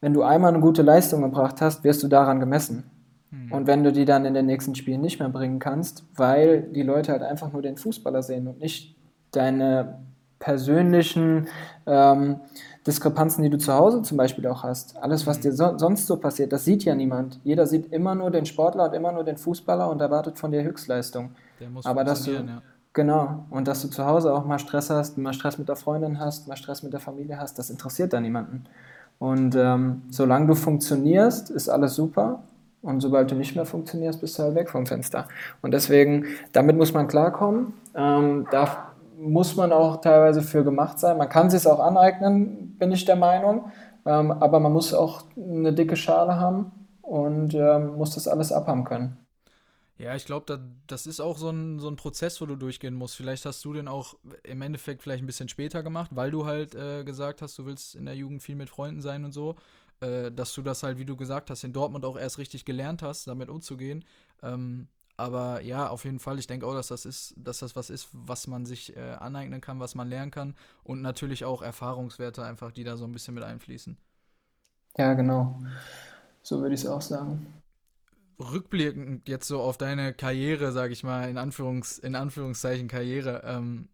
wenn 0.00 0.14
du 0.14 0.22
einmal 0.22 0.52
eine 0.52 0.60
gute 0.60 0.82
Leistung 0.82 1.22
gebracht 1.22 1.60
hast, 1.60 1.84
wirst 1.84 2.02
du 2.02 2.08
daran 2.08 2.40
gemessen. 2.40 2.84
Mhm. 3.30 3.52
Und 3.52 3.66
wenn 3.66 3.82
du 3.82 3.92
die 3.92 4.04
dann 4.04 4.24
in 4.24 4.34
den 4.34 4.46
nächsten 4.46 4.74
Spielen 4.74 5.00
nicht 5.00 5.18
mehr 5.18 5.28
bringen 5.28 5.58
kannst, 5.58 6.04
weil 6.14 6.62
die 6.62 6.82
Leute 6.82 7.12
halt 7.12 7.22
einfach 7.22 7.52
nur 7.52 7.62
den 7.62 7.76
Fußballer 7.76 8.22
sehen 8.22 8.46
und 8.46 8.60
nicht 8.60 8.96
deine 9.32 10.00
persönlichen 10.42 11.46
ähm, 11.86 12.40
Diskrepanzen, 12.84 13.44
die 13.44 13.50
du 13.50 13.58
zu 13.58 13.72
Hause 13.72 14.02
zum 14.02 14.16
Beispiel 14.16 14.44
auch 14.48 14.64
hast. 14.64 14.96
Alles, 15.00 15.24
was 15.26 15.38
dir 15.38 15.52
so, 15.52 15.78
sonst 15.78 16.08
so 16.08 16.16
passiert, 16.16 16.52
das 16.52 16.64
sieht 16.64 16.84
ja 16.84 16.96
niemand. 16.96 17.38
Jeder 17.44 17.66
sieht 17.66 17.92
immer 17.92 18.16
nur 18.16 18.32
den 18.32 18.44
Sportler 18.44 18.88
und 18.88 18.94
immer 18.94 19.12
nur 19.12 19.22
den 19.22 19.36
Fußballer 19.36 19.88
und 19.88 20.00
erwartet 20.00 20.38
von 20.38 20.50
dir 20.50 20.64
Höchstleistung. 20.64 21.30
Der 21.60 21.70
muss 21.70 21.86
Aber 21.86 22.02
dass 22.02 22.24
du, 22.24 22.32
ja. 22.32 22.62
Genau, 22.92 23.46
und 23.50 23.68
dass 23.68 23.82
du 23.82 23.88
zu 23.88 24.04
Hause 24.04 24.34
auch 24.34 24.44
mal 24.44 24.58
Stress 24.58 24.90
hast, 24.90 25.16
mal 25.16 25.32
Stress 25.32 25.58
mit 25.58 25.68
der 25.68 25.76
Freundin 25.76 26.18
hast, 26.18 26.48
mal 26.48 26.56
Stress 26.56 26.82
mit 26.82 26.92
der 26.92 27.00
Familie 27.00 27.38
hast, 27.38 27.58
das 27.58 27.70
interessiert 27.70 28.12
da 28.12 28.20
niemanden. 28.20 28.64
Und 29.18 29.54
ähm, 29.54 30.02
solange 30.10 30.48
du 30.48 30.54
funktionierst, 30.54 31.50
ist 31.50 31.68
alles 31.68 31.94
super. 31.94 32.42
Und 32.82 33.00
sobald 33.00 33.30
du 33.30 33.36
nicht 33.36 33.54
mehr 33.54 33.64
funktionierst, 33.64 34.20
bist 34.20 34.36
du 34.36 34.42
halt 34.42 34.56
weg 34.56 34.68
vom 34.68 34.86
Fenster. 34.86 35.28
Und 35.62 35.72
deswegen, 35.72 36.26
damit 36.50 36.76
muss 36.76 36.92
man 36.92 37.06
klarkommen. 37.06 37.74
Ähm, 37.94 38.48
darf, 38.50 38.76
muss 39.22 39.56
man 39.56 39.72
auch 39.72 40.00
teilweise 40.00 40.42
für 40.42 40.64
gemacht 40.64 40.98
sein. 40.98 41.18
Man 41.18 41.28
kann 41.28 41.46
es 41.46 41.52
sich 41.52 41.66
auch 41.66 41.80
aneignen, 41.80 42.76
bin 42.78 42.92
ich 42.92 43.04
der 43.04 43.16
Meinung. 43.16 43.70
Ähm, 44.04 44.32
aber 44.32 44.58
man 44.60 44.72
muss 44.72 44.92
auch 44.92 45.22
eine 45.36 45.72
dicke 45.72 45.96
Schale 45.96 46.36
haben 46.36 46.72
und 47.02 47.54
ähm, 47.54 47.96
muss 47.96 48.14
das 48.14 48.26
alles 48.26 48.52
abhaben 48.52 48.84
können. 48.84 49.16
Ja, 49.98 50.16
ich 50.16 50.24
glaube, 50.24 50.58
das 50.88 51.06
ist 51.06 51.20
auch 51.20 51.38
so 51.38 51.50
ein, 51.50 51.78
so 51.78 51.88
ein 51.88 51.94
Prozess, 51.94 52.40
wo 52.40 52.46
du 52.46 52.56
durchgehen 52.56 52.94
musst. 52.94 53.14
Vielleicht 53.14 53.46
hast 53.46 53.64
du 53.64 53.72
den 53.72 53.86
auch 53.86 54.14
im 54.42 54.62
Endeffekt 54.62 55.02
vielleicht 55.02 55.22
ein 55.22 55.26
bisschen 55.26 55.48
später 55.48 55.84
gemacht, 55.84 56.10
weil 56.14 56.32
du 56.32 56.44
halt 56.44 56.74
äh, 56.74 57.04
gesagt 57.04 57.42
hast, 57.42 57.56
du 57.58 57.66
willst 57.66 57.94
in 57.94 58.06
der 58.06 58.16
Jugend 58.16 58.42
viel 58.42 58.56
mit 58.56 58.70
Freunden 58.70 59.00
sein 59.00 59.24
und 59.24 59.30
so. 59.30 59.54
Äh, 60.00 60.32
dass 60.32 60.52
du 60.54 60.62
das 60.62 60.82
halt, 60.82 60.98
wie 60.98 61.04
du 61.04 61.16
gesagt 61.16 61.50
hast, 61.50 61.62
in 61.62 61.72
Dortmund 61.72 62.04
auch 62.04 62.18
erst 62.18 62.38
richtig 62.38 62.64
gelernt 62.64 63.02
hast, 63.02 63.28
damit 63.28 63.48
umzugehen. 63.48 64.04
Ähm, 64.42 64.88
aber 65.16 65.60
ja, 65.62 65.88
auf 65.88 66.04
jeden 66.04 66.18
Fall, 66.18 66.38
ich 66.38 66.46
denke 66.46 66.66
auch, 66.66 66.74
dass 66.74 66.88
das 66.88 67.04
ist, 67.06 67.34
dass 67.36 67.58
das 67.60 67.76
was 67.76 67.90
ist, 67.90 68.08
was 68.12 68.46
man 68.46 68.66
sich 68.66 68.96
äh, 68.96 69.12
aneignen 69.20 69.60
kann, 69.60 69.80
was 69.80 69.94
man 69.94 70.08
lernen 70.08 70.30
kann 70.30 70.54
und 70.84 71.02
natürlich 71.02 71.44
auch 71.44 71.62
Erfahrungswerte 71.62 72.44
einfach, 72.44 72.72
die 72.72 72.84
da 72.84 72.96
so 72.96 73.04
ein 73.04 73.12
bisschen 73.12 73.34
mit 73.34 73.44
einfließen. 73.44 73.96
Ja, 74.96 75.14
genau. 75.14 75.60
So 76.42 76.60
würde 76.60 76.74
ich 76.74 76.82
es 76.82 76.86
auch 76.86 77.02
sagen. 77.02 77.46
Rückblickend 78.38 79.28
jetzt 79.28 79.46
so 79.46 79.60
auf 79.60 79.78
deine 79.78 80.12
Karriere, 80.12 80.72
sage 80.72 80.92
ich 80.92 81.04
mal, 81.04 81.28
in, 81.28 81.38
Anführungs-, 81.38 82.02
in 82.02 82.14
Anführungszeichen 82.14 82.88
Karriere, 82.88 83.42
ähm, 83.44 83.88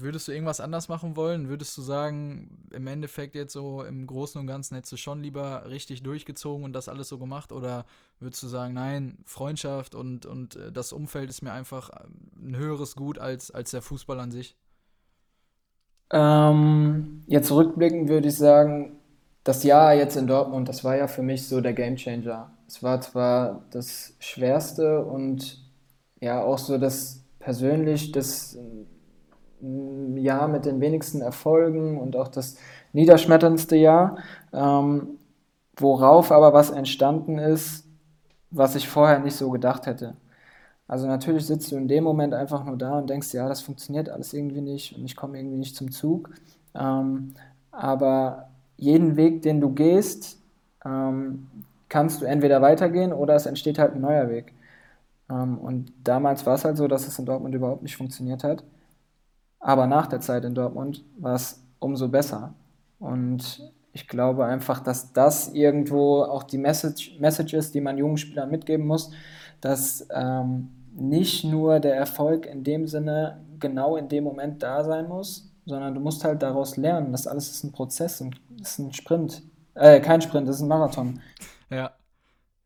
würdest 0.00 0.28
du 0.28 0.32
irgendwas 0.32 0.60
anders 0.60 0.88
machen 0.88 1.16
wollen? 1.16 1.48
Würdest 1.48 1.76
du 1.76 1.82
sagen, 1.82 2.66
im 2.72 2.86
Endeffekt 2.86 3.34
jetzt 3.34 3.52
so 3.52 3.82
im 3.82 4.06
Großen 4.06 4.40
und 4.40 4.46
Ganzen 4.46 4.74
hättest 4.74 4.92
du 4.92 4.96
schon 4.96 5.22
lieber 5.22 5.68
richtig 5.68 6.02
durchgezogen 6.02 6.64
und 6.64 6.72
das 6.72 6.88
alles 6.88 7.08
so 7.08 7.18
gemacht? 7.18 7.52
Oder 7.52 7.84
würdest 8.20 8.42
du 8.42 8.48
sagen, 8.48 8.74
nein, 8.74 9.18
Freundschaft 9.24 9.94
und, 9.94 10.26
und 10.26 10.56
äh, 10.56 10.72
das 10.72 10.92
Umfeld 10.92 11.30
ist 11.30 11.42
mir 11.42 11.52
einfach 11.52 11.90
ein 12.36 12.56
höheres 12.56 12.96
Gut 12.96 13.18
als, 13.18 13.50
als 13.50 13.70
der 13.70 13.82
Fußball 13.82 14.20
an 14.20 14.30
sich? 14.30 14.56
Ähm, 16.10 17.24
jetzt 17.26 17.50
rückblickend 17.50 18.08
würde 18.08 18.28
ich 18.28 18.36
sagen, 18.36 18.92
das 19.42 19.62
Jahr 19.62 19.94
jetzt 19.94 20.16
in 20.16 20.26
Dortmund, 20.26 20.68
das 20.68 20.84
war 20.84 20.96
ja 20.96 21.06
für 21.06 21.22
mich 21.22 21.46
so 21.46 21.60
der 21.60 21.72
Gamechanger. 21.72 22.50
Es 22.66 22.82
war 22.82 23.00
zwar 23.00 23.64
das 23.70 24.14
Schwerste 24.18 25.04
und 25.04 25.62
ja 26.20 26.42
auch 26.42 26.58
so 26.58 26.78
das 26.78 27.24
persönlich 27.38 28.12
das 28.12 28.56
Jahr 29.60 30.48
mit 30.48 30.64
den 30.64 30.80
wenigsten 30.80 31.20
Erfolgen 31.20 31.98
und 31.98 32.16
auch 32.16 32.28
das 32.28 32.56
niederschmetterndste 32.92 33.76
Jahr, 33.76 34.18
ähm, 34.52 35.18
worauf 35.76 36.32
aber 36.32 36.52
was 36.52 36.70
entstanden 36.70 37.38
ist, 37.38 37.86
was 38.50 38.74
ich 38.74 38.88
vorher 38.88 39.18
nicht 39.20 39.36
so 39.36 39.50
gedacht 39.50 39.86
hätte. 39.86 40.16
Also 40.86 41.06
natürlich 41.06 41.46
sitzt 41.46 41.72
du 41.72 41.76
in 41.76 41.88
dem 41.88 42.04
Moment 42.04 42.34
einfach 42.34 42.64
nur 42.64 42.76
da 42.76 42.98
und 42.98 43.08
denkst, 43.08 43.32
ja, 43.32 43.48
das 43.48 43.62
funktioniert 43.62 44.08
alles 44.10 44.34
irgendwie 44.34 44.60
nicht 44.60 44.96
und 44.96 45.04
ich 45.04 45.16
komme 45.16 45.38
irgendwie 45.38 45.56
nicht 45.56 45.76
zum 45.76 45.90
Zug. 45.90 46.30
Ähm, 46.74 47.34
aber 47.70 48.50
jeden 48.76 49.16
Weg, 49.16 49.42
den 49.42 49.60
du 49.60 49.70
gehst, 49.70 50.38
ähm, 50.84 51.48
kannst 51.88 52.20
du 52.20 52.26
entweder 52.26 52.60
weitergehen 52.60 53.12
oder 53.12 53.34
es 53.34 53.46
entsteht 53.46 53.78
halt 53.78 53.94
ein 53.94 54.00
neuer 54.00 54.28
Weg. 54.28 54.52
Ähm, 55.30 55.58
und 55.58 55.92
damals 56.04 56.46
war 56.46 56.54
es 56.54 56.64
halt 56.64 56.76
so, 56.76 56.88
dass 56.88 57.06
es 57.06 57.18
in 57.18 57.26
Dortmund 57.26 57.54
überhaupt 57.54 57.82
nicht 57.82 57.96
funktioniert 57.96 58.44
hat. 58.44 58.62
Aber 59.64 59.86
nach 59.86 60.08
der 60.08 60.20
Zeit 60.20 60.44
in 60.44 60.54
Dortmund 60.54 61.02
war 61.16 61.36
es 61.36 61.64
umso 61.78 62.08
besser. 62.08 62.52
Und 62.98 63.72
ich 63.94 64.06
glaube 64.06 64.44
einfach, 64.44 64.80
dass 64.80 65.14
das 65.14 65.54
irgendwo 65.54 66.22
auch 66.22 66.42
die 66.42 66.58
Message, 66.58 67.16
Message 67.18 67.54
ist, 67.54 67.74
die 67.74 67.80
man 67.80 67.96
jungen 67.96 68.18
Spielern 68.18 68.50
mitgeben 68.50 68.86
muss, 68.86 69.10
dass 69.62 70.06
ähm, 70.14 70.68
nicht 70.94 71.44
nur 71.44 71.80
der 71.80 71.96
Erfolg 71.96 72.44
in 72.44 72.62
dem 72.62 72.86
Sinne 72.86 73.40
genau 73.58 73.96
in 73.96 74.10
dem 74.10 74.24
Moment 74.24 74.62
da 74.62 74.84
sein 74.84 75.08
muss, 75.08 75.50
sondern 75.64 75.94
du 75.94 76.00
musst 76.00 76.24
halt 76.24 76.42
daraus 76.42 76.76
lernen. 76.76 77.12
Das 77.12 77.26
alles 77.26 77.50
ist 77.50 77.64
ein 77.64 77.72
Prozess 77.72 78.20
und 78.20 78.38
ist 78.60 78.78
ein 78.78 78.92
Sprint. 78.92 79.44
Äh, 79.72 80.00
kein 80.00 80.20
Sprint, 80.20 80.46
das 80.46 80.56
ist 80.56 80.62
ein 80.62 80.68
Marathon. 80.68 81.20
Ja. 81.70 81.90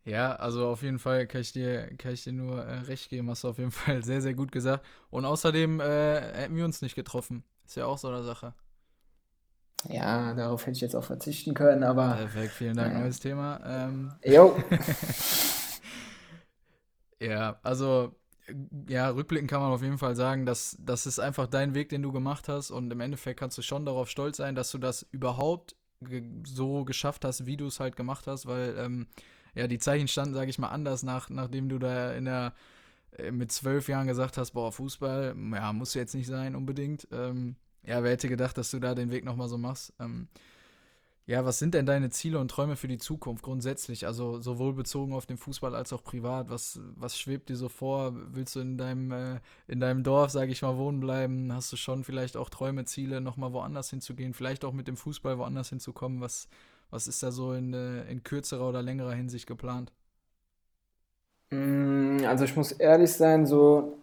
Ja, 0.08 0.36
also 0.36 0.66
auf 0.66 0.82
jeden 0.82 0.98
Fall 0.98 1.26
kann 1.26 1.42
ich 1.42 1.52
dir, 1.52 1.94
kann 1.98 2.12
ich 2.12 2.24
dir 2.24 2.32
nur 2.32 2.64
äh, 2.64 2.78
recht 2.80 3.10
geben, 3.10 3.28
hast 3.28 3.44
du 3.44 3.48
auf 3.48 3.58
jeden 3.58 3.70
Fall 3.70 4.02
sehr, 4.02 4.22
sehr 4.22 4.34
gut 4.34 4.50
gesagt. 4.50 4.84
Und 5.10 5.26
außerdem 5.26 5.80
äh, 5.80 6.20
hätten 6.32 6.56
wir 6.56 6.64
uns 6.64 6.80
nicht 6.80 6.94
getroffen. 6.94 7.44
Ist 7.66 7.76
ja 7.76 7.84
auch 7.84 7.98
so 7.98 8.08
eine 8.08 8.24
Sache. 8.24 8.54
Ja, 9.88 10.32
darauf 10.32 10.62
hätte 10.62 10.76
ich 10.76 10.80
jetzt 10.80 10.96
auch 10.96 11.04
verzichten 11.04 11.52
können, 11.52 11.84
aber. 11.84 12.14
Perfekt, 12.14 12.52
vielen 12.52 12.76
Dank, 12.76 12.94
ja. 12.94 13.00
neues 13.00 13.20
Thema. 13.20 13.60
Ähm, 13.64 14.12
jo. 14.24 14.56
ja, 17.20 17.60
also 17.62 18.16
ja, 18.88 19.10
rückblickend 19.10 19.50
kann 19.50 19.60
man 19.60 19.72
auf 19.72 19.82
jeden 19.82 19.98
Fall 19.98 20.16
sagen, 20.16 20.46
dass 20.46 20.76
das 20.80 21.06
ist 21.06 21.18
einfach 21.18 21.46
dein 21.46 21.74
Weg, 21.74 21.90
den 21.90 22.02
du 22.02 22.12
gemacht 22.12 22.48
hast 22.48 22.70
und 22.70 22.90
im 22.90 23.00
Endeffekt 23.00 23.38
kannst 23.38 23.58
du 23.58 23.62
schon 23.62 23.84
darauf 23.84 24.08
stolz 24.08 24.38
sein, 24.38 24.54
dass 24.54 24.70
du 24.70 24.78
das 24.78 25.06
überhaupt 25.12 25.76
ge 26.00 26.24
so 26.44 26.84
geschafft 26.84 27.26
hast, 27.26 27.44
wie 27.44 27.58
du 27.58 27.66
es 27.66 27.78
halt 27.78 27.94
gemacht 27.94 28.26
hast, 28.26 28.46
weil 28.46 28.74
ähm, 28.78 29.06
ja, 29.54 29.66
die 29.66 29.78
Zeichen 29.78 30.08
standen, 30.08 30.34
sage 30.34 30.50
ich 30.50 30.58
mal, 30.58 30.68
anders, 30.68 31.02
nach, 31.02 31.30
nachdem 31.30 31.68
du 31.68 31.78
da 31.78 32.12
in 32.12 32.24
der 32.26 32.54
äh, 33.16 33.30
mit 33.30 33.52
zwölf 33.52 33.88
Jahren 33.88 34.06
gesagt 34.06 34.38
hast, 34.38 34.52
boah, 34.52 34.72
Fußball, 34.72 35.34
ja, 35.52 35.72
muss 35.72 35.94
jetzt 35.94 36.14
nicht 36.14 36.26
sein 36.26 36.54
unbedingt. 36.54 37.08
Ähm, 37.12 37.56
ja, 37.84 38.02
wer 38.02 38.12
hätte 38.12 38.28
gedacht, 38.28 38.58
dass 38.58 38.70
du 38.70 38.78
da 38.78 38.94
den 38.94 39.10
Weg 39.10 39.24
nochmal 39.24 39.48
so 39.48 39.58
machst? 39.58 39.92
Ähm, 39.98 40.28
ja, 41.26 41.44
was 41.44 41.58
sind 41.58 41.74
denn 41.74 41.84
deine 41.84 42.08
Ziele 42.08 42.38
und 42.38 42.50
Träume 42.50 42.74
für 42.76 42.88
die 42.88 42.96
Zukunft 42.96 43.42
grundsätzlich? 43.42 44.06
Also 44.06 44.40
sowohl 44.40 44.72
bezogen 44.72 45.12
auf 45.12 45.26
den 45.26 45.36
Fußball 45.36 45.74
als 45.74 45.92
auch 45.92 46.02
privat. 46.02 46.48
Was, 46.48 46.80
was 46.96 47.18
schwebt 47.18 47.50
dir 47.50 47.56
so 47.56 47.68
vor? 47.68 48.14
Willst 48.34 48.56
du 48.56 48.60
in 48.60 48.78
deinem, 48.78 49.12
äh, 49.12 49.40
in 49.66 49.78
deinem 49.78 50.04
Dorf, 50.04 50.30
sage 50.30 50.52
ich 50.52 50.62
mal, 50.62 50.78
wohnen 50.78 51.00
bleiben? 51.00 51.52
Hast 51.52 51.70
du 51.70 51.76
schon 51.76 52.02
vielleicht 52.02 52.38
auch 52.38 52.48
Träume, 52.48 52.86
Ziele, 52.86 53.20
nochmal 53.20 53.52
woanders 53.52 53.90
hinzugehen? 53.90 54.32
Vielleicht 54.32 54.64
auch 54.64 54.72
mit 54.72 54.88
dem 54.88 54.96
Fußball 54.96 55.36
woanders 55.36 55.68
hinzukommen? 55.68 56.22
Was, 56.22 56.48
was 56.90 57.06
ist 57.08 57.22
da 57.22 57.30
so 57.30 57.52
in, 57.52 57.74
äh, 57.74 58.04
in 58.10 58.22
kürzerer 58.22 58.68
oder 58.68 58.82
längerer 58.82 59.12
Hinsicht 59.12 59.46
geplant? 59.46 59.92
Mm, 61.50 62.24
also 62.26 62.44
ich 62.44 62.56
muss 62.56 62.72
ehrlich 62.72 63.12
sein, 63.12 63.46
so 63.46 63.98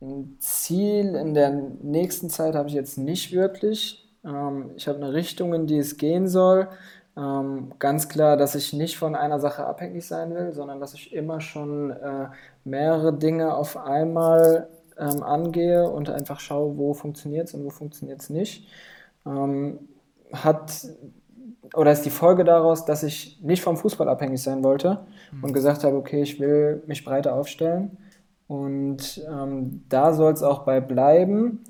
ein 0.00 0.36
Ziel 0.40 1.14
in 1.14 1.34
der 1.34 1.50
nächsten 1.82 2.30
Zeit 2.30 2.54
habe 2.54 2.68
ich 2.68 2.74
jetzt 2.74 2.98
nicht 2.98 3.32
wirklich. 3.32 4.08
Ähm, 4.24 4.72
ich 4.76 4.88
habe 4.88 4.98
eine 4.98 5.12
Richtung, 5.12 5.54
in 5.54 5.66
die 5.66 5.78
es 5.78 5.96
gehen 5.96 6.28
soll. 6.28 6.68
Ähm, 7.16 7.72
ganz 7.78 8.08
klar, 8.08 8.36
dass 8.36 8.54
ich 8.54 8.72
nicht 8.72 8.96
von 8.98 9.14
einer 9.14 9.40
Sache 9.40 9.66
abhängig 9.66 10.06
sein 10.06 10.34
will, 10.34 10.52
sondern 10.52 10.80
dass 10.80 10.94
ich 10.94 11.12
immer 11.12 11.40
schon 11.40 11.90
äh, 11.90 12.28
mehrere 12.64 13.12
Dinge 13.16 13.54
auf 13.54 13.76
einmal 13.76 14.68
ähm, 14.98 15.22
angehe 15.22 15.88
und 15.90 16.08
einfach 16.10 16.40
schaue, 16.40 16.76
wo 16.78 16.94
funktioniert 16.94 17.48
es 17.48 17.54
und 17.54 17.64
wo 17.64 17.70
funktioniert 17.70 18.20
es 18.20 18.30
nicht. 18.30 18.68
Hat 20.32 20.86
oder 21.74 21.92
ist 21.92 22.04
die 22.04 22.10
Folge 22.10 22.44
daraus, 22.44 22.84
dass 22.84 23.02
ich 23.02 23.40
nicht 23.42 23.62
vom 23.62 23.76
Fußball 23.76 24.08
abhängig 24.08 24.42
sein 24.42 24.62
wollte 24.62 25.00
mhm. 25.32 25.44
und 25.44 25.52
gesagt 25.52 25.84
habe, 25.84 25.96
okay, 25.96 26.22
ich 26.22 26.40
will 26.40 26.82
mich 26.86 27.04
breiter 27.04 27.34
aufstellen. 27.34 27.96
Und 28.48 29.24
ähm, 29.30 29.84
da 29.88 30.12
soll 30.12 30.32
es 30.32 30.42
auch 30.42 30.64
bei 30.64 30.80
bleiben 30.80 31.60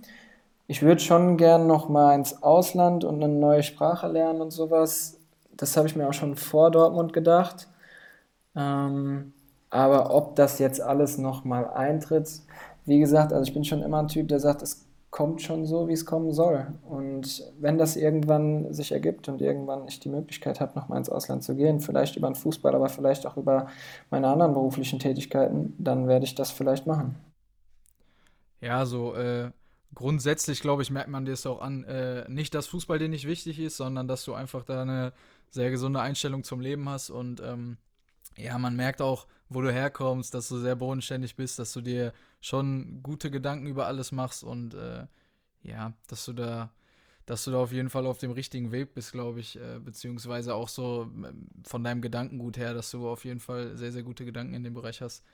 ich 0.71 0.83
würde 0.83 1.01
schon 1.01 1.37
gern 1.37 1.67
noch 1.67 1.89
mal 1.89 2.15
ins 2.15 2.45
Ausland 2.45 3.03
und 3.03 3.17
eine 3.21 3.35
neue 3.35 3.65
Sprache 3.65 4.07
lernen 4.07 4.41
und 4.41 4.53
sowas. 4.53 5.19
Das 5.57 5.77
habe 5.77 5.89
ich 5.89 5.97
mir 5.97 6.09
auch 6.09 6.13
schon 6.13 6.37
vor 6.37 6.71
Dortmund 6.71 7.13
gedacht. 7.13 7.67
Ähm, 8.55 9.33
aber 9.69 10.15
ob 10.15 10.37
das 10.37 10.61
jetzt 10.61 10.81
alles 10.81 11.19
noch 11.19 11.45
mal 11.45 11.69
eintritt, 11.69 12.31
wie 12.85 13.01
gesagt, 13.01 13.33
also 13.33 13.43
ich 13.43 13.53
bin 13.53 13.65
schon 13.65 13.83
immer 13.83 13.99
ein 13.99 14.07
Typ, 14.07 14.29
der 14.29 14.39
sagt, 14.39 14.63
es 14.63 14.87
kommt 15.11 15.43
schon 15.43 15.67
so, 15.67 15.89
wie 15.89 15.93
es 15.93 16.07
kommen 16.07 16.33
soll. 16.33 16.67
Und 16.83 17.43
wenn 17.59 17.79
das 17.79 17.97
irgendwann 17.97 18.73
sich 18.73 18.93
ergibt 18.93 19.29
und 19.29 19.43
irgendwann 19.43 19.89
ich 19.89 19.99
die 19.99 20.09
Möglichkeit 20.09 20.61
habe, 20.61 20.79
noch 20.79 20.89
mal 20.89 20.99
ins 20.99 21.11
Ausland 21.11 21.43
zu 21.43 21.57
gehen, 21.57 21.81
vielleicht 21.81 22.17
über 22.17 22.29
den 22.29 22.37
Fußball, 22.37 22.75
aber 22.75 22.89
vielleicht 22.89 23.27
auch 23.27 23.37
über 23.37 23.67
meine 24.11 24.29
anderen 24.29 24.55
beruflichen 24.55 25.01
Tätigkeiten, 25.01 25.75
dann 25.79 26.07
werde 26.07 26.25
ich 26.25 26.37
das 26.37 26.53
vielleicht 26.53 26.87
machen. 26.87 27.17
Ja, 28.61 28.87
so 28.87 29.15
äh, 29.15 29.51
grundsätzlich, 29.95 30.61
glaube 30.61 30.83
ich, 30.83 30.91
merkt 30.91 31.09
man 31.09 31.25
dir 31.25 31.33
es 31.33 31.47
auch 31.47 31.61
an, 31.61 31.85
äh, 31.85 32.29
nicht, 32.29 32.55
dass 32.55 32.69
Fußball 32.69 32.99
dir 32.99 33.09
nicht 33.09 33.27
wichtig 33.27 33.59
ist, 33.59 33.77
sondern 33.77 34.07
dass 34.07 34.25
du 34.25 34.35
einfach 34.35 34.65
da 34.65 34.83
eine 34.83 35.13
sehr 35.51 35.71
gesunde 35.71 36.01
Einstellung 36.01 36.45
zum 36.45 36.61
Leben 36.61 36.89
hast 36.89 37.11
und 37.11 37.41
ähm, 37.41 37.79
ja, 38.37 38.57
man 38.59 38.77
merkt 38.77 39.03
auch, 39.03 39.27
wo 39.51 39.61
du 39.61 39.71
herkommst, 39.71 40.33
dass 40.33 40.49
du 40.49 40.59
sehr 40.59 40.77
bodenständig 40.77 41.37
bist, 41.37 41.59
dass 41.59 41.73
du 41.73 41.81
dir 41.83 42.15
schon 42.41 43.03
gute 43.03 43.31
Gedanken 43.31 43.67
über 43.67 43.87
alles 43.87 44.13
machst 44.13 44.45
und 44.45 44.75
äh, 44.75 45.07
ja, 45.63 45.93
dass 46.07 46.25
du 46.25 46.33
da, 46.33 46.71
dass 47.27 47.45
du 47.45 47.51
da 47.51 47.59
auf 47.59 47.73
jeden 47.73 47.91
Fall 47.91 48.07
auf 48.07 48.19
dem 48.19 48.31
richtigen 48.31 48.73
Weg 48.73 48.95
bist, 48.95 49.13
glaube 49.13 49.41
ich, 49.41 49.57
äh, 49.57 49.81
beziehungsweise 49.81 50.55
auch 50.55 50.69
so 50.69 51.11
ähm, 51.15 51.49
von 51.65 51.85
deinem 51.85 52.01
Gedankengut 52.01 52.57
her, 52.57 52.73
dass 52.73 52.93
du 52.93 53.09
auf 53.09 53.25
jeden 53.25 53.41
Fall 53.41 53.77
sehr, 53.77 53.93
sehr 53.93 54.05
gute 54.05 54.25
Gedanken 54.25 54.55
in 54.55 54.63
dem 54.63 54.73
Bereich 54.73 55.03
hast. 55.03 55.25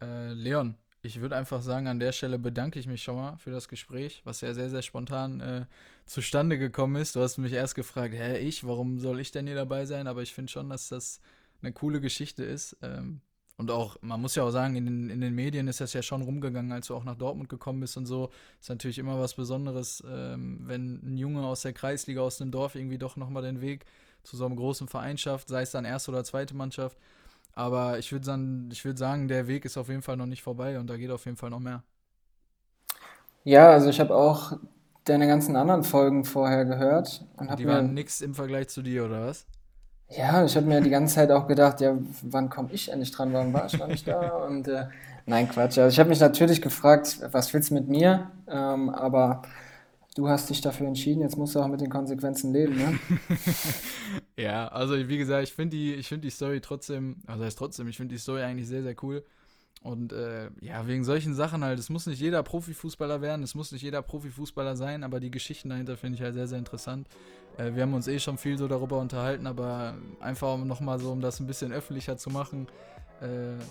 Äh, 0.00 0.34
Leon, 0.34 0.76
ich 1.00 1.20
würde 1.20 1.36
einfach 1.36 1.62
sagen, 1.62 1.86
an 1.86 1.98
der 2.00 2.12
Stelle 2.12 2.38
bedanke 2.38 2.78
ich 2.78 2.86
mich 2.86 3.02
schon 3.02 3.16
mal 3.16 3.36
für 3.38 3.50
das 3.50 3.68
Gespräch, 3.68 4.20
was 4.24 4.42
ja 4.42 4.52
sehr, 4.52 4.68
sehr 4.68 4.82
spontan 4.82 5.40
äh, 5.40 5.66
zustande 6.04 6.58
gekommen 6.58 6.96
ist. 6.96 7.16
Du 7.16 7.20
hast 7.20 7.38
mich 7.38 7.52
erst 7.52 7.74
gefragt, 7.74 8.14
hä, 8.14 8.38
ich, 8.38 8.66
warum 8.66 8.98
soll 8.98 9.20
ich 9.20 9.30
denn 9.30 9.46
hier 9.46 9.56
dabei 9.56 9.86
sein? 9.86 10.06
Aber 10.06 10.22
ich 10.22 10.34
finde 10.34 10.52
schon, 10.52 10.68
dass 10.68 10.90
das 10.90 11.20
eine 11.62 11.72
coole 11.72 12.00
Geschichte 12.02 12.44
ist. 12.44 12.76
Ähm, 12.82 13.22
und 13.56 13.70
auch, 13.70 13.96
man 14.00 14.20
muss 14.20 14.34
ja 14.34 14.42
auch 14.42 14.50
sagen, 14.50 14.74
in 14.74 14.84
den, 14.84 15.10
in 15.10 15.20
den 15.20 15.34
Medien 15.34 15.68
ist 15.68 15.80
das 15.80 15.92
ja 15.92 16.02
schon 16.02 16.22
rumgegangen, 16.22 16.72
als 16.72 16.88
du 16.88 16.94
auch 16.96 17.04
nach 17.04 17.14
Dortmund 17.14 17.48
gekommen 17.48 17.80
bist 17.80 17.96
und 17.96 18.06
so. 18.06 18.30
Ist 18.60 18.68
natürlich 18.68 18.98
immer 18.98 19.20
was 19.20 19.34
Besonderes, 19.34 20.02
ähm, 20.08 20.60
wenn 20.62 21.00
ein 21.04 21.16
Junge 21.16 21.46
aus 21.46 21.62
der 21.62 21.72
Kreisliga, 21.72 22.20
aus 22.20 22.40
einem 22.40 22.50
Dorf 22.50 22.74
irgendwie 22.74 22.98
doch 22.98 23.16
nochmal 23.16 23.42
den 23.42 23.60
Weg 23.60 23.84
zu 24.24 24.36
so 24.36 24.44
einem 24.44 24.56
großen 24.56 24.88
Verein 24.88 25.18
schafft, 25.18 25.48
sei 25.48 25.62
es 25.62 25.70
dann 25.70 25.84
erste 25.84 26.10
oder 26.10 26.24
zweite 26.24 26.56
Mannschaft. 26.56 26.98
Aber 27.52 27.98
ich 28.00 28.10
würde 28.10 28.26
sagen, 28.26 28.70
würd 28.72 28.98
sagen, 28.98 29.28
der 29.28 29.46
Weg 29.46 29.64
ist 29.64 29.76
auf 29.76 29.88
jeden 29.88 30.02
Fall 30.02 30.16
noch 30.16 30.26
nicht 30.26 30.42
vorbei 30.42 30.78
und 30.80 30.88
da 30.88 30.96
geht 30.96 31.10
auf 31.10 31.24
jeden 31.24 31.36
Fall 31.36 31.50
noch 31.50 31.60
mehr. 31.60 31.84
Ja, 33.44 33.70
also 33.70 33.88
ich 33.88 34.00
habe 34.00 34.16
auch 34.16 34.58
deine 35.04 35.28
ganzen 35.28 35.54
anderen 35.54 35.84
Folgen 35.84 36.24
vorher 36.24 36.64
gehört. 36.64 37.24
Und 37.36 37.56
die 37.58 37.66
waren 37.66 37.94
nix 37.94 38.20
im 38.20 38.34
Vergleich 38.34 38.68
zu 38.68 38.82
dir, 38.82 39.04
oder 39.04 39.26
was? 39.26 39.46
Ja, 40.08 40.44
ich 40.44 40.54
habe 40.56 40.66
mir 40.66 40.80
die 40.80 40.90
ganze 40.90 41.16
Zeit 41.16 41.30
auch 41.30 41.46
gedacht, 41.46 41.80
ja, 41.80 41.96
wann 42.22 42.48
komme 42.50 42.70
ich 42.72 42.90
endlich 42.90 43.10
dran? 43.10 43.32
Warum 43.32 43.52
war 43.52 43.66
ich 43.66 43.78
noch 43.78 43.88
nicht 43.88 44.06
da? 44.06 44.28
Und 44.46 44.68
äh, 44.68 44.86
nein, 45.26 45.48
Quatsch. 45.48 45.78
Also 45.78 45.92
ich 45.92 45.98
habe 45.98 46.10
mich 46.10 46.20
natürlich 46.20 46.62
gefragt, 46.62 47.18
was 47.32 47.52
willst 47.52 47.70
du 47.70 47.74
mit 47.74 47.88
mir? 47.88 48.30
Ähm, 48.46 48.90
aber 48.90 49.42
du 50.14 50.28
hast 50.28 50.50
dich 50.50 50.60
dafür 50.60 50.86
entschieden, 50.86 51.22
jetzt 51.22 51.36
musst 51.36 51.54
du 51.54 51.60
auch 51.60 51.68
mit 51.68 51.80
den 51.80 51.90
Konsequenzen 51.90 52.52
leben, 52.52 52.76
ne? 52.76 52.98
ja, 54.36 54.68
also 54.68 54.96
wie 55.08 55.18
gesagt, 55.18 55.44
ich 55.48 55.52
finde 55.54 55.76
die, 55.76 56.02
find 56.02 56.22
die 56.22 56.30
Story 56.30 56.60
trotzdem, 56.60 57.16
also 57.26 57.44
heißt 57.44 57.58
trotzdem, 57.58 57.88
ich 57.88 57.96
finde 57.96 58.14
die 58.14 58.20
Story 58.20 58.42
eigentlich 58.42 58.68
sehr, 58.68 58.82
sehr 58.82 58.94
cool. 59.02 59.24
Und 59.82 60.12
äh, 60.12 60.50
ja, 60.60 60.86
wegen 60.86 61.04
solchen 61.04 61.34
Sachen 61.34 61.64
halt, 61.64 61.78
es 61.78 61.90
muss 61.90 62.06
nicht 62.06 62.20
jeder 62.20 62.42
Profifußballer 62.42 63.20
werden, 63.20 63.42
es 63.42 63.54
muss 63.54 63.72
nicht 63.72 63.82
jeder 63.82 64.00
Profifußballer 64.02 64.76
sein, 64.76 65.04
aber 65.04 65.20
die 65.20 65.30
Geschichten 65.30 65.68
dahinter 65.68 65.96
finde 65.96 66.16
ich 66.16 66.22
halt 66.22 66.34
sehr, 66.34 66.46
sehr 66.48 66.58
interessant. 66.58 67.08
Äh, 67.56 67.74
wir 67.74 67.82
haben 67.82 67.94
uns 67.94 68.08
eh 68.08 68.18
schon 68.18 68.38
viel 68.38 68.58
so 68.58 68.68
darüber 68.68 68.98
unterhalten, 68.98 69.46
aber 69.46 69.94
einfach 70.20 70.56
nochmal 70.58 70.98
so, 70.98 71.12
um 71.12 71.20
das 71.20 71.40
ein 71.40 71.46
bisschen 71.46 71.72
öffentlicher 71.72 72.16
zu 72.16 72.30
machen, 72.30 72.66
äh, 73.20 73.26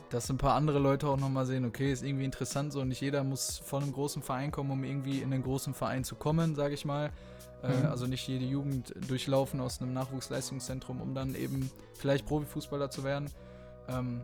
dass 0.09 0.29
ein 0.29 0.37
paar 0.37 0.55
andere 0.55 0.79
Leute 0.79 1.07
auch 1.07 1.17
nochmal 1.17 1.45
sehen, 1.45 1.65
okay, 1.65 1.91
ist 1.91 2.03
irgendwie 2.03 2.25
interessant, 2.25 2.71
so 2.71 2.83
nicht 2.85 3.01
jeder 3.01 3.23
muss 3.23 3.59
von 3.59 3.83
einem 3.83 3.91
großen 3.91 4.21
Verein 4.21 4.51
kommen, 4.51 4.71
um 4.71 4.83
irgendwie 4.83 5.19
in 5.19 5.33
einen 5.33 5.43
großen 5.43 5.73
Verein 5.73 6.03
zu 6.03 6.15
kommen, 6.15 6.55
sage 6.55 6.73
ich 6.73 6.85
mal. 6.85 7.11
Äh, 7.61 7.77
mhm. 7.77 7.85
Also 7.87 8.07
nicht 8.07 8.27
jede 8.27 8.45
Jugend 8.45 8.93
durchlaufen 9.07 9.59
aus 9.59 9.81
einem 9.81 9.93
Nachwuchsleistungszentrum, 9.93 11.01
um 11.01 11.13
dann 11.13 11.35
eben 11.35 11.69
vielleicht 11.93 12.25
Profifußballer 12.25 12.89
zu 12.89 13.03
werden. 13.03 13.29
Ähm, 13.89 14.21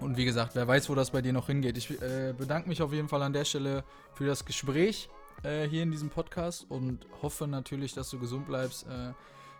und 0.00 0.16
wie 0.16 0.24
gesagt, 0.24 0.54
wer 0.54 0.66
weiß, 0.68 0.90
wo 0.90 0.94
das 0.94 1.10
bei 1.10 1.22
dir 1.22 1.32
noch 1.32 1.46
hingeht. 1.46 1.78
Ich 1.78 1.88
bedanke 2.36 2.68
mich 2.68 2.82
auf 2.82 2.92
jeden 2.92 3.08
Fall 3.08 3.22
an 3.22 3.32
der 3.32 3.44
Stelle 3.44 3.84
für 4.12 4.26
das 4.26 4.44
Gespräch 4.44 5.08
äh, 5.42 5.66
hier 5.68 5.82
in 5.82 5.90
diesem 5.90 6.10
Podcast 6.10 6.66
und 6.68 7.06
hoffe 7.22 7.46
natürlich, 7.46 7.94
dass 7.94 8.10
du 8.10 8.18
gesund 8.18 8.46
bleibst. 8.46 8.86
Äh, 8.86 9.12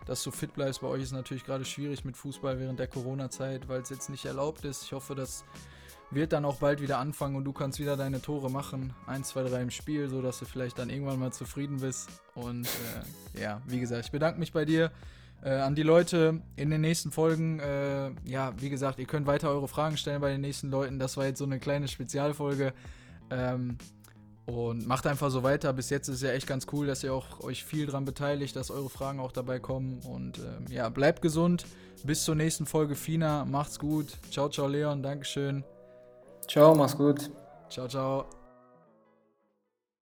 dass 0.05 0.23
du 0.23 0.31
fit 0.31 0.53
bleibst. 0.53 0.81
Bei 0.81 0.87
euch 0.87 1.03
ist 1.03 1.11
natürlich 1.11 1.45
gerade 1.45 1.65
schwierig 1.65 2.03
mit 2.03 2.17
Fußball 2.17 2.59
während 2.59 2.79
der 2.79 2.87
Corona-Zeit, 2.87 3.67
weil 3.67 3.81
es 3.81 3.89
jetzt 3.89 4.09
nicht 4.09 4.25
erlaubt 4.25 4.65
ist. 4.65 4.83
Ich 4.83 4.93
hoffe, 4.93 5.13
das 5.13 5.45
wird 6.11 6.33
dann 6.33 6.45
auch 6.45 6.55
bald 6.55 6.81
wieder 6.81 6.97
anfangen 6.97 7.35
und 7.35 7.43
du 7.43 7.53
kannst 7.53 7.79
wieder 7.79 7.95
deine 7.95 8.21
Tore 8.21 8.49
machen. 8.49 8.93
Eins, 9.05 9.29
zwei, 9.29 9.43
drei 9.43 9.61
im 9.61 9.69
Spiel, 9.69 10.09
sodass 10.09 10.39
du 10.39 10.45
vielleicht 10.45 10.79
dann 10.79 10.89
irgendwann 10.89 11.19
mal 11.19 11.31
zufrieden 11.31 11.77
bist. 11.77 12.09
Und 12.33 12.65
äh, 12.65 13.41
ja, 13.41 13.61
wie 13.67 13.79
gesagt, 13.79 14.05
ich 14.05 14.11
bedanke 14.11 14.39
mich 14.39 14.51
bei 14.51 14.65
dir. 14.65 14.91
Äh, 15.41 15.51
an 15.51 15.75
die 15.75 15.83
Leute 15.83 16.41
in 16.55 16.69
den 16.69 16.81
nächsten 16.81 17.11
Folgen, 17.11 17.59
äh, 17.59 18.11
ja, 18.25 18.53
wie 18.59 18.69
gesagt, 18.69 18.99
ihr 18.99 19.05
könnt 19.05 19.25
weiter 19.27 19.49
eure 19.49 19.67
Fragen 19.67 19.95
stellen 19.95 20.19
bei 20.19 20.31
den 20.31 20.41
nächsten 20.41 20.69
Leuten. 20.69 20.99
Das 20.99 21.15
war 21.15 21.25
jetzt 21.25 21.39
so 21.39 21.45
eine 21.45 21.59
kleine 21.59 21.87
Spezialfolge. 21.87 22.73
Ähm, 23.29 23.77
und 24.49 24.87
macht 24.87 25.07
einfach 25.07 25.29
so 25.29 25.43
weiter. 25.43 25.73
Bis 25.73 25.89
jetzt 25.89 26.07
ist 26.07 26.17
es 26.17 26.21
ja 26.21 26.31
echt 26.31 26.47
ganz 26.47 26.67
cool, 26.71 26.87
dass 26.87 27.03
ihr 27.03 27.13
auch 27.13 27.39
euch 27.41 27.63
viel 27.63 27.85
dran 27.85 28.05
beteiligt, 28.05 28.55
dass 28.55 28.71
eure 28.71 28.89
Fragen 28.89 29.19
auch 29.19 29.31
dabei 29.31 29.59
kommen. 29.59 29.99
Und 30.07 30.39
äh, 30.39 30.73
ja, 30.73 30.89
bleibt 30.89 31.21
gesund. 31.21 31.65
Bis 32.03 32.23
zur 32.23 32.35
nächsten 32.35 32.65
Folge 32.65 32.95
Fina. 32.95 33.45
Macht's 33.45 33.79
gut. 33.79 34.07
Ciao, 34.31 34.49
ciao, 34.49 34.67
Leon. 34.67 35.03
Dankeschön. 35.03 35.63
Ciao, 36.47 36.73
mach's 36.73 36.97
gut. 36.97 37.29
Ciao, 37.69 37.87
ciao. 37.87 38.38